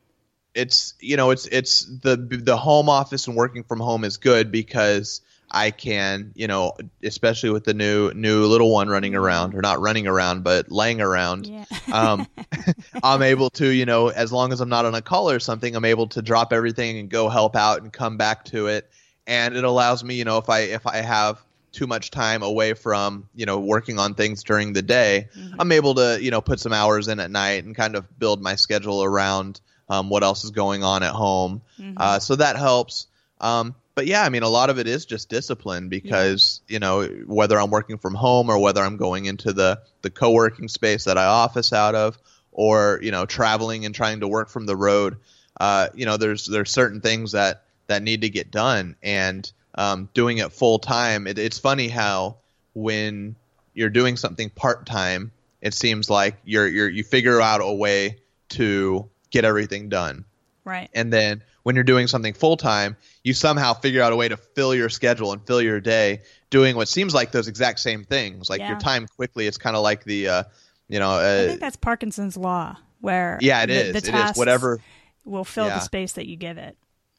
It's 0.53 0.93
you 0.99 1.17
know 1.17 1.31
it's 1.31 1.45
it's 1.47 1.85
the 1.85 2.17
the 2.17 2.57
home 2.57 2.89
office 2.89 3.27
and 3.27 3.35
working 3.35 3.63
from 3.63 3.79
home 3.79 4.03
is 4.03 4.17
good 4.17 4.51
because 4.51 5.21
I 5.51 5.71
can 5.71 6.31
you 6.35 6.47
know 6.47 6.73
especially 7.03 7.51
with 7.51 7.63
the 7.63 7.73
new 7.73 8.11
new 8.13 8.45
little 8.45 8.71
one 8.71 8.89
running 8.89 9.13
around 9.15 9.53
or 9.55 9.61
not 9.61 9.79
running 9.79 10.07
around 10.07 10.43
but 10.43 10.71
laying 10.71 10.99
around. 10.99 11.47
Yeah. 11.47 11.65
um, 11.93 12.27
I'm 13.03 13.21
able 13.21 13.49
to 13.51 13.67
you 13.67 13.85
know 13.85 14.07
as 14.07 14.31
long 14.31 14.51
as 14.51 14.59
I'm 14.61 14.69
not 14.69 14.85
on 14.85 14.95
a 14.95 15.01
call 15.01 15.29
or 15.29 15.39
something 15.39 15.75
I'm 15.75 15.85
able 15.85 16.07
to 16.07 16.21
drop 16.21 16.51
everything 16.51 16.97
and 16.97 17.09
go 17.09 17.29
help 17.29 17.55
out 17.55 17.81
and 17.83 17.93
come 17.93 18.17
back 18.17 18.45
to 18.45 18.67
it 18.67 18.89
and 19.27 19.55
it 19.55 19.63
allows 19.63 20.03
me 20.03 20.15
you 20.15 20.23
know 20.25 20.37
if 20.37 20.49
I 20.49 20.59
if 20.61 20.87
I 20.87 20.97
have 20.97 21.39
too 21.73 21.85
much 21.85 22.09
time 22.09 22.41
away 22.41 22.73
from 22.73 23.29
you 23.35 23.45
know 23.45 23.59
working 23.59 23.99
on 23.99 24.15
things 24.15 24.43
during 24.43 24.73
the 24.73 24.81
day 24.81 25.27
Mhm. 25.37 25.55
i'm 25.59 25.71
able 25.71 25.93
to 25.95 26.17
you 26.19 26.31
know 26.31 26.41
put 26.41 26.59
some 26.59 26.73
hours 26.73 27.07
in 27.09 27.19
at 27.19 27.29
night 27.29 27.65
and 27.65 27.75
kind 27.75 27.95
of 27.95 28.17
build 28.17 28.41
my 28.41 28.55
schedule 28.55 29.03
around 29.03 29.59
um, 29.89 30.09
what 30.09 30.23
else 30.23 30.43
is 30.43 30.51
going 30.51 30.83
on 30.83 31.03
at 31.03 31.11
home 31.13 31.61
Mhm. 31.79 31.93
uh, 31.97 32.19
so 32.19 32.35
that 32.37 32.55
helps 32.55 33.07
um, 33.41 33.75
but 33.95 34.07
yeah 34.07 34.23
i 34.23 34.29
mean 34.29 34.43
a 34.43 34.49
lot 34.49 34.69
of 34.69 34.79
it 34.79 34.87
is 34.87 35.05
just 35.05 35.29
discipline 35.29 35.89
because 35.89 36.61
you 36.67 36.79
know 36.79 37.05
whether 37.27 37.59
i'm 37.59 37.69
working 37.69 37.97
from 37.97 38.15
home 38.15 38.49
or 38.49 38.57
whether 38.57 38.81
i'm 38.81 38.97
going 38.97 39.25
into 39.25 39.51
the 39.53 39.79
the 40.01 40.09
co-working 40.09 40.69
space 40.69 41.03
that 41.03 41.17
i 41.17 41.25
office 41.25 41.73
out 41.73 41.95
of 41.95 42.17
or 42.53 42.99
you 43.03 43.11
know 43.11 43.25
traveling 43.25 43.85
and 43.85 43.93
trying 43.93 44.21
to 44.21 44.27
work 44.27 44.49
from 44.49 44.65
the 44.65 44.75
road 44.75 45.17
uh, 45.59 45.89
you 45.93 46.05
know 46.05 46.17
there's 46.17 46.47
there's 46.47 46.71
certain 46.71 47.01
things 47.01 47.33
that 47.33 47.63
that 47.87 48.03
need 48.03 48.21
to 48.21 48.29
get 48.29 48.51
done 48.51 48.95
and 49.01 49.51
um, 49.75 50.09
doing 50.13 50.37
it 50.37 50.51
full 50.51 50.79
time 50.79 51.27
it, 51.27 51.37
it's 51.37 51.59
funny 51.59 51.87
how 51.87 52.37
when 52.73 53.35
you're 53.73 53.89
doing 53.89 54.17
something 54.17 54.49
part 54.49 54.85
time 54.85 55.31
it 55.61 55.73
seems 55.73 56.09
like 56.09 56.35
you're 56.45 56.67
you're 56.67 56.89
you 56.89 57.03
figure 57.03 57.41
out 57.41 57.61
a 57.61 57.73
way 57.73 58.17
to 58.49 59.09
get 59.29 59.45
everything 59.45 59.89
done 59.89 60.25
right. 60.63 60.89
and 60.93 61.11
then 61.11 61.43
when 61.63 61.75
you're 61.75 61.83
doing 61.83 62.07
something 62.07 62.33
full 62.33 62.57
time 62.57 62.95
you 63.23 63.33
somehow 63.33 63.73
figure 63.73 64.01
out 64.01 64.13
a 64.13 64.15
way 64.15 64.27
to 64.27 64.37
fill 64.37 64.73
your 64.73 64.89
schedule 64.89 65.33
and 65.33 65.45
fill 65.45 65.61
your 65.61 65.79
day 65.79 66.21
doing 66.49 66.75
what 66.75 66.87
seems 66.87 67.13
like 67.13 67.31
those 67.31 67.47
exact 67.47 67.79
same 67.79 68.03
things 68.03 68.49
like 68.49 68.59
Yeah. 68.59 68.69
your 68.69 68.79
time 68.79 69.05
quickly 69.15 69.47
it's 69.47 69.57
kind 69.57 69.75
of 69.75 69.83
like 69.83 70.03
the 70.03 70.27
uh, 70.29 70.43
you 70.87 70.99
know 70.99 71.11
I 71.11 71.43
uh, 71.43 71.47
think 71.47 71.59
that's 71.59 71.75
Parkinson's 71.75 72.37
law, 72.37 72.77
where 73.01 73.37
yeah 73.41 73.63
it 73.63 73.67
the, 73.67 73.73
is 73.73 74.03
the 74.03 74.09
it 74.09 74.29
is 74.29 74.37
whatever 74.37 74.79
will 75.25 75.43
fill 75.43 75.65
the 75.65 75.79
space 75.79 76.13
that 76.13 76.25
you 76.27 76.37
give 76.37 76.57
it. 76.57 76.77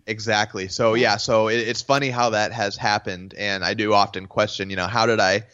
Exactly. 0.09 0.69
So 0.69 0.95
yeah, 0.95 1.19
so 1.19 1.49
it, 1.49 1.57
it's 1.69 1.83
funny 1.83 2.09
how 2.09 2.31
that 2.31 2.53
has 2.53 2.77
happened, 2.77 3.35
and 3.37 3.63
I 3.63 3.75
do 3.75 3.93
often 3.93 4.27
question, 4.27 4.71
you 4.71 4.77
know, 4.77 4.87
how 4.87 5.07
did 5.07 5.21
I 5.21 5.45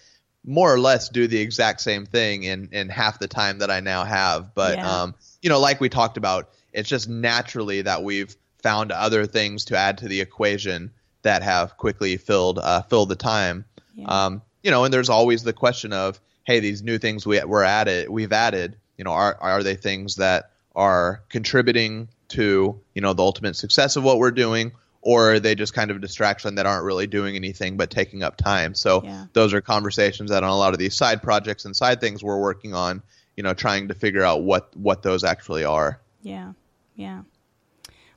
more 0.47 0.73
or 0.73 0.79
less 0.79 1.09
do 1.09 1.27
the 1.27 1.40
exact 1.40 1.81
same 1.81 2.07
thing 2.07 2.45
in 2.45 2.69
in 2.71 2.88
half 2.88 3.19
the 3.19 3.27
time 3.29 3.59
that 3.59 3.71
I 3.71 3.81
now 3.81 4.05
have? 4.05 4.55
But 4.55 4.77
Yeah. 4.77 5.03
um, 5.03 5.14
you 5.43 5.51
know, 5.51 5.59
like 5.59 5.81
we 5.81 5.88
talked 5.88 6.17
about, 6.17 6.51
it's 6.73 6.88
just 6.88 7.09
naturally 7.09 7.83
that 7.83 8.03
we've 8.03 8.35
found 8.62 8.93
other 8.93 9.27
things 9.27 9.64
to 9.67 9.77
add 9.77 9.99
to 9.99 10.09
the 10.09 10.21
equation 10.21 10.93
that 11.23 11.43
have 11.43 11.77
quickly 11.77 12.17
filled 12.17 12.59
uh, 12.59 12.83
filled 12.83 13.09
the 13.09 13.17
time. 13.17 13.64
Yeah. 13.97 14.07
Um, 14.07 14.43
you 14.62 14.71
know, 14.71 14.85
and 14.85 14.95
there's 14.95 15.11
always 15.11 15.43
the 15.43 15.53
question 15.53 15.93
of, 15.93 16.21
hey, 16.45 16.61
these 16.61 16.83
new 16.83 16.99
things 16.99 17.27
we 17.27 17.43
we're 17.45 17.64
added, 17.64 18.09
we've 18.09 18.33
added, 18.33 18.77
you 18.97 19.05
know, 19.05 19.12
are 19.12 19.37
are 19.40 19.62
they 19.64 19.75
things 19.75 20.17
that 20.17 20.51
are 20.77 21.23
contributing 21.29 22.09
to 22.29 22.81
you 22.95 23.01
know 23.03 23.13
the 23.13 23.23
ultimate 23.23 23.57
success 23.57 23.97
of 23.97 24.05
what 24.05 24.19
we're 24.19 24.31
doing, 24.31 24.73
or 25.03 25.35
are 25.35 25.41
they 25.41 25.55
just 25.55 25.75
kind 25.75 25.91
of 25.91 25.97
a 25.99 26.01
distraction 26.01 26.55
that 26.57 26.67
aren't 26.67 26.85
really 26.85 27.07
doing 27.07 27.37
anything 27.37 27.77
but 27.77 27.91
taking 27.91 28.23
up 28.23 28.37
time? 28.37 28.75
So 28.75 29.03
Yeah. 29.05 29.27
those 29.33 29.53
are 29.53 29.61
conversations 29.61 30.31
that 30.31 30.43
on 30.43 30.51
a 30.51 30.57
lot 30.57 30.73
of 30.73 30.79
these 30.79 30.95
side 30.95 31.23
projects 31.23 31.65
and 31.65 31.77
side 31.77 32.01
things 32.01 32.23
we're 32.25 32.41
working 32.41 32.75
on, 32.75 33.03
you 33.37 33.43
know, 33.43 33.55
trying 33.55 33.89
to 33.89 33.95
figure 33.95 34.23
out 34.23 34.43
what 34.43 34.75
what 34.77 35.03
those 35.03 35.25
actually 35.25 35.65
are. 35.65 36.01
Yeah, 36.23 36.53
yeah. 36.97 37.23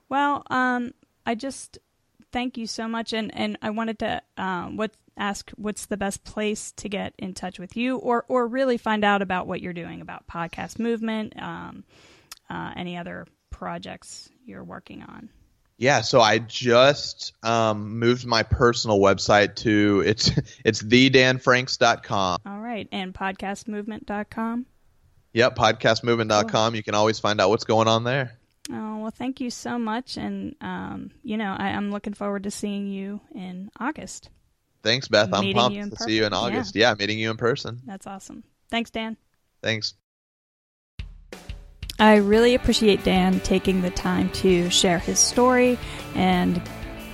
Well, 0.09 0.43
um, 0.49 0.93
I 1.25 1.35
just 1.35 1.77
thank 2.31 2.57
you 2.57 2.67
so 2.67 2.87
much, 2.87 3.13
and 3.13 3.33
and 3.35 3.57
I 3.61 3.69
wanted 3.71 3.99
to 3.99 4.21
um, 4.37 4.77
what 4.77 4.91
ask 5.17 5.49
what's 5.57 5.87
the 5.87 5.97
best 5.97 6.23
place 6.23 6.71
to 6.73 6.87
get 6.87 7.13
in 7.17 7.33
touch 7.33 7.59
with 7.59 7.75
you, 7.75 7.97
or 7.97 8.23
or 8.29 8.47
really 8.47 8.77
find 8.77 9.03
out 9.03 9.21
about 9.21 9.47
what 9.47 9.61
you're 9.61 9.73
doing 9.73 9.99
about 9.99 10.27
podcast 10.27 10.79
movement, 10.79 11.33
um, 11.41 11.83
uh, 12.49 12.71
any 12.77 12.95
other 12.97 13.25
projects 13.57 14.29
you're 14.45 14.63
working 14.63 15.03
on. 15.03 15.29
Yeah, 15.77 16.01
so 16.01 16.21
I 16.21 16.39
just 16.39 17.33
um, 17.43 17.99
moved 17.99 18.25
my 18.25 18.43
personal 18.43 18.99
website 18.99 19.55
to 19.57 20.03
it's 20.05 20.29
it's 20.65 20.81
thedanfranks.com. 20.81 22.39
All 22.45 22.59
right, 22.59 22.87
and 22.91 23.13
podcastmovement.com. 23.13 24.65
Yep, 25.33 25.55
podcastmovement.com. 25.55 26.75
You 26.75 26.83
can 26.83 26.95
always 26.95 27.19
find 27.19 27.39
out 27.39 27.49
what's 27.49 27.65
going 27.65 27.87
on 27.87 28.03
there. 28.03 28.37
Oh 28.71 28.97
well, 28.97 29.11
thank 29.11 29.39
you 29.39 29.49
so 29.49 29.77
much, 29.77 30.17
and 30.17 30.55
um, 30.61 31.11
you 31.23 31.37
know 31.37 31.55
I, 31.57 31.67
I'm 31.69 31.91
looking 31.91 32.13
forward 32.13 32.43
to 32.43 32.51
seeing 32.51 32.87
you 32.87 33.21
in 33.35 33.69
August. 33.79 34.29
Thanks, 34.83 35.07
Beth. 35.07 35.33
I'm 35.33 35.41
Meeting 35.41 35.73
in 35.73 35.81
pumped 35.89 35.97
to 35.97 36.03
see 36.03 36.15
you 36.15 36.25
in 36.25 36.31
person. 36.31 36.45
August. 36.45 36.75
Yeah. 36.75 36.93
meeting 36.97 37.19
you 37.19 37.29
in 37.29 37.37
person. 37.37 37.81
That's 37.85 38.07
awesome. 38.07 38.43
Thanks, 38.69 38.89
Dan. 38.89 39.17
Thanks. 39.61 39.95
I 41.99 42.17
really 42.17 42.53
appreciate 42.53 43.03
Dan 43.03 43.39
taking 43.39 43.81
the 43.81 43.89
time 43.89 44.29
to 44.31 44.69
share 44.69 44.99
his 44.99 45.17
story 45.17 45.79
and 46.13 46.61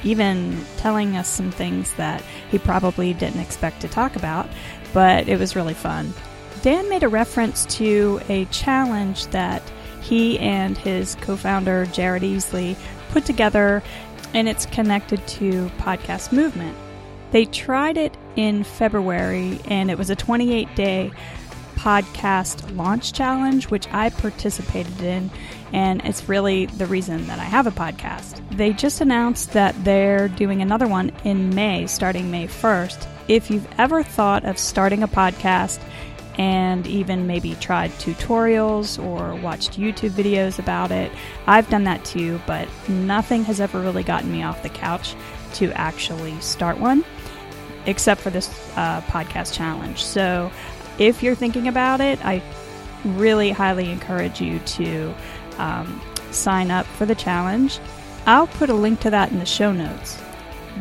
even 0.03 0.59
telling 0.77 1.15
us 1.15 1.29
some 1.29 1.51
things 1.51 1.93
that 1.93 2.21
he 2.51 2.59
probably 2.59 3.13
didn't 3.13 3.39
expect 3.39 3.79
to 3.81 3.87
talk 3.87 4.17
about, 4.17 4.49
but 4.93 5.29
it 5.29 5.39
was 5.39 5.55
really 5.55 5.73
fun. 5.73 6.13
Dan 6.61 6.89
made 6.89 7.03
a 7.03 7.07
reference 7.07 7.65
to 7.77 8.19
a 8.27 8.43
challenge 8.45 9.27
that 9.27 9.61
he 10.01 10.37
and 10.39 10.77
his 10.77 11.15
co 11.15 11.37
founder, 11.37 11.85
Jared 11.87 12.23
Easley, 12.23 12.75
put 13.11 13.25
together, 13.25 13.81
and 14.33 14.49
it's 14.49 14.65
connected 14.65 15.25
to 15.27 15.69
Podcast 15.77 16.33
Movement. 16.33 16.77
They 17.31 17.45
tried 17.45 17.97
it 17.97 18.15
in 18.35 18.63
February, 18.63 19.59
and 19.65 19.89
it 19.89 19.97
was 19.97 20.09
a 20.09 20.15
28 20.15 20.75
day 20.75 21.11
podcast 21.75 22.75
launch 22.75 23.13
challenge, 23.13 23.69
which 23.69 23.87
I 23.91 24.09
participated 24.09 25.01
in, 25.01 25.29
and 25.71 26.01
it's 26.05 26.27
really 26.29 26.65
the 26.67 26.85
reason 26.85 27.27
that 27.27 27.39
I 27.39 27.43
have 27.43 27.67
a 27.67 27.71
podcast. 27.71 28.41
They 28.55 28.73
just 28.73 29.01
announced 29.01 29.53
that 29.53 29.75
they're 29.83 30.27
doing 30.27 30.61
another 30.61 30.87
one 30.87 31.11
in 31.23 31.53
May, 31.53 31.87
starting 31.87 32.31
May 32.31 32.47
1st. 32.47 33.07
If 33.27 33.49
you've 33.49 33.67
ever 33.77 34.03
thought 34.03 34.45
of 34.45 34.57
starting 34.57 35.03
a 35.03 35.07
podcast 35.07 35.79
and 36.37 36.87
even 36.87 37.27
maybe 37.27 37.55
tried 37.55 37.91
tutorials 37.91 39.01
or 39.03 39.35
watched 39.41 39.79
YouTube 39.79 40.11
videos 40.11 40.59
about 40.59 40.91
it, 40.91 41.11
I've 41.47 41.69
done 41.69 41.83
that 41.85 42.03
too, 42.05 42.39
but 42.47 42.67
nothing 42.87 43.43
has 43.45 43.59
ever 43.61 43.79
really 43.79 44.03
gotten 44.03 44.31
me 44.31 44.43
off 44.43 44.63
the 44.63 44.69
couch 44.69 45.15
to 45.55 45.71
actually 45.73 46.39
start 46.41 46.79
one 46.79 47.03
except 47.85 48.21
for 48.21 48.29
this 48.29 48.49
uh, 48.75 49.01
podcast 49.01 49.53
challenge. 49.53 50.03
So 50.03 50.51
if 50.97 51.23
you're 51.23 51.35
thinking 51.35 51.67
about 51.67 52.01
it, 52.01 52.23
I 52.23 52.41
really 53.03 53.51
highly 53.51 53.89
encourage 53.91 54.39
you 54.41 54.59
to 54.59 55.13
um, 55.57 56.01
sign 56.31 56.71
up 56.71 56.85
for 56.85 57.05
the 57.05 57.15
challenge. 57.15 57.79
I'll 58.25 58.47
put 58.47 58.69
a 58.69 58.73
link 58.73 59.01
to 59.01 59.09
that 59.09 59.31
in 59.31 59.39
the 59.39 59.45
show 59.45 59.71
notes. 59.71 60.21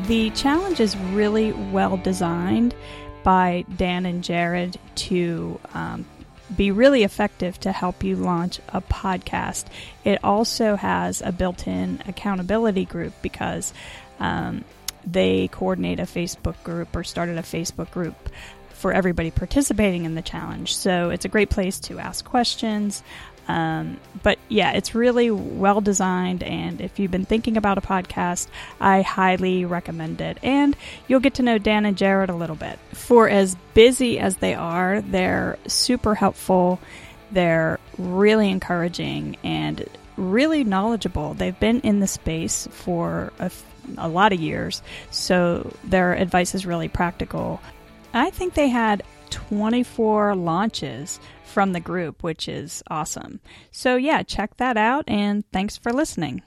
The 0.06 0.30
challenge 0.30 0.80
is 0.80 0.96
really 0.96 1.52
well 1.52 1.96
designed 1.96 2.74
by 3.22 3.64
Dan 3.76 4.06
and 4.06 4.24
Jared 4.24 4.78
to 4.94 5.60
um, 5.74 6.06
be 6.56 6.70
really 6.70 7.02
effective 7.02 7.58
to 7.60 7.72
help 7.72 8.02
you 8.02 8.16
launch 8.16 8.60
a 8.68 8.80
podcast. 8.80 9.66
It 10.04 10.22
also 10.24 10.76
has 10.76 11.20
a 11.20 11.32
built 11.32 11.66
in 11.66 12.02
accountability 12.06 12.84
group 12.84 13.12
because 13.22 13.72
um, 14.20 14.64
they 15.04 15.48
coordinate 15.48 16.00
a 16.00 16.04
Facebook 16.04 16.62
group 16.62 16.94
or 16.94 17.04
started 17.04 17.38
a 17.38 17.42
Facebook 17.42 17.90
group 17.90 18.28
for 18.82 18.92
everybody 18.92 19.30
participating 19.30 20.04
in 20.04 20.16
the 20.16 20.22
challenge. 20.22 20.74
So 20.74 21.10
it's 21.10 21.24
a 21.24 21.28
great 21.28 21.50
place 21.50 21.78
to 21.80 22.00
ask 22.00 22.24
questions. 22.24 23.02
Um, 23.46 23.98
but 24.22 24.38
yeah, 24.48 24.72
it's 24.72 24.94
really 24.94 25.30
well 25.30 25.80
designed. 25.80 26.42
And 26.42 26.80
if 26.80 26.98
you've 26.98 27.10
been 27.10 27.24
thinking 27.24 27.56
about 27.56 27.78
a 27.78 27.80
podcast, 27.80 28.48
I 28.80 29.02
highly 29.02 29.64
recommend 29.64 30.20
it. 30.20 30.38
And 30.42 30.76
you'll 31.06 31.20
get 31.20 31.34
to 31.34 31.42
know 31.42 31.58
Dan 31.58 31.86
and 31.86 31.96
Jared 31.96 32.28
a 32.28 32.34
little 32.34 32.56
bit. 32.56 32.76
For 32.92 33.28
as 33.28 33.56
busy 33.72 34.18
as 34.18 34.38
they 34.38 34.54
are, 34.54 35.00
they're 35.00 35.58
super 35.68 36.16
helpful. 36.16 36.80
They're 37.30 37.78
really 37.98 38.50
encouraging 38.50 39.36
and 39.44 39.88
really 40.16 40.64
knowledgeable. 40.64 41.34
They've 41.34 41.58
been 41.58 41.80
in 41.80 42.00
the 42.00 42.08
space 42.08 42.68
for 42.72 43.32
a, 43.38 43.50
a 43.96 44.08
lot 44.08 44.32
of 44.32 44.40
years, 44.40 44.82
so 45.10 45.72
their 45.84 46.14
advice 46.14 46.54
is 46.54 46.66
really 46.66 46.88
practical. 46.88 47.60
I 48.14 48.30
think 48.30 48.54
they 48.54 48.68
had 48.68 49.02
24 49.30 50.34
launches 50.36 51.18
from 51.44 51.72
the 51.72 51.80
group, 51.80 52.22
which 52.22 52.48
is 52.48 52.82
awesome. 52.88 53.40
So, 53.70 53.96
yeah, 53.96 54.22
check 54.22 54.56
that 54.58 54.76
out, 54.76 55.04
and 55.08 55.44
thanks 55.52 55.76
for 55.76 55.92
listening. 55.92 56.42